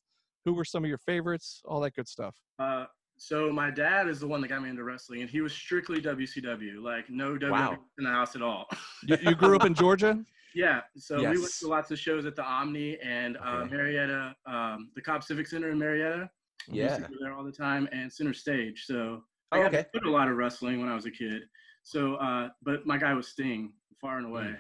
Who 0.46 0.54
were 0.54 0.64
some 0.64 0.86
of 0.86 0.88
your 0.90 0.98
favorites? 1.00 1.62
All 1.66 1.82
that 1.82 1.96
good 1.96 2.08
stuff. 2.08 2.38
Uh, 2.58 2.86
so 3.20 3.52
my 3.52 3.70
dad 3.70 4.08
is 4.08 4.20
the 4.20 4.28
one 4.28 4.42
that 4.42 4.48
got 4.48 4.64
me 4.64 4.70
into 4.70 4.84
wrestling, 4.84 5.22
and 5.22 5.30
he 5.30 5.42
was 5.42 5.54
strictly 5.54 6.02
WCW, 6.02 6.82
like 6.82 7.10
no 7.10 7.38
WWE 7.38 7.52
Wow. 7.52 7.78
in 7.98 8.04
the 8.06 8.10
house 8.10 8.36
at 8.36 8.42
all. 8.42 8.68
You, 9.04 9.18
you 9.22 9.36
grew 9.36 9.56
up 9.56 9.66
in 9.66 9.74
Georgia? 9.74 10.24
yeah, 10.56 10.82
so 10.98 11.18
we 11.20 11.38
went 11.38 11.54
to 11.60 11.68
lots 11.68 11.92
of 11.92 12.00
shows 12.00 12.26
at 12.26 12.36
the 12.36 12.44
Omni 12.44 12.98
and 13.00 13.38
uh, 13.38 13.66
Marietta, 13.66 14.36
um, 14.46 14.90
the 14.96 15.02
Cobb 15.02 15.24
Civic 15.24 15.48
Center 15.48 15.70
in 15.70 15.78
Marietta. 15.78 16.30
Yeah, 16.68 16.74
We 16.74 16.82
used 16.84 16.96
to 16.96 17.02
Yeah. 17.04 17.08
go 17.08 17.14
there 17.22 17.34
all 17.34 17.44
the 17.44 17.52
time, 17.52 17.88
and 17.92 18.12
Center 18.12 18.34
Stage. 18.34 18.86
So 18.86 19.24
Oh, 19.52 19.58
I 19.58 19.64
got 19.64 19.68
okay. 19.74 19.84
to 19.84 20.00
put 20.00 20.08
a 20.08 20.12
lot 20.12 20.28
of 20.28 20.36
wrestling 20.38 20.80
when 20.80 20.90
I 20.90 20.96
was 20.96 21.06
a 21.06 21.12
kid. 21.12 21.44
So, 21.84 22.16
uh, 22.16 22.50
but 22.62 22.86
my 22.86 22.98
guy 22.98 23.14
was 23.14 23.28
Sting, 23.30 23.74
far 24.00 24.18
and 24.18 24.28
away, 24.28 24.56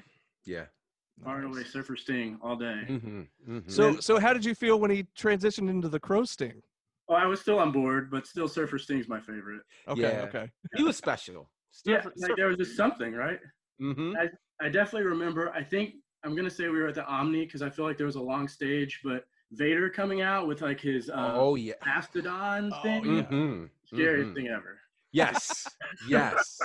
Yeah. 0.46 0.66
far 1.24 1.38
and 1.40 1.54
away, 1.54 1.64
Surfer 1.64 1.96
Sting 1.96 2.40
all 2.42 2.56
day. 2.56 2.82
Mm-hmm. 2.90 3.22
mm-hmm. 3.48 3.70
So, 3.70 4.00
so 4.00 4.20
how 4.20 4.34
did 4.34 4.44
you 4.46 4.56
feel 4.56 4.80
when 4.80 4.90
he 4.92 5.04
transitioned 5.18 5.70
into 5.70 5.90
the 5.90 6.00
Crow 6.00 6.24
Sting? 6.24 6.62
Oh, 7.10 7.16
I 7.16 7.26
was 7.26 7.42
still 7.42 7.58
on 7.60 7.72
board, 7.72 8.12
but 8.12 8.28
still 8.28 8.48
Surfer 8.48 8.78
Sting's 8.78 9.08
my 9.08 9.20
favorite. 9.20 9.62
Okay, 9.88 10.02
Yeah. 10.02 10.22
okay. 10.24 10.50
he 10.76 10.84
was 10.84 10.96
special. 10.96 11.50
Yeah, 11.86 12.04
like 12.18 12.36
there 12.36 12.48
was 12.48 12.58
just 12.58 12.76
something, 12.76 13.14
right? 13.14 13.40
Mm-hmm. 13.82 14.14
I 14.62 14.70
definitely 14.70 15.08
remember. 15.08 15.52
I 15.52 15.64
think 15.64 15.96
I'm 16.24 16.36
gonna 16.36 16.50
say 16.50 16.68
we 16.68 16.80
were 16.80 16.88
at 16.88 16.96
the 16.96 17.06
Omni 17.06 17.46
because 17.46 17.62
I 17.62 17.70
feel 17.70 17.86
like 17.86 17.98
there 17.98 18.06
was 18.06 18.16
a 18.18 18.22
long 18.22 18.48
stage, 18.48 19.00
but 19.04 19.24
Vader 19.52 19.90
coming 19.90 20.22
out 20.22 20.48
with 20.48 20.62
like 20.62 20.80
his 20.82 21.10
uh, 21.10 21.32
oh 21.34 21.56
yeah. 21.56 21.74
Mastodon 21.86 22.72
Oh, 22.74 22.82
thing, 22.84 23.06
yeah. 23.06 23.22
Mm-hmm. 23.24 23.66
scariest 23.86 24.32
mhm. 24.32 24.36
thing 24.36 24.48
ever. 24.48 24.80
Yes. 25.12 25.66
Yes. 26.08 26.60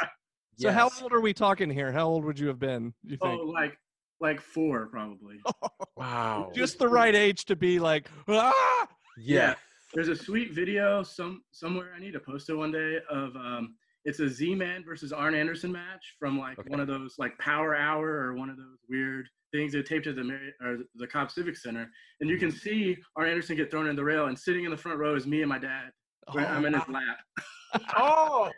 So 0.56 0.70
how 0.70 0.88
old 1.02 1.12
are 1.12 1.20
we 1.20 1.32
talking 1.32 1.68
here? 1.70 1.90
How 1.90 2.06
old 2.06 2.24
would 2.24 2.38
you 2.38 2.46
have 2.46 2.58
been? 2.60 2.94
You 3.02 3.16
Oh, 3.22 3.36
like 3.36 3.76
like 4.20 4.40
four 4.40 4.86
probably. 4.86 5.40
Wow. 5.96 6.50
Just 6.54 6.78
the 6.78 6.88
right 6.88 7.14
age 7.14 7.44
to 7.46 7.56
be 7.56 7.78
like, 7.78 8.08
ah! 8.28 8.86
yeah. 9.16 9.54
There's 9.94 10.08
a 10.08 10.16
sweet 10.16 10.52
video 10.52 11.02
some 11.02 11.42
somewhere. 11.52 11.92
I 11.96 12.00
need 12.00 12.12
to 12.12 12.20
post 12.20 12.48
it 12.50 12.54
one 12.54 12.72
day 12.72 12.98
of 13.10 13.34
um. 13.36 13.76
It's 14.06 14.20
a 14.20 14.28
Z-Man 14.28 14.84
versus 14.84 15.14
Arn 15.14 15.34
Anderson 15.34 15.72
match 15.72 16.16
from 16.18 16.38
like 16.38 16.58
Okay. 16.58 16.68
one 16.68 16.78
of 16.78 16.86
those 16.86 17.14
like 17.18 17.38
Power 17.38 17.74
Hour 17.74 18.06
or 18.06 18.34
one 18.34 18.50
of 18.50 18.58
those 18.58 18.76
weird 18.86 19.26
things 19.50 19.72
they 19.72 19.82
taped 19.82 20.06
at 20.06 20.14
the 20.16 20.22
Mari- 20.22 20.52
or 20.62 20.80
the 20.96 21.06
Cobb 21.06 21.30
Civic 21.30 21.56
Center, 21.56 21.88
and 22.20 22.28
you 22.28 22.36
can 22.36 22.48
Mm-hmm. 22.50 22.58
see 22.58 22.96
Arn 23.16 23.30
Anderson 23.30 23.56
get 23.56 23.70
thrown 23.70 23.86
in 23.86 23.96
the 23.96 24.04
rail, 24.04 24.26
and 24.26 24.38
sitting 24.38 24.64
in 24.66 24.70
the 24.70 24.76
front 24.76 24.98
row 24.98 25.14
is 25.14 25.26
me 25.26 25.40
and 25.40 25.48
my 25.48 25.58
dad. 25.58 25.90
Where 26.32 26.46
I'm 26.46 26.64
in 26.66 26.74
his 26.74 26.82
lap. 26.88 27.18
Oh, 27.96 28.50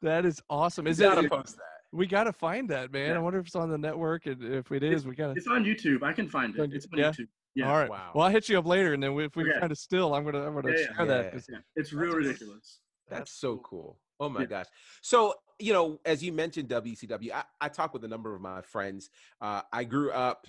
That 0.00 0.24
is 0.24 0.40
awesome. 0.50 0.86
Is 0.86 0.98
gotta 0.98 1.20
it? 1.24 1.30
post 1.30 1.56
that. 1.56 1.62
We 1.92 2.06
gotta 2.06 2.32
find 2.32 2.68
that, 2.70 2.92
man. 2.92 3.14
I 3.14 3.18
wonder 3.20 3.38
if 3.40 3.46
it's 3.46 3.54
on 3.56 3.68
the 3.70 3.76
network, 3.78 4.24
and 4.26 4.42
if 4.42 4.72
it 4.72 4.82
is, 4.82 5.06
we 5.06 5.14
gotta. 5.14 5.32
It's 5.36 5.46
on 5.48 5.64
YouTube. 5.64 6.02
I 6.02 6.12
can 6.14 6.28
find 6.28 6.56
it. 6.56 6.72
It's 6.72 6.86
on 6.92 6.98
yeah? 6.98 7.10
YouTube. 7.10 7.28
Yeah. 7.54 7.68
All 7.70 7.76
right. 7.76 7.90
Wow. 7.90 8.12
Well, 8.14 8.24
I'll 8.26 8.30
hit 8.32 8.48
you 8.48 8.58
up 8.58 8.66
later, 8.66 8.94
and 8.94 9.02
then 9.02 9.12
if 9.18 9.36
we 9.36 9.44
Okay. 9.48 9.60
find 9.60 9.70
it 9.72 9.78
still, 9.78 10.14
I'm 10.14 10.24
gonna 10.24 10.46
I'm 10.46 10.54
gonna 10.54 10.70
Yeah, 10.72 10.78
yeah. 10.78 10.96
share 10.96 11.06
that. 11.06 11.24
Yeah. 11.24 11.30
'cause 11.30 11.46
Yeah. 11.50 11.58
It's 11.76 11.92
real 11.92 12.14
ridiculous. 12.14 12.80
That's 13.08 13.32
so 13.32 13.58
cool. 13.58 14.00
Oh 14.20 14.28
my 14.28 14.40
Yeah. 14.40 14.46
gosh. 14.46 14.66
So, 15.02 15.34
you 15.58 15.72
know, 15.72 16.00
as 16.04 16.22
you 16.22 16.32
mentioned 16.32 16.68
WCW, 16.68 17.32
I, 17.32 17.44
I 17.60 17.68
talk 17.68 17.92
with 17.92 18.04
a 18.04 18.08
number 18.08 18.34
of 18.34 18.40
my 18.40 18.62
friends. 18.62 19.10
Uh, 19.40 19.62
I 19.72 19.84
grew 19.84 20.10
up 20.12 20.46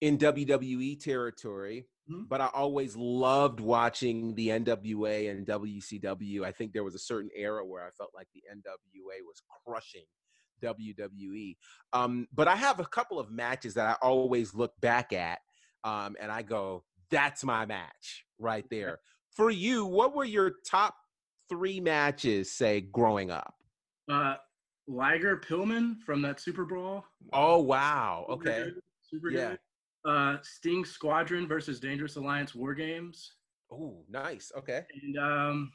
in 0.00 0.16
WWE 0.18 0.96
territory, 1.00 1.88
Mhm. 2.08 2.28
but 2.28 2.40
I 2.40 2.46
always 2.48 2.96
loved 2.96 3.58
watching 3.60 4.34
the 4.34 4.48
NWA 4.50 5.28
and 5.30 5.46
WCW. 5.46 6.44
I 6.44 6.52
think 6.52 6.72
there 6.72 6.84
was 6.84 6.94
a 6.94 6.98
certain 6.98 7.30
era 7.34 7.64
where 7.66 7.84
I 7.84 7.90
felt 7.90 8.14
like 8.14 8.28
the 8.32 8.44
NWA 8.50 9.20
was 9.26 9.42
crushing 9.64 10.06
WWE. 10.62 11.56
Um, 11.92 12.28
but 12.32 12.46
I 12.48 12.56
have 12.56 12.80
a 12.80 12.86
couple 12.86 13.18
of 13.18 13.30
matches 13.30 13.74
that 13.74 13.86
I 13.88 13.94
always 14.06 14.54
look 14.54 14.78
back 14.80 15.12
at 15.12 15.40
um, 15.84 16.16
and 16.20 16.30
I 16.30 16.42
go, 16.42 16.84
that's 17.10 17.44
my 17.44 17.66
match 17.66 18.24
right 18.38 18.64
there. 18.70 19.00
For 19.36 19.50
you, 19.50 19.86
what 19.86 20.14
were 20.14 20.24
your 20.24 20.52
top 20.68 20.94
three 21.48 21.80
matches, 21.80 22.52
say, 22.52 22.80
growing 22.80 23.30
up? 23.30 23.54
Uh, 24.10 24.36
Liger 24.88 25.36
Pillman 25.36 26.00
from 26.04 26.20
that 26.22 26.40
Super 26.40 26.64
Brawl. 26.64 27.04
Oh, 27.32 27.60
wow. 27.60 28.26
Okay. 28.28 28.70
Super 29.02 29.30
Yeah. 29.30 29.50
good. 29.50 29.58
Uh, 30.04 30.36
Sting 30.42 30.84
Squadron 30.84 31.46
versus 31.46 31.78
Dangerous 31.78 32.16
Alliance 32.16 32.54
War 32.54 32.74
Games. 32.74 33.34
Oh, 33.72 34.04
nice. 34.08 34.50
Okay. 34.56 34.84
And 35.02 35.18
um, 35.18 35.72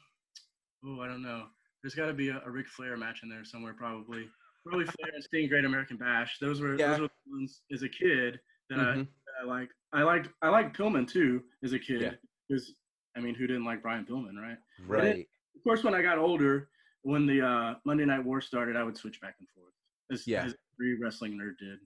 oh, 0.84 1.00
I 1.00 1.06
don't 1.08 1.22
know. 1.22 1.44
There's 1.82 1.94
got 1.94 2.06
to 2.06 2.12
be 2.12 2.28
a, 2.30 2.42
a 2.44 2.50
Ric 2.50 2.68
Flair 2.68 2.96
match 2.96 3.20
in 3.22 3.28
there 3.30 3.44
somewhere, 3.44 3.74
probably. 3.74 4.26
Probably 4.66 4.84
Flair 5.00 5.12
and 5.14 5.22
Sting 5.24 5.48
Great 5.48 5.64
American 5.64 5.96
Bash. 5.96 6.38
Those 6.40 6.60
were 6.60 6.76
Yeah. 6.76 6.90
those 6.90 7.00
were 7.00 7.08
the 7.26 7.30
ones 7.32 7.62
as 7.72 7.82
a 7.84 7.88
kid 7.88 8.38
that 8.68 8.80
I, 8.80 8.82
Mhm. 8.82 9.06
that 9.06 9.25
I 9.40 9.46
liked. 9.46 9.72
I 9.92 10.02
liked 10.02 10.28
I 10.42 10.48
liked 10.48 10.76
Pillman 10.76 11.08
too 11.08 11.42
as 11.62 11.72
a 11.72 11.78
kid. 11.78 12.02
Yeah. 12.02 12.10
Because 12.48 12.74
I 13.16 13.20
mean, 13.20 13.34
who 13.34 13.46
didn't 13.46 13.64
like 13.64 13.82
Brian 13.82 14.04
Pillman, 14.04 14.36
right? 14.40 14.58
Right. 14.86 15.26
Of 15.56 15.64
course, 15.64 15.82
when 15.82 15.94
I 15.94 16.02
got 16.02 16.18
older, 16.18 16.68
when 17.02 17.26
the 17.26 17.44
uh, 17.46 17.74
Monday 17.84 18.04
Night 18.04 18.24
War 18.24 18.40
started, 18.40 18.76
I 18.76 18.82
would 18.82 18.96
switch 18.96 19.20
back 19.20 19.36
and 19.38 19.48
forth. 19.48 19.72
As, 20.12 20.26
Yeah. 20.26 20.44
as 20.44 20.54
every 20.74 20.98
wrestling 21.00 21.32
nerd 21.32 21.56
did. 21.58 21.78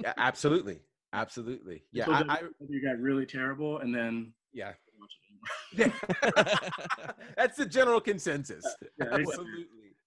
Yeah, 0.00 0.12
absolutely. 0.16 0.80
Absolutely. 1.12 1.84
Yeah. 1.92 2.04
Until 2.08 2.30
I, 2.30 2.34
I, 2.34 2.38
WWE 2.38 2.84
got 2.84 2.98
really 2.98 3.26
terrible, 3.26 3.78
and 3.78 3.94
then 3.94 4.32
yeah. 4.52 4.70
I 4.70 4.74
didn't 4.84 5.00
watch 5.00 5.12
it 5.70 5.82
anymore. 5.82 5.94
Yeah. 6.32 7.20
That's 7.36 7.56
the 7.56 7.66
general 7.66 8.00
consensus. 8.00 8.64
Yeah, 8.98 9.06
exactly. 9.06 9.22
Absolutely. 9.22 9.66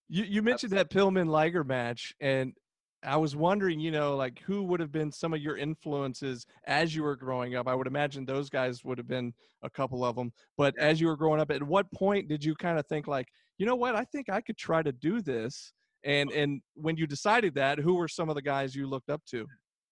You 0.09 0.23
you 0.23 0.41
mentioned 0.41 0.73
that 0.73 0.89
Pillman 0.89 1.27
Liger 1.27 1.63
match, 1.63 2.13
and 2.19 2.53
I 3.03 3.17
was 3.17 3.35
wondering, 3.35 3.79
you 3.79 3.91
know, 3.91 4.15
like 4.15 4.39
who 4.39 4.63
would 4.63 4.79
have 4.79 4.91
been 4.91 5.11
some 5.11 5.33
of 5.33 5.41
your 5.41 5.57
influences 5.57 6.45
as 6.65 6.95
you 6.95 7.03
were 7.03 7.15
growing 7.15 7.55
up? 7.55 7.67
I 7.67 7.75
would 7.75 7.87
imagine 7.87 8.25
those 8.25 8.49
guys 8.49 8.83
would 8.83 8.97
have 8.97 9.07
been 9.07 9.33
a 9.61 9.69
couple 9.69 10.03
of 10.03 10.15
them. 10.15 10.33
But 10.57 10.77
as 10.79 10.99
you 10.99 11.07
were 11.07 11.15
growing 11.15 11.39
up, 11.39 11.51
at 11.51 11.61
what 11.61 11.91
point 11.91 12.27
did 12.27 12.43
you 12.43 12.55
kind 12.55 12.79
of 12.79 12.87
think 12.87 13.07
like, 13.07 13.27
you 13.57 13.65
know 13.65 13.75
what, 13.75 13.95
I 13.95 14.03
think 14.03 14.29
I 14.29 14.41
could 14.41 14.57
try 14.57 14.81
to 14.81 14.91
do 14.91 15.21
this? 15.21 15.73
And 16.03 16.31
and 16.31 16.61
when 16.75 16.95
you 16.95 17.07
decided 17.07 17.55
that, 17.55 17.79
who 17.79 17.95
were 17.95 18.07
some 18.07 18.29
of 18.29 18.35
the 18.35 18.41
guys 18.41 18.75
you 18.75 18.87
looked 18.87 19.09
up 19.09 19.23
to? 19.25 19.45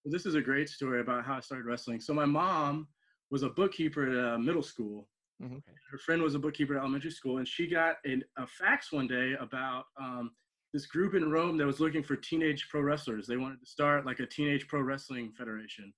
Well, 0.03 0.11
this 0.11 0.25
is 0.25 0.35
a 0.35 0.41
great 0.41 0.69
story 0.69 1.01
about 1.01 1.25
how 1.25 1.35
I 1.35 1.39
started 1.39 1.65
wrestling. 1.65 1.99
So 1.99 2.13
my 2.13 2.25
mom 2.25 2.87
was 3.31 3.43
a 3.43 3.49
bookkeeper 3.49 4.05
at 4.05 4.35
a 4.35 4.39
middle 4.39 4.63
school. 4.63 5.09
Mhm. 5.41 5.61
Her 5.91 5.97
friend 5.97 6.21
was 6.21 6.35
a 6.35 6.39
bookkeeper 6.39 6.75
at 6.75 6.81
elementary 6.81 7.11
school, 7.11 7.39
and 7.39 7.47
she 7.47 7.67
got 7.67 7.97
a, 8.05 8.21
a 8.37 8.47
fax 8.47 8.91
one 8.91 9.07
day 9.07 9.33
about 9.39 9.85
um, 9.99 10.31
this 10.75 10.85
group 10.85 11.15
in 11.15 11.31
Rome 11.31 11.55
that 11.57 11.65
was 11.65 11.79
looking 11.79 12.03
for 12.03 12.17
teenage 12.17 12.67
pro 12.69 12.81
wrestlers. 12.81 13.25
They 13.25 13.37
wanted 13.37 13.61
to 13.61 13.65
start 13.65 14.05
like 14.05 14.19
a 14.19 14.25
teenage 14.25 14.67
pro 14.67 14.81
wrestling 14.81 15.31
federation. 15.37 15.93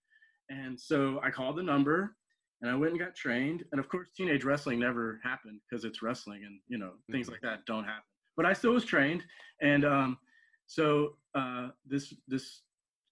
And 0.51 0.79
so 0.79 1.19
I 1.23 1.31
called 1.31 1.55
the 1.55 1.63
number, 1.63 2.15
and 2.61 2.69
I 2.69 2.75
went 2.75 2.91
and 2.91 2.99
got 2.99 3.15
trained. 3.15 3.63
And 3.71 3.79
of 3.79 3.89
course, 3.89 4.09
teenage 4.15 4.43
wrestling 4.43 4.77
never 4.79 5.19
happened 5.23 5.61
because 5.67 5.83
it's 5.83 6.03
wrestling, 6.03 6.43
and 6.45 6.59
you 6.67 6.77
know 6.77 6.91
things 7.11 7.27
Mhm. 7.27 7.31
like 7.31 7.41
that 7.41 7.65
don't 7.65 7.85
happen. 7.85 8.03
But 8.35 8.45
I 8.45 8.53
still 8.53 8.73
was 8.73 8.85
trained, 8.85 9.25
and 9.61 9.83
um, 9.83 10.19
so 10.67 11.17
uh, 11.33 11.69
this 11.87 12.13
this 12.27 12.61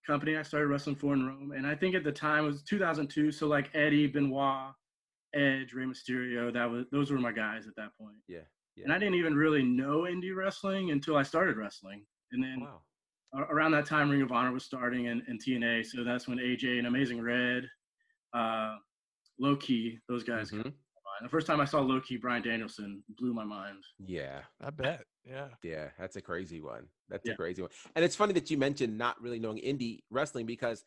company 0.05 0.37
I 0.37 0.43
started 0.43 0.67
wrestling 0.67 0.95
for 0.97 1.15
in 1.15 1.25
Rome, 1.25 1.51
and 1.51 1.65
I 1.65 1.73
think 1.73 1.95
at 1.95 2.03
the 2.03 2.11
time 2.11 2.43
it 2.43 2.47
was 2.47 2.61
2002. 2.61 3.31
So 3.31 3.47
like 3.47 3.73
Eddie, 3.73 4.05
Benoit, 4.05 4.71
Edge, 5.33 5.73
Rey 5.73 5.85
Mysterio, 5.85 6.53
that 6.53 6.69
was 6.69 6.85
those 6.91 7.09
were 7.09 7.17
my 7.17 7.31
guys 7.31 7.65
at 7.67 7.75
that 7.77 7.97
point. 7.97 8.17
Yeah, 8.27 8.45
yeah. 8.75 8.83
And 8.85 8.93
I 8.93 8.97
didn't 8.99 9.15
even 9.15 9.35
really 9.35 9.63
know 9.63 10.01
indie 10.01 10.35
wrestling 10.35 10.91
until 10.91 11.17
I 11.17 11.23
started 11.23 11.57
wrestling, 11.57 12.05
and 12.31 12.43
then 12.43 12.61
Wow. 12.61 12.81
around 13.49 13.71
that 13.71 13.85
time 13.85 14.09
Ring 14.09 14.21
of 14.21 14.31
Honor 14.31 14.51
was 14.51 14.63
starting 14.63 15.07
and, 15.07 15.21
and 15.27 15.41
TNA. 15.41 15.85
So 15.85 16.03
that's 16.03 16.27
when 16.27 16.37
AJ 16.39 16.77
and 16.77 16.87
Amazing 16.87 17.21
Red, 17.21 17.69
uh, 18.33 18.77
Low 19.39 19.55
Ki, 19.57 19.99
those 20.07 20.23
guys. 20.23 20.49
Mhm. 20.51 20.63
came 20.63 20.63
to 20.63 20.69
mind. 20.69 21.23
The 21.23 21.29
first 21.29 21.45
time 21.47 21.59
I 21.59 21.65
saw 21.65 21.81
Low 21.81 21.99
Ki, 21.99 22.17
Bryan 22.17 22.41
Danielson 22.43 23.03
blew 23.09 23.33
my 23.33 23.43
mind. 23.43 23.83
Yeah. 23.99 24.43
I 24.61 24.69
bet. 24.69 25.05
Yeah. 25.25 25.49
Yeah, 25.63 25.91
that's 25.97 26.15
a 26.15 26.21
crazy 26.21 26.61
one. 26.61 26.87
That's 27.09 27.25
Yeah. 27.27 27.33
a 27.33 27.37
crazy 27.37 27.61
one. 27.61 27.71
And 27.95 28.05
it's 28.05 28.15
funny 28.15 28.33
that 28.33 28.49
you 28.49 28.57
mentioned 28.57 28.97
not 28.97 29.19
really 29.21 29.39
knowing 29.39 29.57
indie 29.57 30.03
wrestling 30.09 30.45
because 30.45 30.85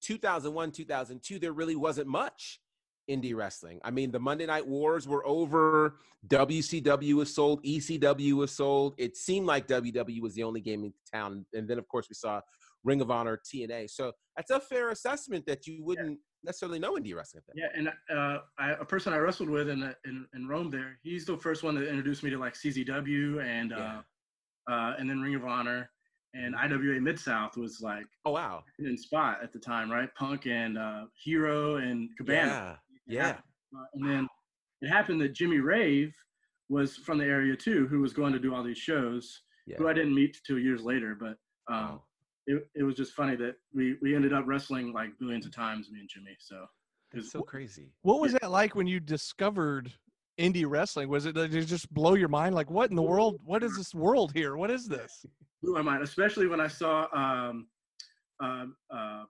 2001, 0.00 0.70
2002, 0.70 1.38
there 1.40 1.52
really 1.52 1.74
wasn't 1.76 2.06
much 2.08 2.60
indie 3.08 3.34
wrestling. 3.34 3.80
I 3.84 3.90
mean, 3.90 4.10
the 4.10 4.18
Monday 4.20 4.46
Night 4.46 4.66
Wars 4.66 5.06
were 5.08 5.26
over. 5.26 5.96
WCW 6.28 7.14
was 7.14 7.34
sold. 7.34 7.62
ECW 7.64 8.32
was 8.34 8.50
sold. 8.52 8.94
It 8.98 9.16
seemed 9.16 9.46
like 9.46 9.66
WWE 9.68 10.20
was 10.20 10.34
the 10.34 10.42
only 10.44 10.60
game 10.60 10.84
in 10.84 10.92
town. 11.12 11.44
And 11.54 11.68
then, 11.68 11.78
of 11.78 11.86
course, 11.88 12.08
we 12.08 12.14
saw 12.14 12.40
Ring 12.84 13.00
of 13.00 13.10
Honor, 13.10 13.40
TNA. 13.44 13.90
So 13.90 14.12
that's 14.36 14.50
a 14.50 14.60
fair 14.60 14.90
assessment 14.90 15.46
that 15.46 15.66
you 15.66 15.82
wouldn't 15.84 16.18
necessarily 16.44 16.78
know 16.78 16.94
indie 16.94 17.14
wrestling. 17.14 17.42
Yeah, 17.54 17.66
and 17.74 17.88
uh, 18.14 18.38
I, 18.58 18.72
a 18.72 18.84
person 18.84 19.12
I 19.12 19.16
wrestled 19.18 19.48
with 19.50 19.68
in, 19.68 19.82
in 20.04 20.26
in 20.34 20.46
Rome 20.46 20.70
there, 20.70 20.98
he's 21.02 21.24
the 21.24 21.36
first 21.36 21.62
one 21.62 21.74
that 21.76 21.88
introduced 21.88 22.22
me 22.22 22.30
to 22.30 22.38
like 22.38 22.54
CZW 22.54 23.42
and 23.44 23.70
Yeah. 23.70 24.00
uh, 24.68 24.72
uh, 24.72 24.94
and 24.98 25.08
then 25.08 25.20
Ring 25.20 25.34
of 25.34 25.44
Honor 25.44 25.90
and 26.34 26.54
IWA 26.54 27.00
Mid 27.00 27.18
South 27.18 27.56
was 27.56 27.80
like 27.80 28.04
Oh, 28.26 28.32
wow. 28.32 28.62
in 28.78 28.96
spot 28.98 29.38
at 29.42 29.52
the 29.52 29.58
time, 29.58 29.90
right? 29.90 30.14
Punk 30.14 30.46
and 30.46 30.76
uh, 30.78 31.06
Hero 31.24 31.76
and 31.76 32.10
Cabana. 32.18 32.46
Yeah. 32.46 32.76
Yeah. 33.08 33.38
Uh, 33.76 33.84
and 33.94 34.08
then 34.08 34.28
it 34.82 34.88
happened 34.88 35.20
that 35.22 35.34
Jimmy 35.34 35.58
Rave 35.58 36.14
was 36.68 36.96
from 36.96 37.18
the 37.18 37.24
area 37.24 37.56
too, 37.56 37.86
who 37.88 38.00
was 38.00 38.12
going 38.12 38.32
to 38.32 38.38
do 38.38 38.54
all 38.54 38.62
these 38.62 38.78
shows, 38.78 39.42
Yeah. 39.66 39.76
who 39.78 39.88
I 39.88 39.92
didn't 39.94 40.14
meet 40.14 40.36
till 40.46 40.58
years 40.58 40.82
later. 40.82 41.16
But 41.18 41.36
um, 41.72 41.84
Wow. 41.88 42.02
it, 42.46 42.68
it 42.74 42.82
was 42.82 42.94
just 42.94 43.12
funny 43.12 43.36
that 43.36 43.56
we, 43.74 43.96
we 44.02 44.14
ended 44.14 44.32
up 44.32 44.44
wrestling 44.46 44.92
like 44.92 45.10
billions 45.18 45.46
of 45.46 45.52
times, 45.54 45.90
me 45.90 46.00
and 46.00 46.08
Jimmy. 46.08 46.36
So 46.38 46.56
it 47.12 47.18
It's 47.18 47.24
was, 47.24 47.32
so 47.32 47.42
crazy. 47.42 47.92
What 48.02 48.20
was 48.20 48.32
that 48.34 48.50
like 48.50 48.74
when 48.74 48.86
you 48.86 49.00
discovered 49.00 49.92
indie 50.38 50.66
wrestling? 50.68 51.08
Was 51.08 51.26
it 51.26 51.34
did 51.34 51.54
it 51.54 51.64
just 51.64 51.92
blow 51.92 52.14
your 52.14 52.28
mind? 52.28 52.54
Like, 52.54 52.70
what 52.70 52.90
in 52.90 52.96
the 52.96 53.02
world? 53.02 53.40
What 53.44 53.64
is 53.64 53.76
this 53.76 53.94
world 53.94 54.32
here? 54.34 54.56
What 54.56 54.70
is 54.70 54.86
this? 54.86 55.24
blew 55.62 55.72
my 55.74 55.82
mind, 55.82 56.02
especially 56.04 56.46
when 56.46 56.60
I 56.60 56.68
saw 56.68 57.08
um, 57.12 57.66
uh, 58.40 58.66
uh, 58.94 59.24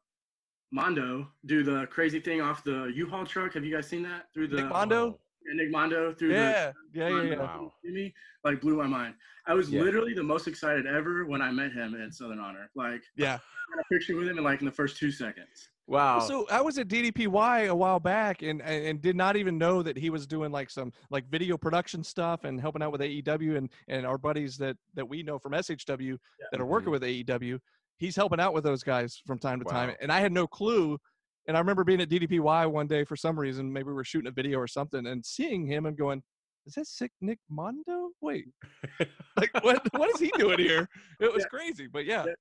Mondo 0.70 1.28
do 1.46 1.62
the 1.62 1.86
crazy 1.86 2.20
thing 2.20 2.40
off 2.40 2.62
the 2.64 2.92
U-Haul 2.94 3.24
truck. 3.24 3.54
Have 3.54 3.64
you 3.64 3.74
guys 3.74 3.88
seen 3.88 4.02
that 4.02 4.26
through 4.34 4.48
the 4.48 4.56
Nick 4.56 4.70
Mondo? 4.70 5.18
Yeah, 5.46 5.62
Nick 5.62 5.70
Mondo 5.70 6.12
through 6.12 6.28
the 6.28 6.34
Yeah, 6.34 6.72
yeah, 6.92 7.08
yeah, 7.08 7.22
yeah. 7.22 7.36
Wow. 7.36 7.72
Jimmy, 7.84 8.14
like 8.44 8.60
blew 8.60 8.76
my 8.76 8.86
mind. 8.86 9.14
I 9.46 9.54
was 9.54 9.70
Yeah. 9.70 9.82
literally 9.82 10.12
the 10.12 10.22
most 10.22 10.46
excited 10.46 10.86
ever 10.86 11.24
when 11.24 11.40
I 11.40 11.50
met 11.50 11.72
him 11.72 11.94
at 11.94 12.12
Southern 12.12 12.38
Honor. 12.38 12.70
Like, 12.74 13.02
Yeah. 13.16 13.34
I 13.34 13.76
got 13.76 13.80
a 13.80 13.94
picture 13.94 14.16
with 14.16 14.28
him 14.28 14.38
in 14.38 14.44
like 14.44 14.60
in 14.60 14.66
the 14.66 14.72
first 14.72 14.98
two 14.98 15.10
seconds. 15.10 15.70
Wow. 15.86 16.18
So 16.20 16.46
I 16.50 16.60
was 16.60 16.78
at 16.78 16.88
DDPY 16.88 17.68
a 17.68 17.74
while 17.74 17.98
back 17.98 18.42
and 18.42 18.60
and 18.60 18.84
and 18.84 19.00
did 19.00 19.16
not 19.16 19.36
even 19.36 19.56
know 19.56 19.82
that 19.82 19.96
he 19.96 20.10
was 20.10 20.26
doing 20.26 20.52
like 20.52 20.68
some 20.68 20.92
like 21.08 21.26
video 21.30 21.56
production 21.56 22.04
stuff 22.04 22.44
and 22.44 22.60
helping 22.60 22.82
out 22.82 22.92
with 22.92 23.00
AEW 23.00 23.56
and 23.56 23.70
and 23.88 24.04
our 24.04 24.18
buddies 24.18 24.58
that 24.58 24.76
that 24.94 25.08
we 25.08 25.22
know 25.22 25.38
from 25.38 25.52
SHW 25.52 26.18
that 26.52 26.60
are 26.60 26.66
working 26.66 26.92
mm-hmm. 26.92 27.24
with 27.24 27.26
AEW. 27.26 27.58
He's 27.98 28.14
helping 28.14 28.38
out 28.40 28.54
with 28.54 28.64
those 28.64 28.82
guys 28.84 29.20
from 29.26 29.38
time 29.38 29.58
to 29.58 29.64
time, 29.64 29.94
and 30.00 30.12
I 30.12 30.20
had 30.20 30.32
no 30.32 30.46
clue. 30.46 30.98
And 31.46 31.56
I 31.56 31.60
remember 31.60 31.82
being 31.82 32.00
at 32.00 32.08
DDPY 32.08 32.70
one 32.70 32.86
day 32.86 33.04
for 33.04 33.16
some 33.16 33.38
reason, 33.38 33.72
maybe 33.72 33.86
we 33.88 33.94
were 33.94 34.04
shooting 34.04 34.28
a 34.28 34.32
video 34.32 34.58
or 34.58 34.66
something, 34.68 35.06
and 35.06 35.24
seeing 35.24 35.66
him 35.66 35.86
and 35.86 35.96
going, 35.96 36.22
"Is 36.66 36.74
that 36.74 36.86
sick 36.86 37.10
Nick 37.20 37.38
Mondo? 37.48 38.10
Wait, 38.20 38.46
like 39.36 39.50
what? 39.62 39.82
What 39.94 40.10
is 40.10 40.20
he 40.20 40.30
doing 40.38 40.58
here?" 40.60 40.88
It 41.20 41.32
was 41.32 41.42
Yeah. 41.42 41.48
crazy, 41.48 41.86
but 41.88 42.04
yeah, 42.04 42.26
Yeah. 42.26 42.34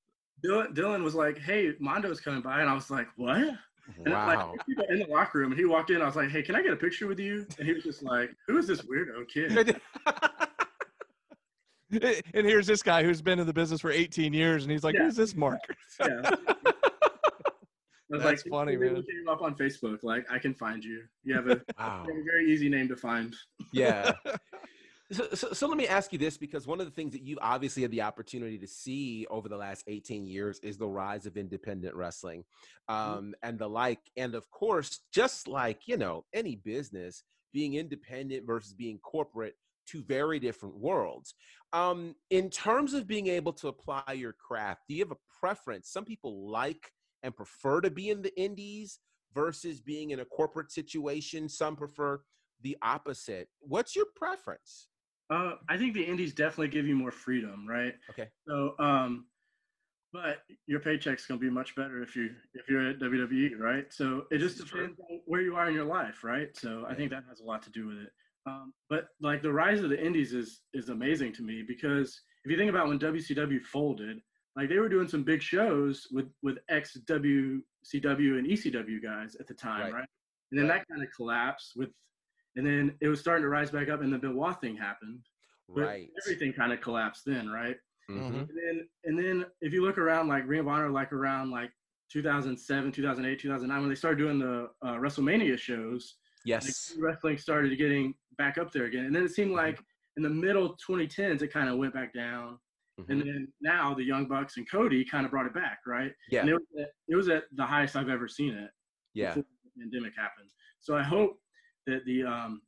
Dylan, 0.45 0.75
Dylan 0.75 1.03
was 1.03 1.15
like, 1.15 1.39
"Hey, 1.39 1.73
Mondo's 1.79 2.19
coming 2.19 2.41
by," 2.41 2.61
and 2.61 2.69
I 2.69 2.73
was 2.73 2.91
like, 2.91 3.07
"What?" 3.15 3.37
And 4.05 4.13
wow. 4.13 4.53
like 4.55 4.89
in 4.89 4.99
the 4.99 5.07
locker 5.07 5.39
room, 5.39 5.51
and 5.51 5.59
he 5.59 5.65
walked 5.65 5.89
in. 5.89 6.01
I 6.01 6.05
was 6.05 6.17
like, 6.17 6.29
"Hey, 6.29 6.43
can 6.43 6.55
I 6.55 6.61
get 6.61 6.73
a 6.73 6.77
picture 6.77 7.07
with 7.07 7.19
you?" 7.19 7.47
And 7.57 7.67
he 7.67 7.73
was 7.73 7.83
just 7.83 8.03
like, 8.03 8.29
"Who 8.45 8.57
is 8.57 8.67
this 8.67 8.81
weirdo 8.81 9.27
kid?" 9.27 9.81
and 11.91 12.45
here's 12.45 12.67
this 12.67 12.83
guy 12.83 13.03
who's 13.03 13.21
been 13.21 13.39
in 13.39 13.47
the 13.47 13.53
business 13.53 13.81
for 13.81 13.91
18 13.91 14.33
years, 14.33 14.63
and 14.63 14.71
he's 14.71 14.83
like, 14.83 14.95
Yeah. 14.95 15.03
"Who's 15.03 15.15
this 15.15 15.35
Mark?" 15.35 15.59
Yeah. 15.99 16.31
I 18.09 18.19
That's 18.19 18.23
like, 18.23 18.39
funny, 18.49 18.73
"You 18.73 18.79
really 18.79 18.93
man. 18.95 19.03
Came 19.03 19.27
up 19.29 19.41
on 19.41 19.55
Facebook. 19.55 19.97
Like, 20.01 20.25
I 20.31 20.39
can 20.39 20.53
find 20.53 20.81
you. 20.83 21.03
You 21.23 21.35
have 21.35 21.47
a, 21.47 21.61
wow. 21.77 22.05
you 22.07 22.13
have 22.13 22.21
a 22.21 22.23
very 22.23 22.51
easy 22.51 22.69
name 22.69 22.87
to 22.87 22.95
find. 22.95 23.35
yeah. 23.73 24.11
So, 25.11 25.27
so, 25.33 25.53
so 25.53 25.67
let 25.67 25.77
me 25.77 25.87
ask 25.87 26.11
you 26.11 26.19
this 26.19 26.37
because 26.37 26.67
one 26.67 26.81
of 26.81 26.85
the 26.85 26.91
things 26.91 27.13
that 27.13 27.21
you've 27.21 27.39
obviously 27.41 27.81
had 27.81 27.91
the 27.91 28.01
opportunity 28.01 28.57
to 28.57 28.67
see 28.67 29.25
over 29.29 29.47
the 29.47 29.55
last 29.55 29.85
18 29.87 30.25
years 30.25 30.59
is 30.59 30.77
the 30.77 30.87
rise 30.87 31.25
of 31.25 31.37
independent 31.37 31.95
wrestling 31.95 32.43
um, 32.89 33.33
and 33.41 33.57
the 33.57 33.69
like. 33.69 33.99
And 34.17 34.35
of 34.35 34.49
course, 34.51 34.99
just 35.13 35.47
like, 35.47 35.81
you 35.85 35.95
know, 35.95 36.25
any 36.33 36.55
business, 36.57 37.23
being 37.53 37.75
independent 37.75 38.45
versus 38.45 38.73
being 38.73 38.99
corporate, 38.99 39.55
two 39.87 40.03
very 40.03 40.39
different 40.39 40.77
worlds. 40.77 41.35
Um, 41.73 42.15
in 42.29 42.49
terms 42.49 42.93
of 42.93 43.07
being 43.07 43.27
able 43.27 43.53
to 43.53 43.67
apply 43.67 44.13
your 44.13 44.33
craft, 44.33 44.81
do 44.87 44.95
you 44.95 45.03
have 45.03 45.11
a 45.11 45.39
preference? 45.39 45.89
Some 45.91 46.05
people 46.05 46.49
like 46.49 46.91
and 47.23 47.35
prefer 47.35 47.81
to 47.81 47.89
be 47.89 48.09
in 48.09 48.21
the 48.21 48.37
indies 48.39 48.99
versus 49.33 49.81
being 49.81 50.11
in 50.11 50.19
a 50.19 50.25
corporate 50.25 50.71
situation. 50.71 51.49
Some 51.49 51.75
prefer 51.75 52.21
the 52.61 52.77
opposite. 52.81 53.49
What's 53.59 53.95
your 53.95 54.05
preference? 54.15 54.87
Uh, 55.29 55.53
I 55.67 55.77
think 55.77 55.93
the 55.93 56.03
indies 56.03 56.33
definitely 56.33 56.69
give 56.69 56.87
you 56.87 56.95
more 56.95 57.11
freedom, 57.11 57.65
right? 57.67 57.93
Okay. 58.11 58.29
So, 58.47 58.75
um, 58.79 59.25
but 60.13 60.37
your 60.67 60.79
paycheck's 60.79 61.25
gonna 61.25 61.39
be 61.39 61.49
much 61.49 61.75
better 61.75 62.01
if 62.01 62.15
you 62.15 62.29
if 62.53 62.69
you're 62.69 62.89
at 62.89 62.99
WWE, 62.99 63.59
right? 63.59 63.91
So 63.91 64.25
it 64.31 64.37
just 64.37 64.57
depends 64.57 64.97
on 64.99 65.19
where 65.25 65.41
you 65.41 65.55
are 65.55 65.67
in 65.67 65.75
your 65.75 65.85
life, 65.85 66.23
right? 66.23 66.55
So 66.55 66.85
I 66.89 66.95
think 66.95 67.11
that 67.11 67.23
has 67.27 67.41
a 67.41 67.43
lot 67.43 67.61
to 67.63 67.69
do 67.69 67.87
with 67.87 67.97
it. 67.97 68.09
Um, 68.47 68.73
but 68.89 69.07
like 69.19 69.41
the 69.41 69.51
rise 69.51 69.81
of 69.81 69.89
the 69.89 70.03
indies 70.03 70.33
is 70.33 70.61
is 70.73 70.89
amazing 70.89 71.33
to 71.33 71.43
me 71.43 71.63
because 71.67 72.21
if 72.45 72.51
you 72.51 72.57
think 72.57 72.69
about 72.69 72.87
when 72.87 72.97
WCW 72.99 73.61
folded, 73.61 74.21
like 74.55 74.69
they 74.69 74.79
were 74.79 74.87
doing 74.89 75.07
some 75.07 75.23
big 75.23 75.41
shows 75.41 76.07
with 76.11 76.27
with 76.41 76.57
ex 76.69 76.97
WCW 77.05 78.37
and 78.37 78.47
ECW 78.47 79.03
guys 79.03 79.35
at 79.35 79.47
the 79.47 79.53
time, 79.53 79.81
Right. 79.81 79.93
right? 79.93 80.09
And 80.51 80.59
then 80.59 80.67
Right. 80.69 80.79
that 80.79 80.87
kind 80.87 81.03
of 81.03 81.09
collapsed 81.13 81.73
with, 81.75 81.89
and 82.55 82.65
then 82.65 82.95
it 83.01 83.09
was 83.09 83.19
starting 83.19 83.43
to 83.43 83.49
rise 83.49 83.69
back 83.71 83.89
up, 83.89 84.01
and 84.01 84.13
the 84.13 84.17
Benoit 84.17 84.59
thing 84.61 84.77
happened. 84.77 85.25
But 85.67 85.81
Right. 85.83 86.09
Everything 86.23 86.53
kind 86.53 86.71
of 86.71 86.79
collapsed 86.79 87.25
then, 87.25 87.49
right? 87.49 87.77
Mhm. 88.09 88.47
And 88.49 88.57
then, 88.57 88.89
and 89.03 89.19
then 89.19 89.45
if 89.59 89.73
you 89.73 89.81
look 89.83 89.97
around 89.97 90.29
like 90.29 90.47
Ring 90.47 90.61
of 90.61 90.69
Honor, 90.69 90.89
like 90.89 91.11
around 91.11 91.51
like 91.51 91.71
2007, 92.09 92.93
2008, 92.93 93.37
2009, 93.39 93.81
when 93.81 93.89
they 93.89 93.95
started 93.95 94.17
doing 94.17 94.39
the 94.39 94.71
uh, 94.81 94.93
WrestleMania 94.95 95.59
shows, 95.59 96.17
like, 96.55 96.63
Yes. 96.63 96.95
wrestling 96.99 97.37
started 97.37 97.77
getting 97.77 98.13
back 98.37 98.57
up 98.57 98.71
there 98.71 98.85
again. 98.85 99.05
And 99.05 99.15
then 99.15 99.23
it 99.23 99.31
seemed 99.31 99.51
like 99.51 99.79
in 100.15 100.23
the 100.23 100.29
middle 100.29 100.75
2010s, 100.87 101.41
it 101.41 101.51
kind 101.51 101.69
of 101.69 101.77
went 101.77 101.93
back 101.93 102.13
down. 102.13 102.59
And 103.09 103.21
Mhm. 103.21 103.25
then 103.25 103.53
now 103.61 103.93
the 103.93 104.03
Young 104.03 104.27
Bucks 104.27 104.57
and 104.57 104.69
Cody 104.69 105.05
kind 105.05 105.23
of 105.25 105.31
brought 105.31 105.45
it 105.45 105.53
back, 105.53 105.79
right? 105.85 106.11
Yeah. 106.31 106.41
And 106.41 106.49
it 106.49 106.53
was, 106.53 106.65
at, 106.79 106.89
it 107.07 107.15
was 107.15 107.29
at 107.29 107.43
the 107.51 107.65
highest 107.65 107.95
I've 107.95 108.09
ever 108.09 108.27
seen 108.27 108.53
it 108.55 108.71
Yeah. 109.13 109.35
before 109.35 109.45
the 109.63 109.81
pandemic 109.81 110.15
happened. 110.15 110.49
So 110.79 110.95
I 110.97 111.03
hope 111.03 111.39
that 111.85 112.05
the 112.05 112.23
um, 112.23 112.61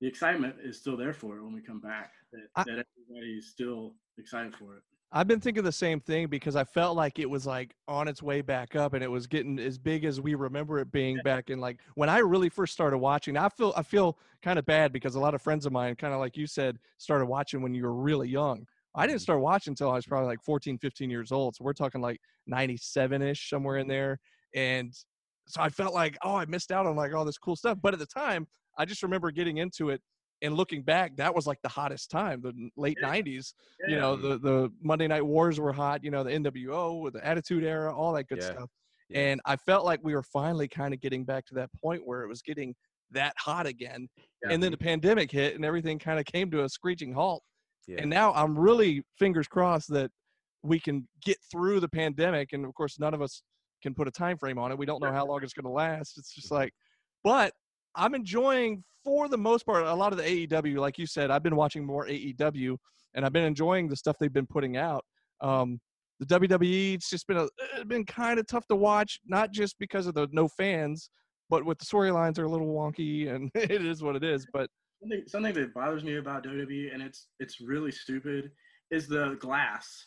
the 0.00 0.08
excitement 0.08 0.56
is 0.60 0.78
still 0.80 0.96
there 0.96 1.12
for 1.12 1.36
it 1.36 1.42
when 1.44 1.52
we 1.52 1.62
come 1.62 1.80
back. 1.80 2.12
That, 2.32 2.48
I- 2.56 2.64
that 2.64 2.84
everybody's 3.08 3.48
still 3.50 3.96
excited 4.18 4.54
for 4.56 4.76
it. 4.76 4.82
I've 5.14 5.28
been 5.28 5.40
thinking 5.40 5.62
the 5.62 5.70
same 5.70 6.00
thing 6.00 6.28
because 6.28 6.56
I 6.56 6.64
felt 6.64 6.96
like 6.96 7.18
it 7.18 7.28
was 7.28 7.46
like 7.46 7.74
on 7.86 8.08
its 8.08 8.22
way 8.22 8.40
back 8.40 8.74
up 8.74 8.94
and 8.94 9.04
it 9.04 9.10
was 9.10 9.26
getting 9.26 9.58
as 9.58 9.76
big 9.76 10.06
as 10.06 10.22
we 10.22 10.34
remember 10.34 10.78
it 10.78 10.90
being 10.90 11.18
back 11.22 11.50
in 11.50 11.60
like 11.60 11.80
when 11.96 12.08
I 12.08 12.18
really 12.18 12.48
first 12.48 12.72
started 12.72 12.96
watching. 12.96 13.36
I 13.36 13.50
feel 13.50 13.74
I 13.76 13.82
feel 13.82 14.18
kind 14.42 14.58
of 14.58 14.64
bad 14.64 14.90
because 14.90 15.14
a 15.14 15.20
lot 15.20 15.34
of 15.34 15.42
friends 15.42 15.66
of 15.66 15.72
mine 15.72 15.96
kind 15.96 16.14
of 16.14 16.20
like 16.20 16.38
you 16.38 16.46
said 16.46 16.78
started 16.96 17.26
watching 17.26 17.60
when 17.60 17.74
you 17.74 17.82
were 17.82 17.94
really 17.94 18.26
young. 18.26 18.64
I 18.94 19.06
didn't 19.06 19.18
mm. 19.18 19.24
start 19.24 19.40
watching 19.40 19.72
until 19.72 19.90
I 19.90 19.96
was 19.96 20.06
probably 20.06 20.28
like 20.28 20.42
14, 20.42 20.78
15 20.78 21.10
years 21.10 21.30
old. 21.30 21.56
So 21.56 21.64
we're 21.64 21.74
talking 21.74 22.00
like 22.00 22.18
97ish 22.50 23.50
somewhere 23.50 23.76
in 23.76 23.88
there 23.88 24.18
and 24.54 24.94
so 25.46 25.60
I 25.60 25.68
felt 25.68 25.92
like 25.92 26.16
oh 26.24 26.36
I 26.36 26.46
missed 26.46 26.72
out 26.72 26.86
on 26.86 26.96
like 26.96 27.12
all 27.12 27.26
this 27.26 27.38
cool 27.38 27.56
stuff. 27.56 27.76
But 27.82 27.92
at 27.92 28.00
the 28.00 28.06
time, 28.06 28.46
I 28.78 28.86
just 28.86 29.02
remember 29.02 29.30
getting 29.30 29.58
into 29.58 29.90
it 29.90 30.00
and 30.42 30.54
looking 30.54 30.82
back, 30.82 31.16
that 31.16 31.34
was 31.34 31.46
like 31.46 31.58
the 31.62 31.68
hottest 31.68 32.10
time, 32.10 32.42
the 32.42 32.70
late 32.76 32.98
Yeah. 33.00 33.08
90s 33.08 33.54
you 33.88 33.96
know 33.96 34.16
the 34.16 34.38
the 34.38 34.72
Monday 34.82 35.06
Night 35.08 35.24
Wars 35.24 35.58
were 35.58 35.72
hot. 35.72 36.04
You 36.04 36.10
know 36.10 36.22
the 36.22 36.30
NWO 36.30 37.00
with 37.00 37.14
the 37.14 37.26
Attitude 37.26 37.64
Era, 37.64 37.94
all 37.94 38.12
that 38.12 38.28
good 38.28 38.38
Yeah. 38.38 38.52
stuff. 38.52 38.70
And 39.14 39.40
I 39.44 39.56
felt 39.56 39.84
like 39.84 40.00
we 40.02 40.14
were 40.14 40.22
finally 40.22 40.68
kind 40.68 40.94
of 40.94 41.00
getting 41.00 41.24
back 41.24 41.44
to 41.46 41.54
that 41.54 41.70
point 41.82 42.06
where 42.06 42.22
it 42.22 42.28
was 42.28 42.40
getting 42.42 42.74
that 43.10 43.34
hot 43.36 43.66
again. 43.66 44.08
Yeah. 44.42 44.52
And 44.52 44.62
then 44.62 44.70
the 44.72 44.78
pandemic 44.78 45.30
hit 45.30 45.54
and 45.54 45.64
everything 45.64 45.98
kind 45.98 46.18
of 46.18 46.24
came 46.24 46.50
to 46.50 46.64
a 46.64 46.68
screeching 46.68 47.12
halt. 47.12 47.42
Yeah. 47.86 47.98
And 48.00 48.10
now 48.10 48.32
I'm 48.32 48.58
really 48.58 49.02
fingers 49.18 49.46
crossed 49.48 49.88
that 49.90 50.10
we 50.62 50.80
can 50.80 51.06
get 51.22 51.36
through 51.50 51.80
the 51.80 51.88
pandemic. 51.88 52.52
And 52.52 52.64
of 52.64 52.74
course, 52.74 52.98
none 52.98 53.12
of 53.14 53.20
us 53.20 53.42
can 53.82 53.94
put 53.94 54.08
a 54.08 54.10
time 54.10 54.38
frame 54.38 54.58
on 54.58 54.70
it. 54.70 54.78
We 54.78 54.86
don't 54.86 55.02
know 55.02 55.12
how 55.12 55.26
long 55.26 55.42
it's 55.42 55.52
going 55.52 55.64
to 55.64 55.70
last. 55.70 56.16
It's 56.16 56.34
just 56.34 56.46
mm-hmm. 56.46 56.54
like, 56.54 56.72
but 57.24 57.52
I'm 57.94 58.14
enjoying 58.14 58.84
for 59.04 59.28
the 59.28 59.38
most 59.38 59.66
part 59.66 59.84
a 59.84 59.94
lot 59.94 60.12
of 60.12 60.18
the 60.18 60.46
AEW. 60.46 60.78
Like 60.78 60.98
you 60.98 61.06
said, 61.06 61.30
I've 61.30 61.42
been 61.42 61.56
watching 61.56 61.84
more 61.84 62.06
AEW, 62.06 62.76
and 63.14 63.24
I've 63.24 63.32
been 63.32 63.44
enjoying 63.44 63.88
the 63.88 63.96
stuff 63.96 64.16
they've 64.18 64.32
been 64.32 64.46
putting 64.46 64.76
out. 64.76 65.04
Um, 65.40 65.80
the 66.20 66.26
WWE, 66.26 66.94
it's 66.94 67.10
just 67.10 67.26
been 67.26 67.36
a, 67.36 67.48
it's 67.74 67.84
been 67.86 68.04
kind 68.04 68.38
of 68.38 68.46
tough 68.46 68.66
to 68.68 68.76
watch, 68.76 69.18
not 69.26 69.50
just 69.50 69.78
because 69.78 70.06
of 70.06 70.14
the 70.14 70.28
no 70.30 70.46
fans, 70.46 71.10
but 71.50 71.64
with 71.64 71.78
the 71.78 71.84
storylines 71.84 72.38
are 72.38 72.44
a 72.44 72.48
little 72.48 72.72
wonky, 72.72 73.34
and 73.34 73.50
it 73.54 73.84
is 73.84 74.02
what 74.02 74.16
it 74.16 74.24
is. 74.24 74.46
But 74.52 74.70
Something, 75.00 75.22
something 75.26 75.54
that 75.54 75.74
bothers 75.74 76.04
me 76.04 76.16
about 76.18 76.44
WWE, 76.44 76.94
and 76.94 77.02
it's 77.02 77.26
it's 77.40 77.60
really 77.60 77.90
stupid, 77.90 78.52
is 78.92 79.08
the 79.08 79.36
glass. 79.40 80.06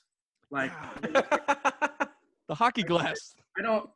Like 0.52 0.72
the 1.02 2.56
hockey 2.56 2.84
glass 2.84 3.36
I 3.58 3.62
don't. 3.62 3.90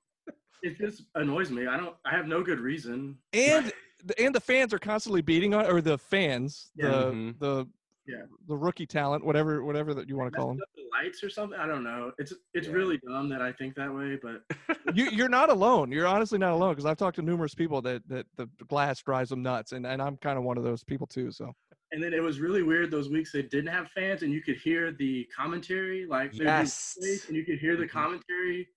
It 0.61 0.77
just 0.77 1.03
annoys 1.15 1.51
me. 1.51 1.67
I 1.67 1.77
don't. 1.77 1.95
I 2.05 2.11
have 2.15 2.27
no 2.27 2.43
good 2.43 2.59
reason. 2.59 3.17
and 3.33 3.71
and 4.17 4.33
the 4.33 4.39
fans 4.39 4.73
are 4.73 4.79
constantly 4.79 5.21
beating 5.21 5.53
on, 5.53 5.65
or 5.65 5.81
the 5.81 5.97
fans, 5.97 6.71
Yeah. 6.75 6.89
the 6.89 7.11
Mhm. 7.11 7.39
the 7.39 7.67
Yeah. 8.07 8.23
the 8.47 8.55
rookie 8.55 8.85
talent, 8.85 9.23
whatever 9.25 9.63
whatever 9.63 9.93
that 9.93 10.07
you 10.09 10.15
want 10.17 10.31
to 10.33 10.37
call 10.37 10.47
them. 10.49 10.59
The 10.75 10.83
lights 10.93 11.23
or 11.23 11.29
something. 11.29 11.59
I 11.59 11.67
don't 11.67 11.83
know. 11.83 12.11
It's 12.17 12.33
it's 12.53 12.67
Yeah. 12.67 12.73
really 12.73 12.97
dumb 12.99 13.29
that 13.29 13.41
I 13.41 13.51
think 13.51 13.75
that 13.75 13.93
way, 13.93 14.17
but 14.21 14.43
you, 14.95 15.05
you're 15.11 15.29
not 15.29 15.49
alone. 15.49 15.91
You're 15.91 16.07
honestly 16.07 16.37
not 16.39 16.51
alone 16.53 16.71
because 16.71 16.85
I've 16.85 16.97
talked 16.97 17.15
to 17.17 17.21
numerous 17.21 17.53
people 17.55 17.81
that 17.83 18.07
that 18.07 18.25
the 18.35 18.47
glass 18.67 19.01
drives 19.01 19.29
them 19.29 19.41
nuts, 19.41 19.71
and, 19.73 19.85
and 19.85 20.01
I'm 20.01 20.17
kind 20.17 20.37
of 20.37 20.43
one 20.43 20.57
of 20.57 20.63
those 20.63 20.83
people 20.83 21.07
too. 21.07 21.31
So 21.31 21.53
and 21.91 22.01
then 22.03 22.13
it 22.13 22.21
was 22.21 22.39
really 22.39 22.63
weird 22.63 22.91
those 22.91 23.09
weeks 23.09 23.31
they 23.31 23.41
didn't 23.41 23.67
have 23.71 23.89
fans 23.91 24.21
and 24.23 24.31
you 24.31 24.41
could 24.41 24.57
hear 24.57 24.91
the 24.91 25.25
commentary 25.35 26.05
like 26.05 26.31
they'd 26.33 26.39
be 26.39 26.45
Yes. 26.45 27.25
and 27.27 27.35
you 27.35 27.43
could 27.43 27.57
hear 27.59 27.75
the 27.75 27.85
Mhm. 27.85 27.89
commentary 27.89 28.67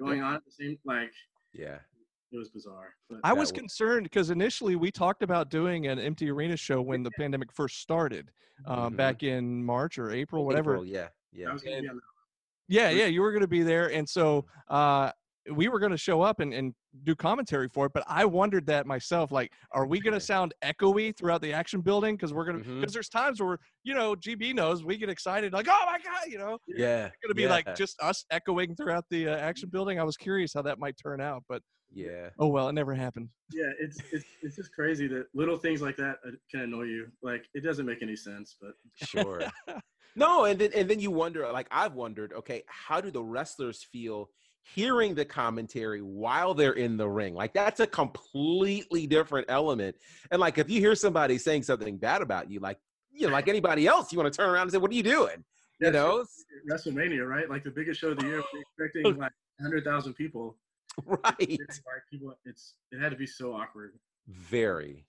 going 0.00 0.22
on 0.22 0.34
at 0.34 0.44
the 0.44 0.50
same 0.50 0.78
like 0.84 1.12
yeah. 1.52 1.78
it 2.32 2.38
was 2.38 2.48
bizarre. 2.50 2.94
But 3.08 3.20
I 3.24 3.32
was 3.32 3.52
wa- 3.52 3.58
concerned 3.58 4.04
because 4.04 4.30
initially 4.30 4.76
we 4.76 4.90
talked 4.90 5.22
about 5.22 5.50
doing 5.50 5.86
an 5.86 5.98
empty 5.98 6.30
arena 6.30 6.56
show 6.56 6.80
when 6.90 7.02
the 7.02 7.10
pandemic 7.12 7.52
first 7.52 7.80
started, 7.80 8.30
uh, 8.66 8.88
Mhm. 8.88 8.96
back 8.96 9.22
in 9.22 9.64
March 9.64 9.98
or 9.98 10.10
April, 10.10 10.44
whatever. 10.46 10.74
April, 10.74 10.86
yeah. 10.86 11.08
Yeah. 11.32 11.50
I 11.50 11.52
was 11.52 11.62
gonna 11.62 11.80
be 11.82 11.88
on 11.88 11.96
the- 11.96 12.02
Yeah, 12.68 12.90
yeah, 12.90 13.06
you 13.06 13.20
were 13.20 13.30
going 13.32 13.42
to 13.42 13.48
be 13.48 13.62
there, 13.62 13.90
and 13.92 14.08
so 14.08 14.46
uh, 14.68 15.10
we 15.54 15.68
were 15.68 15.78
going 15.78 15.92
to 15.92 15.98
show 15.98 16.20
up 16.20 16.40
and, 16.40 16.52
and 16.52 16.74
do 17.04 17.14
commentary 17.14 17.68
for 17.68 17.86
it. 17.86 17.92
But 17.94 18.04
I 18.06 18.24
wondered 18.24 18.66
that 18.66 18.86
myself. 18.86 19.32
Like, 19.32 19.52
are 19.72 19.86
we 19.86 20.00
going 20.00 20.14
to 20.14 20.20
sound 20.20 20.52
echoey 20.62 21.16
throughout 21.16 21.40
the 21.42 21.52
action 21.52 21.80
building? 21.80 22.16
Because 22.16 22.32
we're 22.34 22.44
going 22.44 22.62
to 22.62 22.68
Mhm. 22.68 22.80
because 22.80 22.92
there's 22.92 23.08
times 23.08 23.40
where 23.40 23.58
you 23.82 23.94
know 23.94 24.14
GB 24.14 24.54
knows 24.54 24.84
we 24.84 24.96
get 24.98 25.08
excited 25.08 25.52
like, 25.52 25.66
oh 25.68 25.82
my 25.86 25.98
god, 25.98 26.26
you 26.30 26.38
know, 26.38 26.58
Yeah. 26.68 27.06
it's 27.06 27.16
going 27.22 27.30
to 27.30 27.34
be 27.34 27.42
yeah. 27.44 27.50
like 27.50 27.74
just 27.74 28.00
us 28.02 28.24
echoing 28.30 28.74
throughout 28.76 29.04
the 29.10 29.28
uh, 29.28 29.36
action 29.36 29.68
building. 29.70 29.98
I 29.98 30.04
was 30.04 30.16
curious 30.16 30.52
how 30.54 30.62
that 30.62 30.78
might 30.78 30.96
turn 31.02 31.20
out, 31.20 31.42
but 31.48 31.62
Yeah. 31.92 32.28
oh 32.38 32.48
well, 32.48 32.68
it 32.68 32.72
never 32.74 32.94
happened. 32.94 33.30
yeah, 33.52 33.70
it's 33.80 33.98
it's 34.12 34.24
it's 34.42 34.56
just 34.56 34.72
crazy 34.72 35.08
that 35.08 35.26
little 35.34 35.56
things 35.56 35.80
like 35.80 35.96
that 35.96 36.18
uh, 36.26 36.32
can 36.50 36.60
annoy 36.60 36.82
you. 36.84 37.06
Like 37.22 37.46
it 37.54 37.62
doesn't 37.64 37.86
make 37.86 38.02
any 38.02 38.16
sense, 38.16 38.56
but 38.60 38.72
Sure. 38.94 39.40
no, 40.16 40.44
and 40.44 40.58
then 40.60 40.70
and 40.74 40.88
then 40.90 41.00
you 41.00 41.10
wonder, 41.10 41.50
like 41.52 41.68
I've 41.70 41.94
wondered, 41.94 42.32
okay, 42.34 42.62
how 42.66 43.00
do 43.00 43.10
the 43.10 43.22
wrestlers 43.22 43.82
feel 43.90 44.28
hearing 44.62 45.14
the 45.14 45.24
commentary 45.24 46.02
while 46.02 46.54
they're 46.54 46.72
in 46.72 46.96
the 46.96 47.08
ring? 47.08 47.34
Like 47.34 47.52
that's 47.52 47.80
a 47.80 47.86
completely 47.86 49.06
different 49.06 49.46
element. 49.48 49.96
And 50.30 50.40
like 50.40 50.58
if 50.58 50.70
you 50.70 50.80
hear 50.80 50.94
somebody 50.94 51.38
saying 51.38 51.64
something 51.64 51.96
bad 51.96 52.22
about 52.22 52.50
you, 52.50 52.60
like 52.60 52.78
you 53.12 53.26
know, 53.26 53.32
like 53.32 53.48
anybody 53.48 53.86
else, 53.86 54.12
you 54.12 54.18
want 54.18 54.32
to 54.32 54.36
turn 54.36 54.50
around 54.50 54.62
and 54.62 54.72
say, 54.72 54.78
"What 54.78 54.90
are 54.90 54.94
you 54.94 55.02
doing?" 55.02 55.44
You 55.80 55.90
That's 55.90 55.94
know, 55.94 56.24
WrestleMania, 56.70 57.28
right? 57.28 57.48
Like 57.48 57.64
the 57.64 57.70
biggest 57.70 58.00
show 58.00 58.10
of 58.10 58.18
the 58.18 58.26
year, 58.26 58.42
expecting 58.78 59.16
like 59.18 59.32
hundred 59.60 59.84
thousand 59.84 60.14
people. 60.14 60.56
right? 61.06 61.20
It's 61.38 61.80
like 61.86 62.02
people, 62.10 62.34
it's 62.44 62.74
it 62.92 63.00
had 63.00 63.10
to 63.10 63.16
be 63.16 63.26
so 63.26 63.52
awkward. 63.52 63.92
Very. 64.28 65.06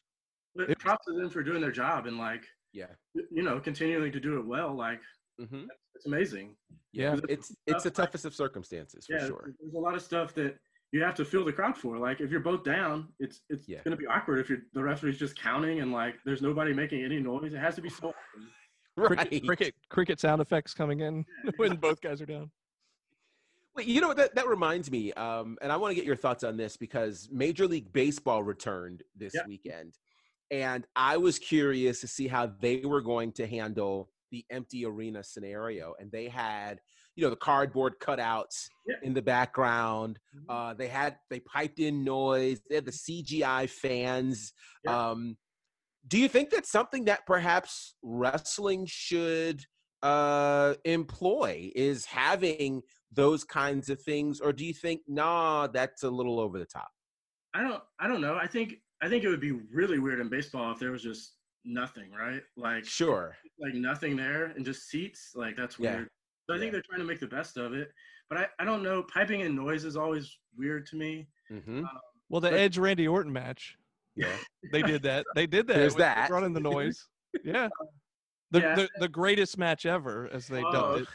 But 0.56 0.78
props 0.80 1.06
to 1.06 1.14
them 1.14 1.30
for 1.30 1.44
doing 1.44 1.62
their 1.62 1.72
job 1.72 2.08
and 2.08 2.18
like 2.18 2.44
Yeah. 2.74 2.88
you 3.14 3.44
know 3.44 3.60
continuing 3.60 4.12
to 4.12 4.20
do 4.20 4.38
it 4.40 4.46
well. 4.46 4.76
Like 4.76 5.00
hmm 5.40 5.66
it's 6.02 6.08
amazing. 6.08 6.56
Yeah, 6.94 7.18
It's 7.30 7.56
it's 7.68 7.84
the 7.84 7.92
toughest 7.92 8.26
of 8.26 8.34
circumstances 8.34 9.06
for 9.06 9.14
yeah, 9.14 9.28
sure. 9.28 9.54
there's 9.62 9.74
a 9.76 9.80
lot 9.80 9.96
of 9.96 10.02
stuff 10.02 10.34
that 10.34 10.58
you 10.92 11.02
have 11.04 11.14
to 11.16 11.24
feel 11.26 11.46
the 11.46 11.54
crowd 11.54 11.78
for. 11.78 11.98
Like 11.98 12.20
if 12.20 12.32
you're 12.32 12.40
both 12.42 12.64
down, 12.64 13.08
it's 13.20 13.42
it's 13.50 13.68
Yeah. 13.68 13.80
gonna 13.86 13.96
be 13.96 14.08
awkward 14.08 14.40
if 14.40 14.50
you're 14.50 14.60
the 14.74 14.82
referee's 14.84 15.18
just 15.20 15.38
counting 15.40 15.80
and 15.82 15.92
like 15.92 16.16
there's 16.26 16.42
nobody 16.42 16.74
making 16.74 17.04
any 17.06 17.20
noise. 17.20 17.54
It 17.54 17.60
has 17.60 17.76
to 17.76 17.82
be 17.82 17.90
so. 17.90 18.08
awkward. 18.10 18.16
Right. 18.98 19.18
cricket, 19.30 19.46
cricket 19.46 19.76
cricket 19.90 20.20
sound 20.20 20.42
effects 20.42 20.74
coming 20.74 21.00
in 21.00 21.24
when 21.56 21.76
both 21.78 22.02
guys 22.02 22.22
are 22.22 22.26
down. 22.26 22.52
Wait, 23.74 23.88
you 23.88 24.02
know 24.02 24.10
what? 24.10 24.18
That, 24.18 24.36
that 24.36 24.50
reminds 24.50 24.92
me, 24.92 25.14
um, 25.14 25.58
and 25.62 25.72
I 25.72 25.78
want 25.78 25.92
to 25.92 25.96
get 25.96 26.04
your 26.04 26.18
thoughts 26.18 26.44
on 26.44 26.58
this 26.58 26.76
because 26.76 27.30
Major 27.32 27.68
League 27.68 27.94
Baseball 27.94 28.44
returned 28.44 29.02
this 29.16 29.34
Yeah. 29.34 29.44
weekend, 29.48 29.98
and 30.52 30.86
I 30.94 31.16
was 31.16 31.40
curious 31.40 32.02
to 32.02 32.08
see 32.08 32.28
how 32.28 32.48
they 32.48 32.82
were 32.82 33.00
going 33.00 33.32
to 33.34 33.48
handle 33.48 34.10
the 34.32 34.46
empty 34.50 34.86
arena 34.86 35.24
scenario. 35.24 35.94
And 36.00 36.12
they 36.12 36.28
had, 36.28 36.80
you 37.16 37.24
know, 37.24 37.30
the 37.30 37.36
cardboard 37.36 38.00
cutouts 38.00 38.68
Yeah. 38.88 38.96
in 39.04 39.14
the 39.14 39.22
background. 39.22 40.20
Mhm. 40.36 40.46
Uh, 40.50 40.74
they 40.74 40.88
had 40.88 41.20
they 41.30 41.40
piped 41.42 41.80
in 41.80 42.04
noise. 42.04 42.62
They 42.70 42.76
had 42.76 42.86
the 42.86 42.92
CGI 42.92 43.68
fans. 43.68 44.54
Yeah. 44.86 45.10
Um, 45.10 45.38
do 46.08 46.18
you 46.18 46.28
think 46.28 46.50
that's 46.50 46.72
something 46.72 47.06
that 47.06 47.26
perhaps 47.28 47.96
wrestling 48.02 48.86
should 48.88 49.66
uh, 50.04 50.74
employ? 50.84 51.72
Is 51.76 52.06
having 52.06 52.82
those 53.12 53.44
kinds 53.44 53.88
of 53.90 54.02
things, 54.02 54.40
or 54.40 54.52
do 54.52 54.66
you 54.66 54.74
think 54.74 55.02
nah, 55.08 55.68
that's 55.68 56.02
a 56.02 56.10
little 56.10 56.40
over 56.40 56.58
the 56.58 56.66
top? 56.66 56.90
I 57.54 57.62
don't 57.62 57.84
I 58.00 58.08
don't 58.08 58.22
know. 58.22 58.36
I 58.36 58.48
think 58.48 58.82
I 59.04 59.10
think 59.10 59.24
it 59.24 59.28
would 59.30 59.42
be 59.42 59.52
really 59.52 60.00
weird 60.00 60.20
in 60.20 60.30
baseball 60.30 60.72
if 60.72 60.80
there 60.80 60.92
was 60.92 61.04
just 61.04 61.36
nothing, 61.64 62.12
right? 62.12 62.42
Like 62.56 62.86
Sure. 62.86 63.36
like 63.60 63.74
nothing 63.74 64.16
there 64.16 64.46
and 64.46 64.66
just 64.66 64.90
seats. 64.90 65.32
Like 65.36 65.56
that's 65.56 65.78
Yeah. 65.80 65.96
weird. 65.98 66.10
So 66.50 66.56
I 66.56 66.60
think 66.60 66.68
Yeah. 66.68 66.72
they're 66.74 66.82
trying 66.90 67.00
to 67.00 67.06
make 67.06 67.20
the 67.20 67.28
best 67.28 67.58
of 67.58 67.74
it. 67.74 67.92
But 68.30 68.38
I, 68.40 68.48
I 68.60 68.66
don't 68.66 68.82
know. 68.84 69.04
Piping 69.04 69.42
in 69.42 69.56
noise 69.56 69.84
is 69.86 69.96
always 69.98 70.38
weird 70.58 70.86
to 70.88 70.96
me. 70.96 71.28
hmm 71.50 71.84
Well, 72.30 72.42
the 72.42 72.50
But- 72.50 72.60
Edge 72.60 72.78
Randy 72.78 73.08
Orton 73.08 73.32
match, 73.34 73.76
Yeah. 74.16 74.36
they 74.72 74.82
did 74.82 75.04
that. 75.04 75.26
They 75.36 75.48
did 75.48 75.68
that. 75.68 75.76
There's 75.76 75.94
with- 75.94 76.00
with 76.00 76.16
that. 76.16 76.30
running 76.30 76.54
the 76.54 76.60
noise. 76.74 77.08
Yeah. 77.44 77.70
The, 78.52 78.60
Yeah. 78.60 78.76
the 78.76 78.90
the 79.00 79.08
greatest 79.08 79.58
match 79.58 79.86
ever, 79.86 80.28
as 80.34 80.48
they 80.48 80.64
Oh, 80.64 80.72
dubbed 80.72 81.02
it. 81.04 81.08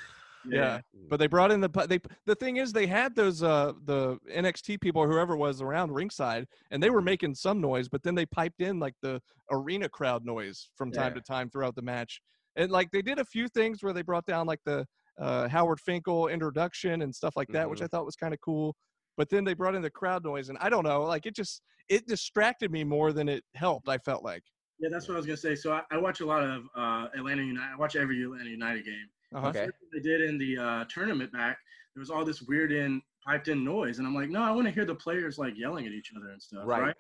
Yeah. 0.51 0.81
But 1.09 1.19
they 1.19 1.27
brought 1.27 1.51
in 1.53 1.61
the 1.61 1.69
pu- 1.69 1.87
they. 1.87 2.01
The 2.27 2.35
thing 2.35 2.57
is, 2.57 2.73
they 2.73 2.87
had 2.87 3.15
those 3.15 3.43
uh 3.43 3.73
the 3.85 4.19
NXT 4.35 4.81
people 4.81 5.03
or 5.03 5.09
whoever 5.09 5.37
was 5.37 5.61
around 5.63 5.93
ringside, 5.93 6.47
and 6.71 6.83
they 6.83 6.91
were 6.91 7.03
making 7.03 7.35
some 7.35 7.61
noise, 7.61 7.89
but 7.89 8.03
then 8.03 8.15
they 8.15 8.27
piped 8.27 8.61
in 8.61 8.79
like 8.79 8.95
the 9.03 9.21
arena 9.51 9.89
crowd 9.89 10.25
noise 10.25 10.71
from 10.77 10.91
time 10.91 11.13
Yeah. 11.13 11.15
to 11.15 11.21
time 11.21 11.51
throughout 11.51 11.75
the 11.75 11.83
match, 11.83 12.21
and 12.57 12.71
like 12.71 12.91
they 12.91 13.03
did 13.03 13.19
a 13.19 13.25
few 13.25 13.49
things 13.49 13.83
where 13.83 13.93
they 13.93 14.03
brought 14.03 14.27
down 14.27 14.47
like 14.47 14.61
the 14.65 14.87
uh, 15.21 15.49
Howard 15.49 15.81
Finkel 15.81 16.29
introduction 16.29 17.03
and 17.03 17.15
stuff 17.15 17.35
like 17.37 17.49
that, 17.49 17.69
which 17.71 17.81
I 17.83 17.87
thought 17.87 18.05
was 18.05 18.17
kind 18.17 18.35
of 18.35 18.41
cool. 18.41 18.75
But 19.17 19.31
then 19.31 19.45
they 19.45 19.55
brought 19.55 19.75
in 19.75 19.81
the 19.83 19.91
crowd 19.91 20.25
noise, 20.25 20.51
and 20.51 20.59
I 20.61 20.69
don't 20.69 20.85
know, 20.85 21.03
like 21.05 21.27
it 21.27 21.35
just 21.35 21.63
it 21.89 22.07
distracted 22.07 22.71
me 22.71 22.85
more 22.85 23.13
than 23.13 23.29
it 23.29 23.43
helped. 23.55 23.89
I 23.89 23.99
felt 23.99 24.23
like. 24.25 24.43
Yeah, 24.79 24.91
that's 24.93 25.09
what 25.09 25.15
I 25.15 25.17
was 25.17 25.25
gonna 25.25 25.39
say. 25.39 25.55
So 25.55 25.73
I, 25.73 25.81
I 25.91 25.97
watch 25.97 26.21
a 26.21 26.27
lot 26.27 26.43
of 26.43 26.65
uh, 26.77 27.07
Atlanta 27.17 27.43
United. 27.43 27.73
I 27.73 27.77
watch 27.79 27.97
every 27.97 28.23
Atlanta 28.23 28.51
United 28.51 28.85
game. 28.85 29.07
Uh-huh. 29.35 29.49
Okay. 29.49 29.69
They 29.93 30.01
did 30.01 30.23
in 30.23 30.39
the 30.39 30.57
uh, 30.59 30.85
tournament 30.89 31.33
back. 31.33 31.59
There 31.95 32.01
was 32.01 32.11
all 32.11 32.25
this 32.25 32.43
weird 32.43 32.73
in 32.73 33.03
piped 33.27 33.49
in 33.49 33.65
noise, 33.65 33.99
and 33.99 34.07
I'm 34.07 34.15
like, 34.15 34.29
no, 34.31 34.43
I 34.43 34.51
want 34.53 34.67
to 34.67 34.71
hear 34.73 34.85
the 34.85 34.95
players 34.95 35.39
like 35.39 35.55
yelling 35.57 35.87
at 35.87 35.93
each 35.93 36.13
other 36.17 36.31
and 36.31 36.41
stuff. 36.43 36.63
Right. 36.65 36.83
Right. 36.83 36.97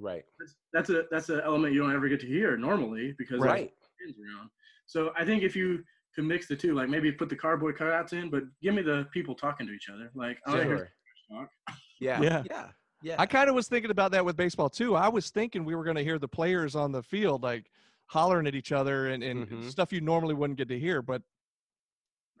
Right. 0.00 0.24
That's, 0.38 0.54
that's 0.72 0.90
a 0.90 1.04
that's 1.10 1.28
an 1.28 1.40
element 1.44 1.74
you 1.74 1.80
don't 1.80 1.92
ever 1.92 2.08
get 2.08 2.20
to 2.20 2.26
hear 2.26 2.56
normally 2.56 3.14
because 3.18 3.40
Right. 3.40 3.72
fans 4.04 4.16
around. 4.18 4.48
So 4.86 5.12
I 5.16 5.24
think 5.24 5.42
if 5.42 5.56
you 5.56 5.82
could 6.14 6.24
mix 6.24 6.46
the 6.46 6.54
two, 6.56 6.74
like 6.74 6.88
maybe 6.88 7.10
put 7.12 7.28
the 7.28 7.36
cardboard 7.36 7.76
cutouts 7.76 8.12
in, 8.12 8.30
but 8.30 8.44
give 8.62 8.74
me 8.74 8.82
the 8.82 9.06
people 9.12 9.34
talking 9.34 9.66
to 9.66 9.72
each 9.72 9.88
other. 9.92 10.10
Like 10.14 10.38
I 10.46 10.50
want 10.50 10.62
to 10.62 10.68
hear 10.68 10.90
talk. 11.30 11.48
Yeah. 12.00 12.20
Yeah. 12.22 12.44
Yeah. 12.48 12.66
Yeah. 13.02 13.16
I 13.18 13.26
kind 13.26 13.48
of 13.48 13.56
was 13.56 13.66
thinking 13.66 13.90
about 13.90 14.12
that 14.12 14.24
with 14.24 14.36
baseball 14.36 14.70
too. 14.70 14.94
I 14.94 15.08
was 15.08 15.30
thinking 15.30 15.64
we 15.64 15.74
were 15.74 15.82
going 15.84 15.96
to 15.96 16.04
hear 16.04 16.18
the 16.18 16.28
players 16.28 16.76
on 16.76 16.92
the 16.92 17.02
field 17.02 17.42
like 17.42 17.66
hollering 18.06 18.46
at 18.46 18.54
each 18.54 18.70
other 18.70 19.08
and, 19.08 19.22
and 19.24 19.48
Mhm. 19.48 19.68
stuff 19.70 19.92
you 19.92 20.00
normally 20.00 20.34
wouldn't 20.34 20.58
get 20.58 20.68
to 20.68 20.78
hear. 20.78 21.02
But 21.02 21.22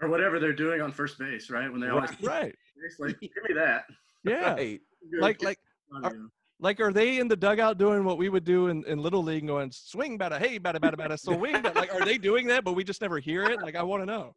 or 0.00 0.08
whatever 0.08 0.38
they're 0.38 0.52
doing 0.52 0.80
on 0.80 0.92
first 0.92 1.18
base, 1.18 1.50
right? 1.50 1.70
When 1.70 1.80
they 1.80 1.88
always 1.88 2.10
right, 2.22 2.54
it's 2.84 2.98
like 2.98 3.18
give 3.20 3.30
me 3.48 3.54
that. 3.54 3.84
yeah, 4.24 4.52
Right. 4.54 4.80
Like 5.20 5.42
like 5.42 5.58
Audio. 6.04 6.28
like 6.60 6.80
are 6.80 6.92
they 6.92 7.18
in 7.18 7.28
the 7.28 7.36
dugout 7.36 7.78
doing 7.78 8.04
what 8.04 8.18
we 8.18 8.28
would 8.28 8.44
do 8.44 8.66
in, 8.68 8.84
in 8.84 8.98
little 9.00 9.22
league, 9.22 9.46
going 9.46 9.70
swing 9.70 10.18
batter, 10.18 10.38
hey 10.38 10.58
batter 10.58 10.80
batter 10.80 10.96
batter, 10.96 11.16
swing? 11.16 11.62
batter." 11.62 11.78
Like 11.78 11.94
are 11.94 12.04
they 12.04 12.18
doing 12.18 12.46
that, 12.48 12.64
but 12.64 12.74
we 12.74 12.84
just 12.84 13.00
never 13.00 13.18
hear 13.18 13.44
it? 13.44 13.62
Like 13.62 13.76
I 13.76 13.82
want 13.82 14.02
to 14.02 14.06
know. 14.06 14.34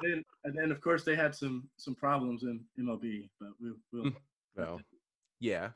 And 0.00 0.12
then, 0.12 0.24
and 0.44 0.56
then 0.56 0.70
of 0.70 0.80
course 0.80 1.02
they 1.02 1.16
had 1.16 1.34
some 1.34 1.68
some 1.76 1.94
problems 1.94 2.42
in 2.42 2.60
MLB, 2.78 3.28
but 3.40 3.50
we, 3.60 3.72
we'll 3.92 4.02
hmm. 4.04 4.08
Well, 4.56 4.80
yeah. 5.40 5.70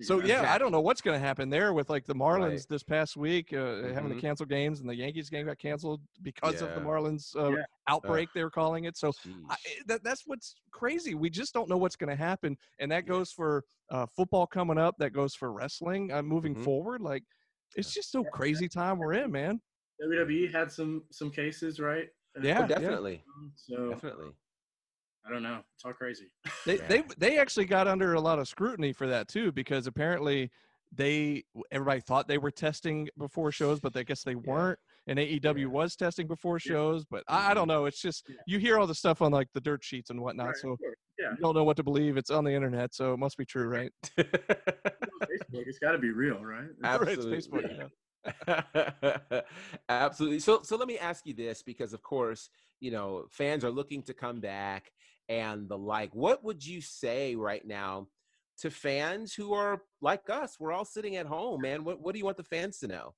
So 0.00 0.20
Yeah. 0.20 0.42
yeah, 0.42 0.52
I 0.52 0.58
don't 0.58 0.70
know 0.70 0.80
what's 0.80 1.00
going 1.00 1.18
to 1.20 1.24
happen 1.26 1.50
there 1.50 1.72
with 1.72 1.90
like 1.90 2.06
the 2.06 2.14
Marlins 2.14 2.50
Right. 2.50 2.66
this 2.68 2.82
past 2.84 3.16
week 3.16 3.52
uh, 3.52 3.82
having 3.92 4.10
to 4.10 4.16
Mhm. 4.16 4.20
cancel 4.20 4.46
games, 4.46 4.80
and 4.80 4.88
the 4.88 4.94
Yankees 4.94 5.28
game 5.28 5.46
got 5.46 5.58
canceled 5.58 6.02
because 6.22 6.62
of 6.62 6.72
the 6.74 6.80
Marlins 6.80 7.34
uh, 7.36 7.50
Yeah. 7.56 7.64
outbreak. 7.88 8.28
They're 8.32 8.50
calling 8.50 8.84
it. 8.84 8.96
So 8.96 9.12
I, 9.50 9.56
that, 9.86 10.04
that's 10.04 10.22
what's 10.26 10.54
crazy. 10.70 11.14
We 11.14 11.30
just 11.30 11.52
don't 11.52 11.68
know 11.68 11.76
what's 11.78 11.96
going 11.96 12.10
to 12.10 12.16
happen, 12.16 12.56
and 12.78 12.92
that 12.92 13.06
goes 13.06 13.32
for 13.32 13.64
uh, 13.90 14.06
football 14.06 14.46
coming 14.46 14.78
up. 14.78 14.94
That 14.98 15.10
goes 15.10 15.34
for 15.34 15.52
wrestling 15.52 16.12
uh, 16.12 16.22
moving 16.22 16.54
Mhm. 16.54 16.62
forward. 16.64 17.00
Like 17.00 17.24
it's 17.74 17.92
just 17.92 18.12
so 18.12 18.22
crazy 18.24 18.68
time 18.68 18.98
we're 18.98 19.14
in, 19.14 19.32
man. 19.32 19.60
WWE 20.00 20.52
had 20.52 20.70
some 20.70 21.06
some 21.10 21.30
cases, 21.30 21.80
right? 21.80 22.08
Uh, 22.36 22.42
Yeah, 22.42 22.62
Oh, 22.62 22.66
definitely, 22.68 23.24
So 23.56 23.90
definitely. 23.90 24.36
I 25.26 25.30
don't 25.30 25.42
know. 25.42 25.62
It's 25.74 25.84
all 25.84 25.92
crazy. 25.92 26.30
They 26.66 26.76
Yeah. 26.76 26.88
they 26.88 27.02
they 27.18 27.38
actually 27.38 27.66
got 27.66 27.88
under 27.88 28.14
a 28.14 28.20
lot 28.20 28.38
of 28.38 28.48
scrutiny 28.48 28.92
for 28.92 29.06
that 29.06 29.28
too 29.28 29.52
because 29.52 29.86
apparently 29.86 30.50
they 30.92 31.44
everybody 31.70 32.00
thought 32.00 32.28
they 32.28 32.38
were 32.38 32.50
testing 32.50 33.08
before 33.18 33.52
shows, 33.52 33.80
but 33.80 33.96
I 33.96 34.02
guess 34.02 34.22
they 34.22 34.34
weren't. 34.34 34.78
And 35.06 35.18
AEW 35.18 35.60
Yeah. 35.60 35.66
was 35.66 35.96
testing 35.96 36.26
before 36.26 36.56
Yeah. 36.56 36.72
shows, 36.72 37.04
but 37.04 37.24
I, 37.28 37.50
I 37.50 37.54
don't 37.54 37.64
Mhm. 37.64 37.68
know. 37.68 37.84
It's 37.86 38.00
just 38.00 38.28
Yeah. 38.28 38.36
you 38.46 38.58
hear 38.58 38.78
all 38.78 38.86
the 38.86 38.94
stuff 38.94 39.20
on 39.22 39.32
like 39.32 39.48
the 39.54 39.60
dirt 39.60 39.82
sheets 39.84 40.10
and 40.10 40.20
whatnot, 40.20 40.46
Right, 40.48 40.56
so 40.56 40.76
yeah, 41.18 41.30
you 41.32 41.36
don't 41.38 41.54
know 41.54 41.64
what 41.64 41.76
to 41.78 41.82
believe. 41.82 42.16
It's 42.16 42.30
on 42.30 42.44
the 42.44 42.52
internet, 42.52 42.94
so 42.94 43.12
it 43.14 43.18
must 43.18 43.36
be 43.36 43.44
true, 43.44 43.66
right? 43.68 43.92
Facebook, 44.18 45.66
it's 45.66 45.78
got 45.78 45.92
to 45.92 45.98
be 45.98 46.10
real, 46.10 46.42
right? 46.44 46.68
Right, 46.80 47.02
it's 47.08 47.26
Absolutely. 47.26 47.38
Facebook, 47.38 47.90
yeah. 49.28 49.40
Absolutely. 49.88 50.40
So 50.40 50.62
so 50.62 50.76
let 50.76 50.88
me 50.88 50.98
ask 50.98 51.26
you 51.26 51.34
this 51.34 51.62
because 51.62 51.92
of 51.92 52.02
course, 52.02 52.50
you 52.80 52.90
know, 52.90 53.26
fans 53.30 53.64
are 53.64 53.70
looking 53.70 54.02
to 54.04 54.14
come 54.14 54.40
back 54.40 54.92
and 55.28 55.68
the 55.68 55.78
like. 55.78 56.14
What 56.14 56.44
would 56.44 56.64
you 56.64 56.80
say 56.80 57.34
right 57.34 57.66
now 57.66 58.08
to 58.60 58.70
fans 58.70 59.34
who 59.34 59.52
are 59.54 59.82
like 60.00 60.28
us? 60.30 60.56
We're 60.58 60.72
all 60.72 60.84
sitting 60.84 61.16
at 61.16 61.26
home, 61.26 61.62
man. 61.62 61.84
What 61.84 62.00
what 62.00 62.12
do 62.12 62.18
you 62.18 62.24
want 62.24 62.36
the 62.36 62.44
fans 62.44 62.78
to 62.80 62.88
know? 62.88 63.14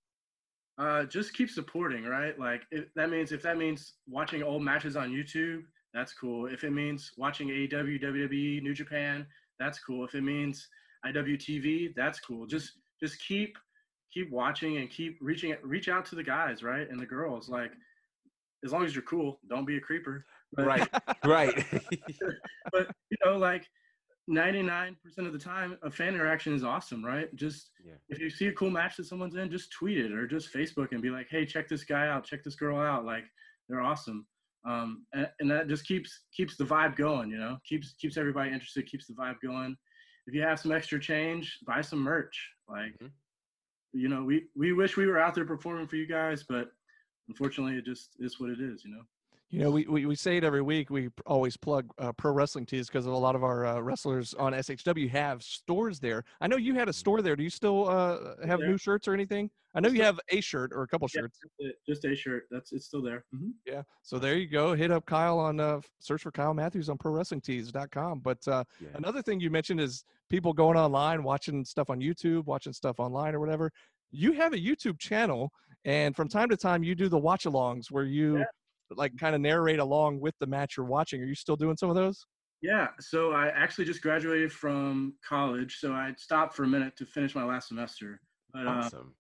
Uh, 0.78 1.04
just 1.04 1.34
keep 1.34 1.50
supporting, 1.50 2.04
right? 2.04 2.38
Like 2.38 2.62
if 2.70 2.92
that 2.94 3.10
means 3.10 3.32
if 3.32 3.42
that 3.42 3.58
means 3.58 3.94
watching 4.08 4.42
old 4.42 4.62
matches 4.62 4.96
on 4.96 5.10
YouTube, 5.10 5.62
that's 5.92 6.14
cool. 6.14 6.46
If 6.46 6.64
it 6.64 6.70
means 6.70 7.12
watching 7.16 7.48
AEW, 7.48 8.02
WWE, 8.02 8.62
New 8.62 8.74
Japan, 8.74 9.26
that's 9.58 9.78
cool. 9.78 10.04
If 10.04 10.14
it 10.14 10.22
means 10.22 10.66
IWTV, 11.06 11.94
that's 11.94 12.20
cool. 12.20 12.46
Just 12.46 12.72
just 13.02 13.20
keep 13.26 13.56
keep 14.12 14.30
watching 14.30 14.78
and 14.78 14.90
keep 14.90 15.18
reaching 15.20 15.54
reach 15.62 15.88
out 15.88 16.04
to 16.06 16.14
the 16.14 16.22
guys, 16.22 16.62
right? 16.62 16.88
And 16.88 16.98
the 16.98 17.06
girls. 17.06 17.48
Like 17.48 17.72
as 18.64 18.72
long 18.72 18.84
as 18.84 18.94
you're 18.94 19.02
cool, 19.02 19.38
don't 19.48 19.66
be 19.66 19.76
a 19.76 19.80
creeper. 19.80 20.24
But, 20.52 20.66
Right. 20.66 20.88
right. 21.24 21.64
but 22.72 22.90
you 23.10 23.16
know, 23.24 23.36
like 23.36 23.66
99% 24.28 24.96
of 25.18 25.32
the 25.32 25.38
time, 25.38 25.76
a 25.82 25.90
fan 25.90 26.14
interaction 26.14 26.54
is 26.54 26.62
awesome, 26.64 27.04
right? 27.04 27.34
Just 27.36 27.70
Yeah. 27.84 27.94
if 28.08 28.18
you 28.20 28.30
see 28.30 28.46
a 28.48 28.52
cool 28.52 28.70
match 28.70 28.96
that 28.96 29.04
someone's 29.04 29.36
in, 29.36 29.50
just 29.50 29.72
tweet 29.72 29.98
it 29.98 30.12
or 30.12 30.26
just 30.26 30.52
Facebook 30.52 30.92
and 30.92 31.02
be 31.02 31.10
like, 31.10 31.28
hey, 31.30 31.44
check 31.46 31.68
this 31.68 31.84
guy 31.84 32.08
out, 32.08 32.24
check 32.24 32.44
this 32.44 32.54
girl 32.56 32.78
out. 32.78 33.04
Like 33.04 33.24
they're 33.68 33.80
awesome. 33.80 34.26
Um, 34.68 35.06
and, 35.14 35.28
and 35.40 35.50
that 35.50 35.68
just 35.68 35.86
keeps 35.86 36.24
keeps 36.36 36.56
the 36.56 36.64
vibe 36.64 36.94
going, 36.96 37.30
you 37.30 37.38
know, 37.38 37.58
keeps 37.64 37.94
keeps 37.94 38.16
everybody 38.18 38.50
interested, 38.52 38.86
keeps 38.86 39.06
the 39.06 39.14
vibe 39.14 39.40
going. 39.42 39.76
If 40.26 40.34
you 40.34 40.42
have 40.42 40.60
some 40.60 40.70
extra 40.72 41.00
change, 41.00 41.58
buy 41.66 41.80
some 41.80 42.00
merch. 42.00 42.36
Like, 42.68 42.92
Mhm. 43.02 43.10
you 43.92 44.08
know, 44.08 44.22
we 44.22 44.48
we 44.54 44.72
wish 44.72 44.96
we 44.98 45.06
were 45.06 45.18
out 45.18 45.34
there 45.34 45.46
performing 45.46 45.86
for 45.88 45.96
you 45.96 46.06
guys, 46.06 46.42
but 46.42 46.70
unfortunately, 47.28 47.78
it 47.78 47.86
just 47.86 48.10
is 48.20 48.38
what 48.38 48.50
it 48.50 48.60
is, 48.60 48.84
you 48.84 48.90
know. 48.94 49.02
You 49.50 49.58
know, 49.58 49.70
we, 49.72 49.84
we, 49.86 50.06
we 50.06 50.14
say 50.14 50.36
it 50.36 50.44
every 50.44 50.62
week. 50.62 50.90
We 50.90 51.08
always 51.26 51.56
plug 51.56 51.90
uh, 51.98 52.12
pro 52.12 52.30
wrestling 52.30 52.66
tees 52.66 52.86
because 52.86 53.06
a 53.06 53.10
lot 53.10 53.34
of 53.34 53.42
our 53.42 53.66
uh, 53.66 53.80
wrestlers 53.80 54.32
on 54.34 54.52
SHW 54.52 55.10
have 55.10 55.42
stores 55.42 55.98
there. 55.98 56.24
I 56.40 56.46
know 56.46 56.56
you 56.56 56.74
had 56.74 56.88
a 56.88 56.92
store 56.92 57.20
there. 57.20 57.34
Do 57.34 57.42
you 57.42 57.50
still 57.50 57.88
uh, 57.88 58.36
have 58.46 58.60
there. 58.60 58.68
new 58.68 58.78
shirts 58.78 59.08
or 59.08 59.12
anything? 59.12 59.50
I 59.74 59.80
know 59.80 59.88
you 59.88 60.02
have 60.02 60.20
a 60.30 60.40
shirt 60.40 60.72
or 60.72 60.82
a 60.82 60.86
couple 60.86 61.08
Yeah, 61.12 61.22
shirts. 61.22 61.38
just 61.42 61.54
a- 61.60 61.74
just 61.92 62.04
a 62.04 62.14
shirt. 62.14 62.44
That's 62.50 62.70
it's 62.72 62.86
still 62.86 63.02
there. 63.02 63.24
Mhm. 63.34 63.50
Yeah. 63.66 63.82
So 64.02 64.20
there 64.20 64.36
you 64.36 64.46
go. 64.46 64.72
Hit 64.74 64.92
up 64.92 65.04
Kyle 65.06 65.38
on 65.40 65.58
uh, 65.58 65.80
search 65.98 66.22
for 66.22 66.30
Kyle 66.30 66.54
Matthews 66.54 66.88
on 66.88 66.96
prowrestlingtees.com. 66.98 68.20
But 68.20 68.46
uh, 68.46 68.62
Yeah. 68.80 68.88
another 68.94 69.20
thing 69.22 69.40
you 69.40 69.50
mentioned 69.50 69.80
is 69.80 70.04
people 70.28 70.52
going 70.52 70.76
online, 70.76 71.22
watching 71.24 71.64
stuff 71.64 71.90
on 71.90 71.98
YouTube, 72.00 72.46
watching 72.46 72.72
stuff 72.72 73.00
online 73.00 73.34
or 73.34 73.40
whatever. 73.40 73.72
You 74.12 74.32
have 74.32 74.52
a 74.52 74.58
YouTube 74.58 74.98
channel, 74.98 75.52
and 75.84 76.14
from 76.14 76.28
time 76.28 76.48
to 76.50 76.56
time 76.56 76.82
you 76.84 76.94
do 76.94 77.08
the 77.08 77.18
watch 77.18 77.44
alongs 77.44 77.90
where 77.90 78.04
you 78.04 78.38
Yeah. 78.38 78.44
Like 78.96 79.12
kind 79.18 79.34
of 79.34 79.40
narrate 79.40 79.78
along 79.78 80.20
with 80.20 80.34
the 80.40 80.46
match 80.46 80.76
you're 80.76 80.86
watching. 80.86 81.20
Are 81.22 81.26
you 81.26 81.34
still 81.34 81.56
doing 81.56 81.76
some 81.76 81.90
of 81.90 81.96
those? 81.96 82.24
Yeah, 82.62 82.88
so 83.00 83.32
I 83.32 83.48
actually 83.48 83.86
just 83.86 84.02
graduated 84.02 84.52
from 84.52 85.14
college, 85.26 85.78
so 85.80 85.92
I 85.92 86.12
stopped 86.18 86.54
for 86.54 86.64
a 86.64 86.68
minute 86.68 86.94
to 86.98 87.06
finish 87.06 87.34
my 87.34 87.44
last 87.44 87.68
semester. 87.68 88.20
But 88.52 88.66
uh, 88.66 88.70
awesome. 88.70 89.14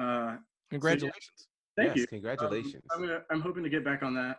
uh, 0.00 0.36
Congratulations. 0.70 1.48
thank 1.76 1.88
yes, 1.88 1.96
you. 1.96 2.02
Um, 2.04 2.08
Congratulations. 2.10 2.82
I'm 2.92 3.00
gonna, 3.00 3.22
I'm 3.30 3.40
hoping 3.40 3.64
to 3.64 3.70
get 3.70 3.84
back 3.84 4.02
on 4.02 4.14
that 4.14 4.36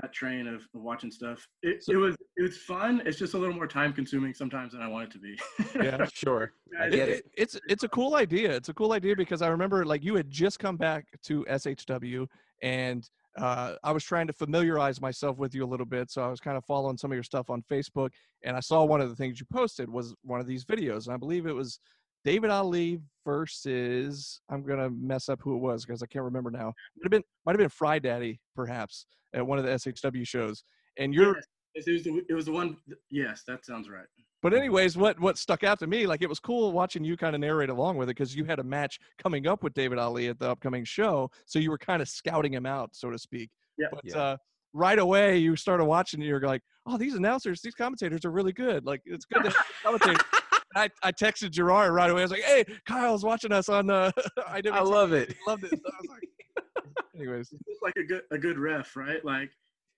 that 0.00 0.12
train 0.12 0.46
of, 0.46 0.62
of 0.74 0.82
watching 0.82 1.10
stuff. 1.10 1.44
It, 1.62 1.82
So- 1.82 1.92
it 1.92 1.96
was 1.96 2.14
it 2.36 2.42
was 2.42 2.58
fun. 2.58 3.02
It's 3.04 3.18
just 3.18 3.34
a 3.34 3.38
little 3.38 3.54
more 3.56 3.66
time 3.66 3.92
consuming 3.92 4.34
sometimes 4.34 4.72
than 4.72 4.82
I 4.82 4.86
want 4.88 5.08
it 5.08 5.10
to 5.12 5.18
be. 5.18 5.36
Yeah. 5.84 6.04
sure. 6.14 6.52
I 6.80 6.86
It- 6.86 6.90
get 6.92 7.08
it. 7.08 7.24
it's 7.36 7.58
it's 7.68 7.82
a 7.82 7.88
cool 7.88 8.14
idea. 8.14 8.54
It's 8.54 8.68
a 8.68 8.74
cool 8.74 8.92
idea 8.92 9.16
because 9.16 9.42
I 9.42 9.48
remember 9.48 9.84
like 9.84 10.04
you 10.04 10.14
had 10.14 10.30
just 10.30 10.60
come 10.60 10.76
back 10.76 11.06
to 11.24 11.44
SHW 11.50 12.26
and 12.62 13.08
uh, 13.36 13.74
I 13.82 13.92
was 13.92 14.04
trying 14.04 14.26
to 14.26 14.32
familiarize 14.32 15.00
myself 15.00 15.38
with 15.38 15.54
you 15.54 15.64
a 15.64 15.68
little 15.68 15.86
bit. 15.86 16.10
So 16.10 16.22
I 16.22 16.28
was 16.28 16.40
kind 16.40 16.56
of 16.56 16.64
following 16.64 16.96
some 16.96 17.12
of 17.12 17.14
your 17.14 17.22
stuff 17.22 17.50
on 17.50 17.62
Facebook 17.70 18.10
and 18.44 18.56
I 18.56 18.60
saw 18.60 18.84
one 18.84 19.00
of 19.00 19.08
the 19.08 19.16
things 19.16 19.38
you 19.40 19.46
posted 19.52 19.88
was 19.88 20.14
one 20.22 20.40
of 20.40 20.46
these 20.46 20.64
videos. 20.64 21.06
And 21.06 21.14
I 21.14 21.16
believe 21.16 21.46
it 21.46 21.54
was 21.54 21.78
David 22.24 22.50
Ali 22.50 23.00
versus 23.24 24.40
I'm 24.50 24.62
gonna 24.62 24.90
mess 24.90 25.28
up 25.28 25.40
who 25.42 25.54
it 25.54 25.60
was 25.60 25.86
because 25.86 26.02
I 26.02 26.06
can't 26.06 26.24
remember 26.24 26.50
now. 26.50 26.72
Might 26.96 27.04
have 27.04 27.10
been 27.10 27.24
might 27.46 27.52
have 27.52 27.58
been 27.58 27.68
Fry 27.68 27.98
Daddy 27.98 28.40
perhaps 28.54 29.06
at 29.34 29.46
one 29.46 29.58
of 29.58 29.64
the 29.64 29.70
SHW 29.70 30.26
shows. 30.26 30.64
And 30.98 31.14
you're 31.14 31.36
Yes, 31.74 31.86
it 31.86 31.92
was 31.92 32.02
the, 32.02 32.22
it 32.28 32.34
was 32.34 32.46
the 32.46 32.52
one. 32.52 32.76
Yes, 33.10 33.44
that 33.46 33.64
sounds 33.64 33.88
right. 33.88 34.06
But 34.42 34.54
anyways, 34.54 34.96
what 34.96 35.18
what 35.20 35.36
stuck 35.38 35.64
out 35.64 35.78
to 35.80 35.86
me, 35.86 36.06
like 36.06 36.22
it 36.22 36.28
was 36.28 36.40
cool 36.40 36.72
watching 36.72 37.04
you 37.04 37.16
kind 37.16 37.34
of 37.34 37.40
narrate 37.40 37.70
along 37.70 37.96
with 37.96 38.08
it 38.08 38.16
because 38.16 38.34
you 38.34 38.44
had 38.44 38.58
a 38.58 38.64
match 38.64 38.98
coming 39.22 39.46
up 39.46 39.62
with 39.62 39.74
David 39.74 39.98
Ali 39.98 40.28
at 40.28 40.38
the 40.38 40.50
upcoming 40.50 40.84
show, 40.84 41.30
so 41.46 41.58
you 41.58 41.70
were 41.70 41.78
kind 41.78 42.00
of 42.02 42.08
scouting 42.08 42.52
him 42.52 42.66
out, 42.66 42.90
so 42.94 43.10
to 43.10 43.18
speak. 43.18 43.50
Yeah. 43.78 43.88
But 43.90 44.00
Yeah. 44.04 44.18
uh, 44.18 44.36
right 44.72 44.98
away, 44.98 45.38
you 45.38 45.56
started 45.56 45.84
watching, 45.84 46.20
and 46.20 46.28
you're 46.28 46.40
like, 46.40 46.62
"Oh, 46.86 46.96
these 46.96 47.14
announcers, 47.14 47.60
these 47.60 47.74
commentators 47.74 48.24
are 48.24 48.30
really 48.30 48.52
good. 48.52 48.84
Like 48.86 49.02
it's 49.04 49.24
good 49.24 49.44
to 49.44 49.50
commentate." 49.84 50.22
I, 50.76 50.88
I 51.02 51.10
texted 51.10 51.50
Gerard 51.50 51.92
right 51.92 52.08
away. 52.10 52.20
I 52.20 52.24
was 52.24 52.30
like, 52.30 52.42
"Hey, 52.42 52.64
Kyle's 52.86 53.24
watching 53.24 53.50
us 53.52 53.68
on 53.68 53.90
uh, 53.90 54.12
IWTV. 54.38 54.70
I 54.72 54.80
love 54.80 55.12
it. 55.12 55.34
loved 55.46 55.64
it." 55.64 55.72
I 55.74 55.90
was 56.00 56.08
like, 56.08 56.64
anyways, 57.16 57.52
It's 57.66 57.82
like 57.82 57.96
a 57.96 58.04
good 58.04 58.22
a 58.30 58.38
good 58.38 58.58
ref, 58.58 58.94
right? 58.96 59.24
Like 59.24 59.50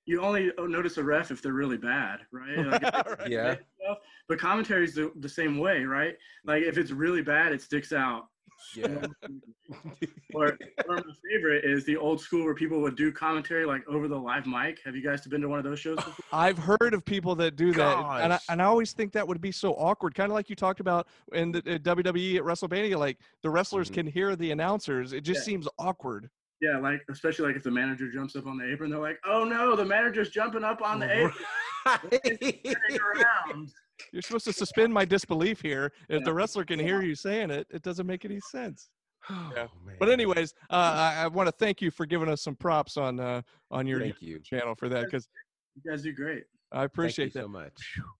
you 0.06 0.20
only 0.20 0.50
notice 0.58 0.96
a 0.96 1.04
ref 1.04 1.30
if 1.30 1.42
they're 1.42 1.52
really 1.52 1.76
bad, 1.76 2.20
right? 2.32 2.56
Like, 2.58 2.82
Right. 2.82 3.30
Yeah. 3.30 3.54
stuff. 3.84 3.98
But 4.28 4.38
commentary's 4.38 4.94
the, 4.94 5.10
the 5.16 5.28
same 5.28 5.58
way, 5.58 5.84
right? 5.84 6.16
Like 6.44 6.62
if 6.62 6.78
it's 6.78 6.90
really 6.90 7.22
bad, 7.22 7.52
it 7.52 7.60
sticks 7.62 7.92
out. 7.92 8.26
Yeah. 8.76 9.06
Or, 10.34 10.58
or 10.88 10.96
my 10.96 11.02
favorite 11.30 11.64
is 11.64 11.84
the 11.84 11.96
old 11.96 12.20
school 12.20 12.44
where 12.44 12.54
people 12.54 12.80
would 12.80 12.96
do 12.96 13.10
commentary 13.12 13.64
like 13.66 13.86
over 13.88 14.08
the 14.08 14.16
live 14.16 14.46
mic. 14.46 14.80
Have 14.84 14.94
you 14.96 15.02
guys 15.02 15.26
been 15.26 15.40
to 15.42 15.48
one 15.48 15.58
of 15.58 15.64
those 15.64 15.78
shows 15.78 15.96
before? 16.04 16.24
I've 16.32 16.58
heard 16.58 16.94
of 16.94 17.04
people 17.04 17.34
that 17.36 17.56
do 17.56 17.72
that, 17.74 17.98
and 18.22 18.32
I, 18.34 18.38
and 18.48 18.60
I 18.62 18.64
always 18.66 18.92
think 18.92 19.12
that 19.12 19.26
would 19.26 19.40
be 19.40 19.52
so 19.52 19.72
awkward. 19.74 20.14
Kind 20.14 20.30
of 20.30 20.34
like 20.34 20.48
you 20.50 20.56
talked 20.56 20.80
about 20.80 21.06
in 21.32 21.52
the 21.52 21.58
uh, 21.58 21.78
WWE 21.78 22.36
at 22.36 22.42
WrestleMania, 22.42 22.98
like 22.98 23.18
the 23.42 23.50
wrestlers 23.50 23.90
Mhm. 23.90 23.94
can 23.94 24.06
hear 24.06 24.36
the 24.36 24.50
announcers. 24.50 25.12
It 25.12 25.22
just 25.22 25.40
Yeah. 25.40 25.44
seems 25.44 25.68
awkward. 25.78 26.28
Yeah, 26.60 26.78
like 26.78 27.02
especially 27.10 27.46
like 27.48 27.56
if 27.56 27.62
the 27.62 27.70
manager 27.70 28.10
jumps 28.10 28.36
up 28.36 28.46
on 28.46 28.56
the 28.58 28.70
apron, 28.70 28.90
they're 28.90 29.00
like, 29.00 29.18
"Oh 29.26 29.44
no, 29.44 29.74
the 29.76 29.84
manager's 29.84 30.30
jumping 30.30 30.64
up 30.64 30.80
on 30.82 30.98
the 31.00 31.10
apron, 31.18 32.10
turning 32.20 33.00
around." 33.00 33.70
You're 34.12 34.22
supposed 34.22 34.44
to 34.46 34.52
suspend 34.52 34.92
my 34.92 35.04
disbelief 35.04 35.60
here. 35.60 35.92
If 36.08 36.20
Yeah. 36.20 36.24
the 36.24 36.34
wrestler 36.34 36.64
can 36.64 36.78
hear 36.78 37.02
you 37.02 37.14
saying 37.14 37.50
it, 37.50 37.66
it 37.70 37.82
doesn't 37.82 38.06
make 38.06 38.24
any 38.24 38.40
sense. 38.50 38.90
Oh, 39.30 39.68
But 40.00 40.08
man. 40.08 40.12
anyways, 40.14 40.52
uh, 40.68 40.74
I, 40.74 41.22
I 41.24 41.26
want 41.28 41.46
to 41.46 41.52
thank 41.52 41.80
you 41.80 41.92
for 41.92 42.06
giving 42.06 42.28
us 42.28 42.42
some 42.42 42.56
props 42.56 42.96
on 42.96 43.20
uh, 43.20 43.42
on 43.70 43.86
your 43.86 44.00
thank 44.00 44.20
you. 44.20 44.40
channel 44.40 44.74
for 44.74 44.88
that 44.88 45.04
because 45.04 45.28
You 45.76 45.90
guys 45.90 46.02
do 46.02 46.12
great. 46.12 46.42
I 46.72 46.78
Thank 46.78 46.82
you 46.82 46.86
appreciate 46.86 47.34
that. 47.34 47.42
so 47.42 47.48
much. 47.48 47.72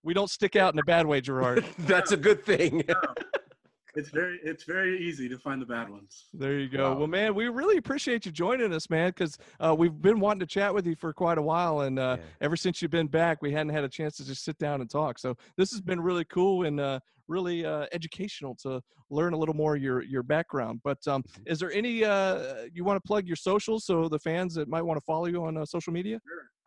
We 0.05 0.15
don't 0.15 0.31
stick 0.31 0.55
out 0.57 0.73
in 0.75 0.79
a 0.79 0.85
bad 0.85 1.07
way, 1.07 1.21
Gerard. 1.21 1.65
That's 1.79 2.13
a 2.13 2.17
good 2.17 2.45
thing. 2.45 2.85
It's 3.95 4.09
very 4.09 4.41
it's 4.43 4.65
very 4.65 4.99
easy 5.07 5.29
to 5.29 5.39
find 5.39 5.61
the 5.61 5.67
bad 5.67 5.91
ones. 5.91 6.27
There 6.33 6.59
you 6.59 6.69
go. 6.69 6.93
Wow. 6.93 6.99
Well, 7.01 7.07
man, 7.09 7.35
we 7.35 7.49
really 7.49 7.77
appreciate 7.77 8.25
you 8.25 8.33
joining 8.33 8.73
us, 8.73 8.89
man, 8.89 9.11
because 9.11 9.37
uh, 9.61 9.75
we've 9.79 10.01
been 10.01 10.19
wanting 10.19 10.41
to 10.41 10.47
chat 10.47 10.73
with 10.73 10.87
you 10.87 10.97
for 10.97 11.13
quite 11.13 11.37
a 11.37 11.43
while, 11.43 11.83
and 11.83 11.99
uh, 11.99 12.17
Yeah. 12.19 12.25
ever 12.41 12.57
since 12.57 12.81
you've 12.81 12.91
been 12.91 13.07
back, 13.07 13.43
we 13.43 13.53
hadn't 13.53 13.73
had 13.75 13.85
a 13.85 13.89
chance 13.89 14.17
to 14.17 14.25
just 14.25 14.45
sit 14.45 14.57
down 14.57 14.81
and 14.81 14.89
talk. 14.89 15.19
So 15.19 15.37
this 15.59 15.71
has 15.73 15.83
been 15.83 16.01
really 16.01 16.25
cool 16.25 16.65
and 16.67 16.81
uh, 16.81 17.01
really 17.29 17.67
uh, 17.67 17.87
educational 17.93 18.55
to 18.63 18.81
learn 19.11 19.35
a 19.35 19.37
little 19.37 19.55
more 19.55 19.77
your 19.77 20.03
your 20.03 20.23
background. 20.23 20.81
But 20.83 21.07
um, 21.07 21.23
Mhm. 21.23 21.51
is 21.53 21.59
there 21.61 21.71
any 21.73 22.03
uh, 22.03 22.65
you 22.73 22.85
want 22.85 22.97
to 22.97 23.07
plug 23.07 23.27
your 23.27 23.37
socials 23.37 23.85
so 23.85 24.09
the 24.09 24.19
fans 24.19 24.55
that 24.55 24.69
might 24.69 24.83
want 24.83 24.97
to 24.99 25.05
follow 25.05 25.27
you 25.27 25.45
on 25.45 25.59
uh, 25.59 25.67
social 25.67 25.93
media? 25.93 26.19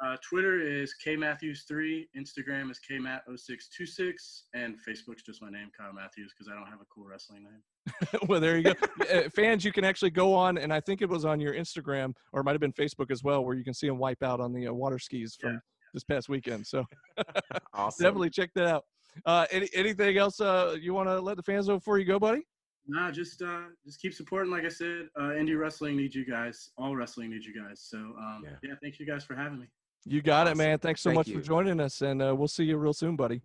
Uh, 0.04 0.18
Twitter 0.28 0.60
is 0.60 0.94
kmatthews3, 1.06 2.08
Instagram 2.18 2.70
is 2.70 2.80
kmat0626, 2.90 4.42
and 4.54 4.76
Facebook's 4.88 5.24
just 5.24 5.42
my 5.42 5.50
name, 5.50 5.70
Kyle 5.78 5.94
Matthews, 5.94 6.34
because 6.38 6.52
I 6.52 6.56
don't 6.56 6.68
have 6.70 6.82
a 6.82 6.86
cool 6.94 7.06
wrestling 7.06 7.44
name. 7.44 8.20
well, 8.28 8.40
there 8.42 8.58
you 8.58 8.64
go. 8.64 8.74
Uh, 9.14 9.30
fans, 9.30 9.64
you 9.64 9.72
can 9.72 9.86
actually 9.86 10.10
go 10.10 10.34
on, 10.34 10.58
and 10.58 10.74
I 10.74 10.80
think 10.82 11.02
it 11.04 11.08
was 11.10 11.26
on 11.26 11.40
your 11.40 11.54
Instagram 11.54 12.12
or 12.34 12.42
it 12.42 12.44
might 12.44 12.54
have 12.54 12.60
been 12.62 12.74
Facebook 12.74 13.12
as 13.12 13.24
well, 13.24 13.46
where 13.46 13.56
you 13.56 13.64
can 13.64 13.74
see 13.74 13.86
him 13.88 13.98
wipe 14.00 14.24
out 14.24 14.40
on 14.42 14.52
the 14.52 14.68
uh, 14.68 14.74
water 14.74 14.98
skis 14.98 15.38
from 15.40 15.54
Yeah. 15.54 15.60
this 15.94 16.04
past 16.04 16.28
weekend. 16.28 16.66
So 16.66 16.84
Awesome. 17.74 18.04
definitely 18.04 18.32
check 18.32 18.50
that 18.56 18.66
out. 18.68 18.84
Uh, 19.26 19.46
any, 19.52 19.70
anything 19.76 20.18
else 20.18 20.42
uh, 20.42 20.76
you 20.82 20.94
want 20.94 21.08
to 21.08 21.20
let 21.22 21.38
the 21.38 21.44
fans 21.44 21.68
know 21.68 21.76
before 21.76 22.00
you 22.00 22.06
go, 22.06 22.18
buddy? 22.20 22.42
Nah, 22.88 23.12
just 23.12 23.42
uh, 23.42 23.62
just 23.86 24.00
keep 24.02 24.14
supporting. 24.14 24.52
Like 24.52 24.66
I 24.66 24.70
said, 24.70 25.08
uh, 25.20 25.30
indie 25.40 25.58
wrestling 25.58 25.96
needs 25.98 26.16
you 26.16 26.26
guys. 26.26 26.72
All 26.78 26.96
wrestling 26.96 27.30
needs 27.30 27.46
you 27.46 27.54
guys. 27.54 27.86
So 27.88 27.98
um, 27.98 28.42
Yeah. 28.44 28.52
yeah. 28.64 28.74
thank 28.82 29.00
you 29.00 29.06
guys 29.06 29.24
for 29.24 29.36
having 29.36 29.60
me. 29.60 29.68
You 30.06 30.22
got 30.22 30.48
it, 30.48 30.56
man. 30.56 30.78
Thanks 30.78 31.02
so 31.02 31.10
Thank 31.10 31.18
much 31.18 31.28
you. 31.30 31.40
for 31.40 31.42
joining 31.42 31.80
us, 31.80 32.02
and 32.02 32.22
uh, 32.22 32.36
we'll 32.36 32.48
see 32.48 32.64
you 32.64 32.78
real 32.78 32.94
soon, 32.94 33.16
buddy. 33.16 33.42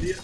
Ya. 0.00 0.14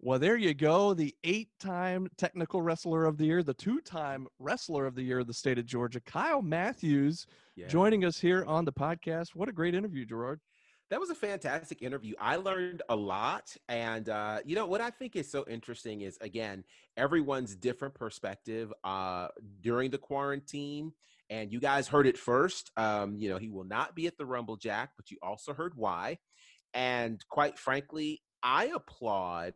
Well, 0.00 0.18
there 0.18 0.36
you 0.38 0.54
go. 0.54 0.94
The 0.94 1.14
eight 1.24 1.50
time 1.60 2.08
technical 2.16 2.62
wrestler 2.62 3.04
of 3.04 3.18
the 3.18 3.26
year, 3.26 3.42
the 3.42 3.52
two 3.52 3.82
time 3.82 4.26
wrestler 4.38 4.86
of 4.86 4.94
the 4.94 5.02
year 5.02 5.18
of 5.18 5.26
the 5.26 5.34
state 5.34 5.58
of 5.58 5.66
Georgia, 5.66 6.00
Kyle 6.00 6.40
Matthews, 6.40 7.26
Yeah. 7.56 7.66
joining 7.68 8.06
us 8.06 8.18
here 8.18 8.42
on 8.46 8.64
the 8.64 8.72
podcast. 8.72 9.34
What 9.34 9.50
a 9.50 9.52
great 9.52 9.74
interview, 9.74 10.06
Gerard. 10.06 10.40
That 10.88 10.98
was 10.98 11.10
a 11.10 11.14
fantastic 11.14 11.82
interview. 11.82 12.14
I 12.18 12.36
learned 12.36 12.80
a 12.88 12.96
lot. 12.96 13.54
And, 13.68 14.08
uh, 14.08 14.40
you 14.46 14.56
know, 14.56 14.66
what 14.66 14.80
I 14.80 14.88
think 14.88 15.14
is 15.14 15.30
so 15.30 15.44
interesting 15.46 16.00
is, 16.00 16.16
again, 16.22 16.64
everyone's 16.96 17.54
different 17.54 17.92
perspective 17.94 18.72
uh, 18.82 19.28
during 19.60 19.90
the 19.90 19.98
quarantine. 19.98 20.92
And 21.30 21.52
you 21.52 21.60
guys 21.60 21.86
heard 21.86 22.08
it 22.08 22.18
first. 22.18 22.72
Um, 22.76 23.14
you 23.16 23.30
know, 23.30 23.38
he 23.38 23.48
will 23.48 23.64
not 23.64 23.94
be 23.94 24.08
at 24.08 24.18
the 24.18 24.26
Rumble 24.26 24.56
Jack, 24.56 24.90
but 24.96 25.10
you 25.10 25.16
also 25.22 25.54
heard 25.54 25.72
why. 25.76 26.18
And 26.74 27.24
quite 27.30 27.58
frankly, 27.58 28.20
I 28.42 28.66
applaud 28.74 29.54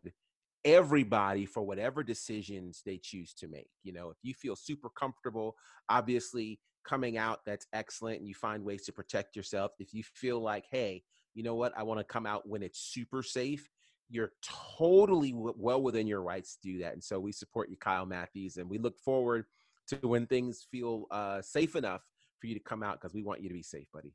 everybody 0.63 1.45
for 1.45 1.63
whatever 1.63 2.01
decisions 2.01 2.81
they 2.85 2.97
choose 2.97 3.33
to 3.35 3.47
make. 3.47 3.67
You 3.83 3.93
know, 3.93 4.09
if 4.09 4.17
you 4.23 4.33
feel 4.33 4.55
super 4.55 4.89
comfortable, 4.89 5.55
obviously 5.89 6.59
coming 6.87 7.17
out, 7.17 7.39
that's 7.45 7.67
excellent. 7.73 8.19
And 8.19 8.27
you 8.27 8.33
find 8.33 8.63
ways 8.63 8.85
to 8.85 8.93
protect 8.93 9.35
yourself. 9.35 9.71
If 9.77 9.93
you 9.93 10.03
feel 10.03 10.39
like, 10.39 10.65
hey, 10.71 11.03
you 11.33 11.43
know 11.43 11.55
what, 11.55 11.73
I 11.77 11.83
want 11.83 11.99
to 11.99 12.05
come 12.05 12.25
out 12.25 12.47
when 12.47 12.63
it's 12.63 12.79
super 12.79 13.21
safe, 13.21 13.69
you're 14.09 14.31
totally 14.77 15.33
well 15.35 15.81
within 15.81 16.07
your 16.07 16.21
rights 16.21 16.57
to 16.57 16.71
do 16.71 16.79
that. 16.79 16.93
And 16.93 17.03
so 17.03 17.19
we 17.19 17.31
support 17.31 17.69
you, 17.69 17.77
Kyle 17.77 18.05
Matthews, 18.05 18.57
and 18.57 18.69
we 18.69 18.77
look 18.77 18.97
forward 18.99 19.45
to 19.87 20.07
when 20.07 20.27
things 20.27 20.65
feel 20.71 21.05
uh, 21.11 21.41
safe 21.41 21.75
enough 21.75 22.03
for 22.39 22.47
you 22.47 22.53
to 22.53 22.59
come 22.59 22.83
out 22.83 22.99
because 22.99 23.13
we 23.13 23.23
want 23.23 23.41
you 23.41 23.49
to 23.49 23.53
be 23.55 23.63
safe, 23.63 23.87
buddy. 23.91 24.13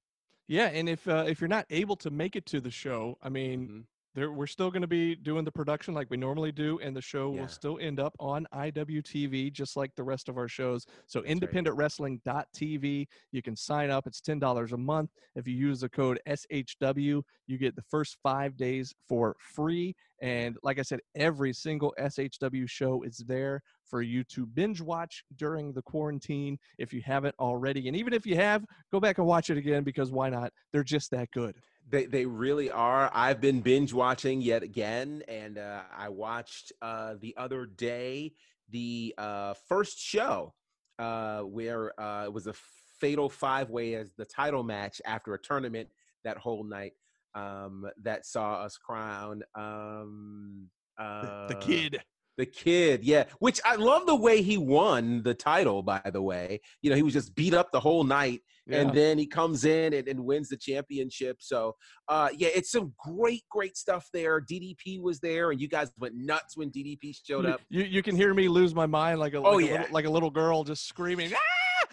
Yeah, 0.49 0.67
and 0.67 0.89
if 0.89 1.07
uh, 1.07 1.25
if 1.29 1.41
you're 1.41 1.49
not 1.49 1.67
able 1.71 1.97
to 1.97 2.11
make 2.11 2.35
it 2.37 2.47
to 2.47 2.61
the 2.61 2.71
show, 2.71 3.19
I 3.23 3.29
mean, 3.29 3.69
Mhm. 3.69 3.85
There 4.15 4.33
we're 4.33 4.47
still 4.47 4.71
going 4.71 4.83
to 4.83 4.89
be 4.89 5.15
doing 5.15 5.45
the 5.45 5.53
production 5.53 5.95
like 5.95 6.09
we 6.11 6.17
normally 6.17 6.53
do, 6.53 6.79
and 6.81 6.97
the 6.97 7.01
show 7.03 7.33
Yeah. 7.33 7.43
will 7.43 7.49
still 7.49 7.79
end 7.81 8.01
up 8.01 8.15
on 8.19 8.47
IWTV 8.53 9.53
just 9.53 9.77
like 9.77 9.95
the 9.95 10.03
rest 10.03 10.29
of 10.29 10.37
our 10.37 10.49
shows. 10.49 10.85
So 11.07 11.21
right. 11.23 11.31
independentwrestling.tv, 11.31 13.07
you 13.33 13.43
can 13.43 13.57
sign 13.57 13.91
up. 13.91 14.07
It's 14.07 14.21
ten 14.21 14.39
dollars 14.39 14.73
a 14.73 14.77
month. 14.77 15.11
If 15.37 15.47
you 15.47 15.55
use 15.55 15.81
the 15.81 15.89
code 15.89 16.19
SHW, 16.27 17.23
you 17.47 17.59
get 17.59 17.77
the 17.77 17.83
first 17.83 18.17
five 18.23 18.57
days 18.57 18.95
for 19.09 19.37
free. 19.39 19.95
And 20.23 20.57
like 20.63 20.79
I 20.79 20.83
said, 20.83 21.01
every 21.15 21.53
single 21.53 21.95
SHW 21.99 22.69
show 22.69 23.03
is 23.03 23.19
there 23.27 23.63
for 23.87 24.03
you 24.03 24.23
to 24.25 24.47
binge 24.47 24.81
watch 24.81 25.25
during 25.37 25.73
the 25.73 25.83
quarantine 25.83 26.59
if 26.79 26.93
you 26.93 27.01
haven't 27.03 27.35
already. 27.39 27.89
And 27.89 27.97
even 27.97 28.13
if 28.13 28.27
you 28.27 28.37
have, 28.37 28.65
go 28.93 29.01
back 29.01 29.19
and 29.19 29.27
watch 29.27 29.51
it 29.51 29.57
again 29.59 29.83
because 29.83 30.13
why 30.13 30.29
not? 30.29 30.53
They're 30.73 30.85
just 30.85 31.11
that 31.13 31.31
good. 31.33 31.57
They 31.91 32.07
they 32.07 32.25
really 32.25 32.71
are. 32.71 33.11
I've 33.13 33.41
been 33.41 33.61
binge 33.61 33.93
watching 33.93 34.41
yet 34.41 34.63
again, 34.63 35.23
and 35.29 35.59
uh, 35.59 35.83
I 35.97 36.09
watched 36.09 36.73
uh, 36.81 37.15
the 37.21 37.35
other 37.37 37.67
day 37.67 38.33
the 38.71 39.15
uh, 39.19 39.55
first 39.69 39.99
show 39.99 40.55
uh, 40.99 41.41
where 41.41 41.99
uh, 42.01 42.25
it 42.25 42.33
was 42.33 42.47
a 42.47 42.55
fatal 43.01 43.29
five 43.29 43.71
way 43.71 43.95
as 43.95 44.13
the 44.15 44.25
title 44.25 44.63
match 44.63 45.01
after 45.05 45.35
a 45.35 45.39
tournament 45.39 45.89
that 46.23 46.37
whole 46.37 46.63
night 46.63 46.93
um, 47.35 47.87
that 48.03 48.27
saw 48.27 48.63
us 48.63 48.77
crown 48.77 49.43
um, 49.55 50.69
uh, 50.99 51.49
the 51.49 51.55
kid. 51.57 52.01
The 52.37 52.47
kid, 52.47 53.05
yeah. 53.05 53.25
Which 53.39 53.61
I 53.65 53.75
love 53.77 54.07
the 54.07 54.15
way 54.17 54.41
he 54.43 54.57
won 54.57 55.23
the 55.23 55.35
title, 55.35 55.83
by 55.83 56.01
the 56.13 56.23
way. 56.23 56.61
You 56.83 56.91
know, 56.91 56.97
he 56.97 57.03
was 57.03 57.13
just 57.13 57.35
beat 57.35 57.53
up 57.55 57.71
the 57.73 57.81
whole 57.81 58.03
night 58.05 58.41
Yeah. 58.67 58.81
and 58.81 58.95
then 58.95 59.19
he 59.19 59.27
comes 59.27 59.65
in 59.65 59.93
and, 59.95 60.09
and 60.09 60.25
wins 60.25 60.49
the 60.49 60.57
championship. 60.57 61.39
So, 61.41 61.75
uh, 62.09 62.29
yeah, 62.37 62.49
it's 62.55 62.71
some 62.71 62.95
great, 62.99 63.43
great 63.51 63.77
stuff 63.77 64.09
there. 64.13 64.41
DDP 64.41 65.01
was 65.03 65.21
there, 65.21 65.51
and 65.51 65.61
you 65.61 65.69
guys 65.69 65.91
went 65.99 66.15
nuts 66.17 66.57
when 66.57 66.71
DDP 66.71 67.15
showed 67.27 67.47
up. 67.47 67.61
you 67.69 67.83
you 67.83 68.03
can 68.03 68.17
hear 68.17 68.33
me 68.33 68.49
lose 68.49 68.75
my 68.75 68.87
mind 68.87 69.21
like 69.21 69.35
a, 69.35 69.39
Oh, 69.39 69.57
like, 69.57 69.65
a 69.65 69.67
yeah. 69.67 69.73
little, 69.81 69.87
like 69.93 70.05
a 70.07 70.11
little 70.11 70.31
girl 70.31 70.65
just 70.65 70.87
screaming. 70.89 71.33
"Ah!" 71.35 71.39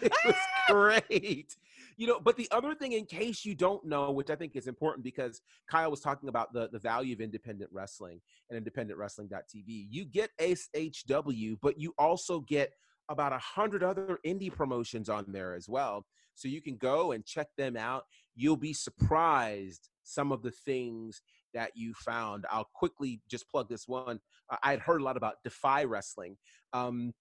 It 0.00 0.12
was 0.24 0.36
great. 0.68 1.56
You 1.98 2.06
know, 2.06 2.20
but 2.20 2.36
the 2.36 2.48
other 2.52 2.76
thing, 2.76 2.92
in 2.92 3.06
case 3.06 3.44
you 3.44 3.56
don't 3.56 3.84
know, 3.84 4.12
which 4.12 4.30
I 4.30 4.36
think 4.36 4.54
is 4.54 4.68
important 4.68 5.02
because 5.02 5.42
Kyle 5.68 5.90
was 5.90 6.00
talking 6.00 6.28
about 6.28 6.52
the, 6.52 6.68
the 6.70 6.78
value 6.78 7.12
of 7.12 7.20
independent 7.20 7.70
wrestling 7.72 8.20
and 8.48 8.56
independent 8.56 8.98
independentwrestling.tv. 8.98 9.88
You 9.90 10.04
get 10.04 10.30
SHW, 10.40 11.58
but 11.60 11.78
you 11.78 11.92
also 11.98 12.40
get 12.40 12.70
about 13.08 13.32
a 13.32 13.38
hundred 13.38 13.82
other 13.82 14.20
indie 14.24 14.52
promotions 14.52 15.08
on 15.08 15.24
there 15.28 15.54
as 15.54 15.68
well. 15.68 16.06
So 16.36 16.46
you 16.46 16.62
can 16.62 16.76
go 16.76 17.10
and 17.10 17.26
check 17.26 17.48
them 17.56 17.76
out. 17.76 18.04
You'll 18.36 18.56
be 18.56 18.72
surprised 18.72 19.88
some 20.04 20.30
of 20.30 20.42
the 20.42 20.52
things 20.52 21.20
that 21.52 21.72
you 21.74 21.94
found. 21.94 22.46
I'll 22.48 22.70
quickly 22.74 23.20
just 23.28 23.50
plug 23.50 23.68
this 23.68 23.88
one. 23.88 24.20
I 24.62 24.70
had 24.70 24.80
heard 24.80 25.00
a 25.00 25.04
lot 25.04 25.16
about 25.16 25.42
Defy 25.42 25.82
Wrestling, 25.82 26.36
um, 26.72 27.12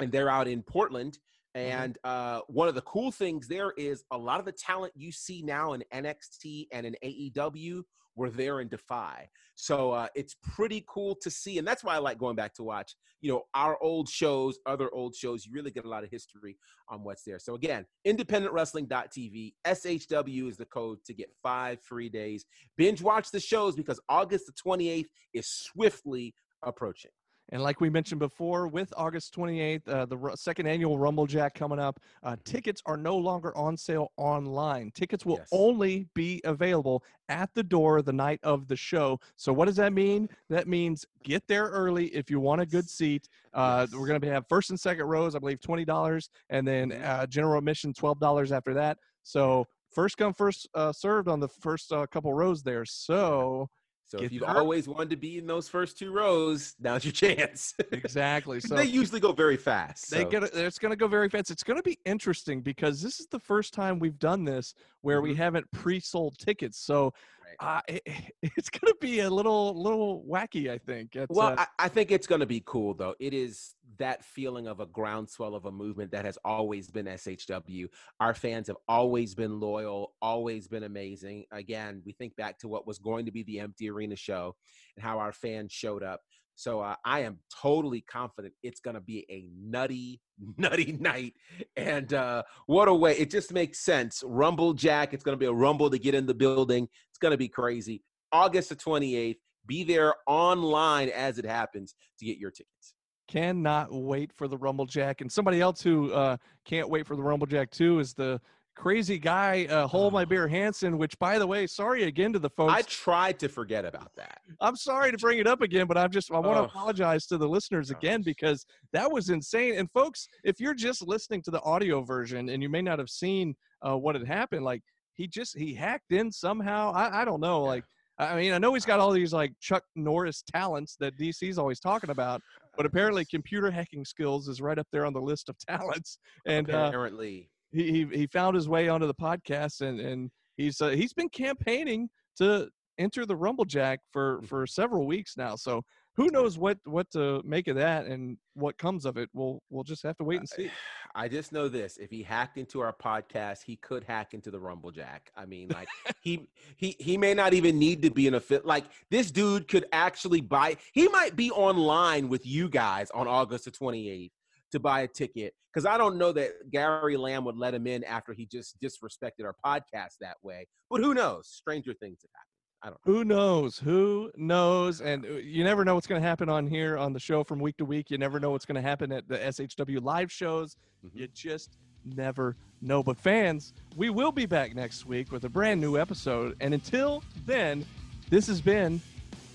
and 0.00 0.10
they're 0.10 0.28
out 0.28 0.48
in 0.48 0.62
Portland. 0.62 1.18
And 1.54 1.98
uh, 2.02 2.40
one 2.48 2.68
of 2.68 2.74
the 2.74 2.82
cool 2.82 3.12
things 3.12 3.46
there 3.46 3.72
is 3.76 4.04
a 4.10 4.18
lot 4.18 4.40
of 4.40 4.46
the 4.46 4.52
talent 4.52 4.92
you 4.96 5.12
see 5.12 5.42
now 5.42 5.74
in 5.74 5.84
NXT 5.92 6.66
and 6.72 6.86
in 6.86 6.96
AEW 7.04 7.82
were 8.16 8.30
there 8.30 8.60
in 8.60 8.68
Defy. 8.68 9.28
So 9.54 9.92
uh, 9.92 10.08
it's 10.14 10.36
pretty 10.42 10.84
cool 10.88 11.16
to 11.22 11.30
see. 11.30 11.58
And 11.58 11.66
that's 11.66 11.84
why 11.84 11.94
I 11.94 11.98
like 11.98 12.18
going 12.18 12.36
back 12.36 12.54
to 12.54 12.62
watch, 12.64 12.94
you 13.20 13.30
know, 13.32 13.42
our 13.54 13.80
old 13.80 14.08
shows, 14.08 14.58
other 14.66 14.92
old 14.92 15.14
shows. 15.14 15.46
You 15.46 15.52
really 15.52 15.70
get 15.70 15.84
a 15.84 15.88
lot 15.88 16.04
of 16.04 16.10
history 16.10 16.56
on 16.88 17.04
what's 17.04 17.22
there. 17.22 17.38
So 17.38 17.54
again, 17.54 17.86
independentwrestling.tv, 18.06 19.54
SHW 19.64 20.48
is 20.48 20.56
the 20.56 20.66
code 20.66 20.98
to 21.06 21.14
get 21.14 21.30
five 21.42 21.80
free 21.82 22.08
days. 22.08 22.44
Binge 22.76 23.00
watch 23.00 23.30
the 23.30 23.40
shows 23.40 23.76
because 23.76 24.00
August 24.08 24.46
the 24.46 24.52
28th 24.52 25.06
is 25.32 25.48
swiftly 25.48 26.34
approaching. 26.64 27.10
And 27.50 27.62
like 27.62 27.80
we 27.80 27.90
mentioned 27.90 28.18
before, 28.20 28.68
with 28.68 28.92
August 28.96 29.34
28th, 29.36 29.86
uh, 29.88 30.06
the 30.06 30.16
ru- 30.16 30.34
second 30.36 30.66
annual 30.66 30.98
Rumble 30.98 31.26
Jack 31.26 31.54
coming 31.54 31.78
up, 31.78 32.00
uh, 32.22 32.36
tickets 32.44 32.80
are 32.86 32.96
no 32.96 33.16
longer 33.16 33.56
on 33.56 33.76
sale 33.76 34.12
online. 34.16 34.90
Tickets 34.92 35.26
will 35.26 35.36
Yes. 35.36 35.48
only 35.52 36.08
be 36.14 36.40
available 36.44 37.04
at 37.28 37.52
the 37.54 37.62
door 37.62 38.00
the 38.00 38.12
night 38.12 38.40
of 38.42 38.66
the 38.66 38.76
show. 38.76 39.20
So 39.36 39.52
what 39.52 39.66
does 39.66 39.76
that 39.76 39.92
mean? 39.92 40.28
That 40.48 40.66
means 40.68 41.04
get 41.22 41.46
there 41.46 41.66
early 41.68 42.06
if 42.08 42.30
you 42.30 42.40
want 42.40 42.62
a 42.62 42.66
good 42.66 42.88
seat. 42.88 43.28
Uh, 43.52 43.86
We're 43.92 44.06
going 44.06 44.20
to 44.20 44.30
have 44.30 44.48
first 44.48 44.70
and 44.70 44.80
second 44.80 45.04
rows, 45.06 45.34
I 45.34 45.38
believe, 45.38 45.60
twenty 45.60 45.84
dollars, 45.84 46.30
and 46.48 46.66
then 46.66 46.90
Mhm. 46.90 47.04
uh, 47.04 47.26
general 47.26 47.58
admission 47.58 47.92
twelve 47.92 48.18
dollars 48.20 48.52
after 48.52 48.72
that. 48.74 48.98
So 49.22 49.66
first 49.90 50.16
come, 50.16 50.32
first 50.32 50.66
uh, 50.74 50.92
served 50.92 51.28
on 51.28 51.40
the 51.40 51.48
first 51.48 51.92
uh, 51.92 52.06
couple 52.06 52.32
rows 52.32 52.62
there. 52.62 52.84
So 52.86 53.68
So 54.14 54.20
Get 54.20 54.26
if 54.26 54.32
you've 54.32 54.44
always 54.44 54.86
wanted 54.86 55.10
to 55.10 55.16
be 55.16 55.38
in 55.38 55.46
those 55.46 55.68
first 55.68 55.98
two 55.98 56.12
rows, 56.12 56.74
now's 56.78 57.04
your 57.04 57.10
chance. 57.36 57.74
exactly. 57.90 58.60
So 58.60 58.76
they 58.76 58.84
usually 58.84 59.18
go 59.18 59.32
very 59.32 59.56
fast. 59.56 60.08
They 60.10 60.22
so- 60.22 60.28
get 60.30 60.42
it's 60.44 60.78
going 60.78 60.90
to 60.92 60.96
go 60.96 61.08
very 61.08 61.28
fast. 61.28 61.50
It's 61.50 61.64
going 61.64 61.78
to 61.78 61.82
be 61.82 61.98
interesting 62.04 62.60
because 62.60 63.02
this 63.02 63.18
is 63.18 63.26
the 63.26 63.40
first 63.40 63.74
time 63.74 63.98
we've 63.98 64.18
done 64.18 64.44
this 64.44 64.74
where 65.00 65.20
we 65.20 65.32
Mhm. 65.32 65.36
haven't 65.36 65.70
pre-sold 65.72 66.38
tickets. 66.38 66.78
So 66.78 67.12
uh, 67.58 67.80
it, 67.88 68.02
it's 68.42 68.70
going 68.70 68.92
to 68.92 68.96
be 69.00 69.20
a 69.20 69.30
little 69.30 69.80
little 69.82 70.24
wacky, 70.28 70.70
I 70.70 70.78
think. 70.78 71.16
It's, 71.16 71.26
Well, 71.34 71.48
uh, 71.58 71.66
I, 71.78 71.86
I 71.86 71.88
think 71.88 72.12
it's 72.12 72.26
going 72.28 72.40
to 72.40 72.46
be 72.46 72.62
cool, 72.64 72.94
though. 72.94 73.14
It 73.18 73.34
is 73.34 73.74
that 73.98 74.24
feeling 74.24 74.66
of 74.66 74.80
a 74.80 74.86
groundswell 74.86 75.54
of 75.54 75.64
a 75.64 75.72
movement 75.72 76.10
that 76.12 76.24
has 76.24 76.38
always 76.44 76.90
been 76.90 77.06
SHW. 77.06 77.88
Our 78.20 78.34
fans 78.34 78.68
have 78.68 78.76
always 78.88 79.34
been 79.34 79.60
loyal, 79.60 80.14
always 80.22 80.68
been 80.68 80.84
amazing. 80.84 81.44
Again, 81.52 82.02
we 82.04 82.12
think 82.12 82.36
back 82.36 82.58
to 82.60 82.68
what 82.68 82.86
was 82.86 82.98
going 82.98 83.26
to 83.26 83.32
be 83.32 83.42
the 83.44 83.60
empty 83.60 83.90
arena 83.90 84.16
show 84.16 84.54
and 84.96 85.04
how 85.04 85.18
our 85.18 85.32
fans 85.32 85.72
showed 85.72 86.02
up. 86.02 86.20
So 86.56 86.80
uh, 86.80 86.94
I 87.04 87.20
am 87.20 87.38
totally 87.60 88.00
confident 88.00 88.54
it's 88.62 88.80
going 88.80 88.94
to 88.94 89.00
be 89.00 89.26
a 89.28 89.48
nutty, 89.60 90.20
nutty 90.56 90.92
night. 90.92 91.34
And 91.76 92.12
uh, 92.12 92.44
what 92.66 92.88
a 92.88 92.94
way. 92.94 93.16
It 93.16 93.30
just 93.30 93.52
makes 93.52 93.84
sense. 93.84 94.22
Rumble 94.24 94.72
Jack, 94.72 95.14
it's 95.14 95.24
going 95.24 95.36
to 95.36 95.40
be 95.40 95.46
a 95.46 95.52
rumble 95.52 95.90
to 95.90 95.98
get 95.98 96.14
in 96.14 96.26
the 96.26 96.34
building. 96.34 96.88
It's 97.10 97.18
going 97.18 97.32
to 97.32 97.38
be 97.38 97.48
crazy. 97.48 98.02
August 98.32 98.68
the 98.68 98.76
28th. 98.76 99.36
Be 99.66 99.82
there 99.82 100.14
online 100.26 101.08
as 101.08 101.38
it 101.38 101.46
happens 101.46 101.94
to 102.18 102.26
get 102.26 102.36
your 102.36 102.50
tickets. 102.50 102.93
Cannot 103.28 103.88
wait 103.92 104.32
for 104.32 104.48
the 104.48 104.56
Rumble 104.56 104.86
Jack. 104.86 105.20
And 105.20 105.30
somebody 105.32 105.60
else 105.60 105.80
who 105.82 106.12
uh, 106.12 106.36
can't 106.64 106.88
wait 106.88 107.06
for 107.06 107.16
the 107.16 107.22
Rumble 107.22 107.46
Jack 107.46 107.70
too 107.70 107.98
is 107.98 108.12
the 108.14 108.40
crazy 108.76 109.18
guy, 109.18 109.66
uh, 109.70 109.86
Hold 109.86 110.12
My 110.12 110.24
Beer 110.24 110.46
Hansen. 110.46 110.98
Which, 110.98 111.18
by 111.18 111.38
the 111.38 111.46
way, 111.46 111.66
sorry 111.66 112.04
again 112.04 112.32
to 112.34 112.38
the 112.38 112.50
folks. 112.50 112.72
I 112.74 112.82
tried 112.82 113.38
to 113.38 113.48
forget 113.48 113.84
about 113.84 114.10
that. 114.16 114.40
I'm 114.60 114.76
sorry 114.76 115.10
to 115.10 115.16
bring 115.16 115.38
it 115.38 115.46
up 115.46 115.62
again, 115.62 115.86
but 115.86 115.96
I'm 115.96 116.10
just 116.10 116.30
I 116.30 116.38
want 116.38 116.56
to 116.56 116.60
Oh. 116.60 116.64
apologize 116.64 117.26
to 117.28 117.38
the 117.38 117.48
listeners 117.48 117.90
again 117.90 118.20
Gosh. 118.20 118.24
because 118.26 118.66
that 118.92 119.10
was 119.10 119.30
insane. 119.30 119.76
And 119.78 119.90
folks, 119.92 120.28
if 120.44 120.60
you're 120.60 120.74
just 120.74 121.06
listening 121.06 121.40
to 121.42 121.50
the 121.50 121.62
audio 121.62 122.02
version 122.02 122.48
and 122.50 122.62
you 122.62 122.68
may 122.68 122.82
not 122.82 122.98
have 122.98 123.10
seen 123.10 123.54
uh, 123.86 123.96
what 123.96 124.14
had 124.16 124.26
happened, 124.26 124.64
like 124.64 124.82
he 125.14 125.26
just 125.28 125.56
he 125.56 125.72
hacked 125.72 126.12
in 126.12 126.30
somehow. 126.30 126.92
I, 126.92 127.22
I 127.22 127.24
don't 127.24 127.40
know. 127.40 127.62
Like 127.62 127.84
I 128.18 128.36
mean, 128.36 128.52
I 128.52 128.58
know 128.58 128.74
he's 128.74 128.84
got 128.84 129.00
all 129.00 129.10
these 129.12 129.32
like 129.32 129.52
Chuck 129.60 129.82
Norris 129.96 130.42
talents 130.52 130.94
that 131.00 131.16
DC's 131.18 131.58
always 131.58 131.80
talking 131.80 132.10
about, 132.10 132.40
but 132.76 132.86
apparently 132.86 133.24
computer 133.24 133.70
hacking 133.70 134.04
skills 134.04 134.48
is 134.48 134.60
right 134.60 134.78
up 134.78 134.86
there 134.92 135.06
on 135.06 135.12
the 135.12 135.20
list 135.20 135.48
of 135.48 135.56
talents. 135.68 136.18
And 136.46 136.70
uh, 136.70 136.86
apparently, 136.88 137.50
he, 137.72 137.90
he 137.90 138.18
he 138.18 138.26
found 138.26 138.54
his 138.54 138.68
way 138.68 138.88
onto 138.88 139.06
the 139.06 139.14
podcast 139.14 139.80
and 139.80 140.00
and 140.00 140.30
he's 140.56 140.80
uh, 140.80 140.90
he's 140.90 141.12
been 141.12 141.28
campaigning 141.28 142.08
to 142.38 142.68
enter 142.98 143.26
the 143.26 143.36
rumblejack 143.36 143.98
for 144.12 144.36
Mm-hmm. 144.36 144.46
for 144.46 144.66
several 144.66 145.06
weeks 145.06 145.36
now 145.36 145.56
so 145.56 145.82
who 146.16 146.28
knows 146.30 146.58
what 146.58 146.78
what 146.84 147.10
to 147.12 147.42
make 147.44 147.68
of 147.68 147.76
that 147.76 148.06
and 148.06 148.36
what 148.54 148.78
comes 148.78 149.04
of 149.04 149.16
it 149.16 149.28
we'll 149.32 149.62
we'll 149.70 149.84
just 149.84 150.02
have 150.02 150.16
to 150.16 150.24
wait 150.24 150.38
and 150.38 150.48
see 150.48 150.70
I 151.16 151.28
just 151.28 151.52
know 151.52 151.68
this: 151.68 151.96
if 151.96 152.10
he 152.10 152.24
hacked 152.24 152.58
into 152.58 152.80
our 152.80 152.92
podcast, 152.92 153.62
he 153.64 153.76
could 153.76 154.02
hack 154.02 154.34
into 154.34 154.50
the 154.50 154.58
Rumblejack. 154.58 155.20
I 155.36 155.46
mean, 155.46 155.68
like 155.68 155.86
he 156.20 156.48
he 156.76 156.96
he 156.98 157.16
may 157.16 157.34
not 157.34 157.54
even 157.54 157.78
need 157.78 158.02
to 158.02 158.10
be 158.10 158.26
in 158.26 158.34
a 158.34 158.40
fit. 158.40 158.66
Like 158.66 158.84
this 159.10 159.30
dude 159.30 159.68
could 159.68 159.86
actually 159.92 160.40
buy. 160.40 160.76
He 160.92 161.06
might 161.08 161.36
be 161.36 161.52
online 161.52 162.28
with 162.28 162.44
you 162.44 162.68
guys 162.68 163.10
on 163.12 163.28
August 163.28 163.66
the 163.66 163.70
twenty 163.70 164.10
eighth 164.10 164.32
to 164.72 164.80
buy 164.80 165.02
a 165.02 165.08
ticket 165.08 165.54
because 165.72 165.86
I 165.86 165.96
don't 165.96 166.18
know 166.18 166.32
that 166.32 166.70
Gary 166.70 167.16
Lamb 167.16 167.44
would 167.44 167.56
let 167.56 167.74
him 167.74 167.86
in 167.86 168.02
after 168.02 168.32
he 168.32 168.44
just 168.44 168.80
disrespected 168.80 169.44
our 169.44 169.54
podcast 169.64 170.16
that 170.20 170.36
way. 170.42 170.66
But 170.90 171.00
who 171.00 171.14
knows? 171.14 171.48
Stranger 171.48 171.94
things 171.94 172.22
have 172.22 172.30
happened. 172.34 172.53
I 172.84 172.88
don't 172.88 173.06
know. 173.06 173.12
who 173.14 173.24
knows 173.24 173.78
who 173.78 174.30
knows 174.36 175.00
and 175.00 175.24
uh, 175.24 175.28
you 175.38 175.64
never 175.64 175.84
know 175.86 175.94
what's 175.94 176.06
going 176.06 176.20
to 176.20 176.28
happen 176.28 176.50
on 176.50 176.66
here 176.66 176.98
on 176.98 177.14
the 177.14 177.18
show 177.20 177.42
from 177.42 177.58
week 177.58 177.78
to 177.78 177.84
week 177.86 178.10
you 178.10 178.18
never 178.18 178.38
know 178.38 178.50
what's 178.50 178.66
going 178.66 178.74
to 178.76 178.82
happen 178.82 179.10
at 179.10 179.26
the 179.26 179.38
shw 179.38 180.00
live 180.00 180.30
shows 180.30 180.76
Mhm. 181.04 181.10
you 181.14 181.28
just 181.28 181.78
never 182.04 182.56
know 182.82 183.02
but 183.02 183.18
fans 183.18 183.72
we 183.96 184.10
will 184.10 184.32
be 184.32 184.44
back 184.44 184.74
next 184.74 185.06
week 185.06 185.32
with 185.32 185.44
a 185.44 185.48
brand 185.48 185.80
new 185.80 185.96
episode 185.98 186.56
and 186.60 186.74
until 186.74 187.22
then 187.46 187.86
this 188.28 188.46
has 188.46 188.60
been 188.60 189.00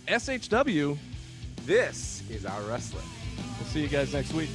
shw 0.08 0.98
This 1.68 2.24
is 2.32 2.46
our 2.48 2.62
wrestling. 2.64 3.06
We'll 3.60 3.68
see 3.68 3.82
you 3.82 3.88
guys 3.90 4.12
next 4.12 4.34
week. 4.34 4.50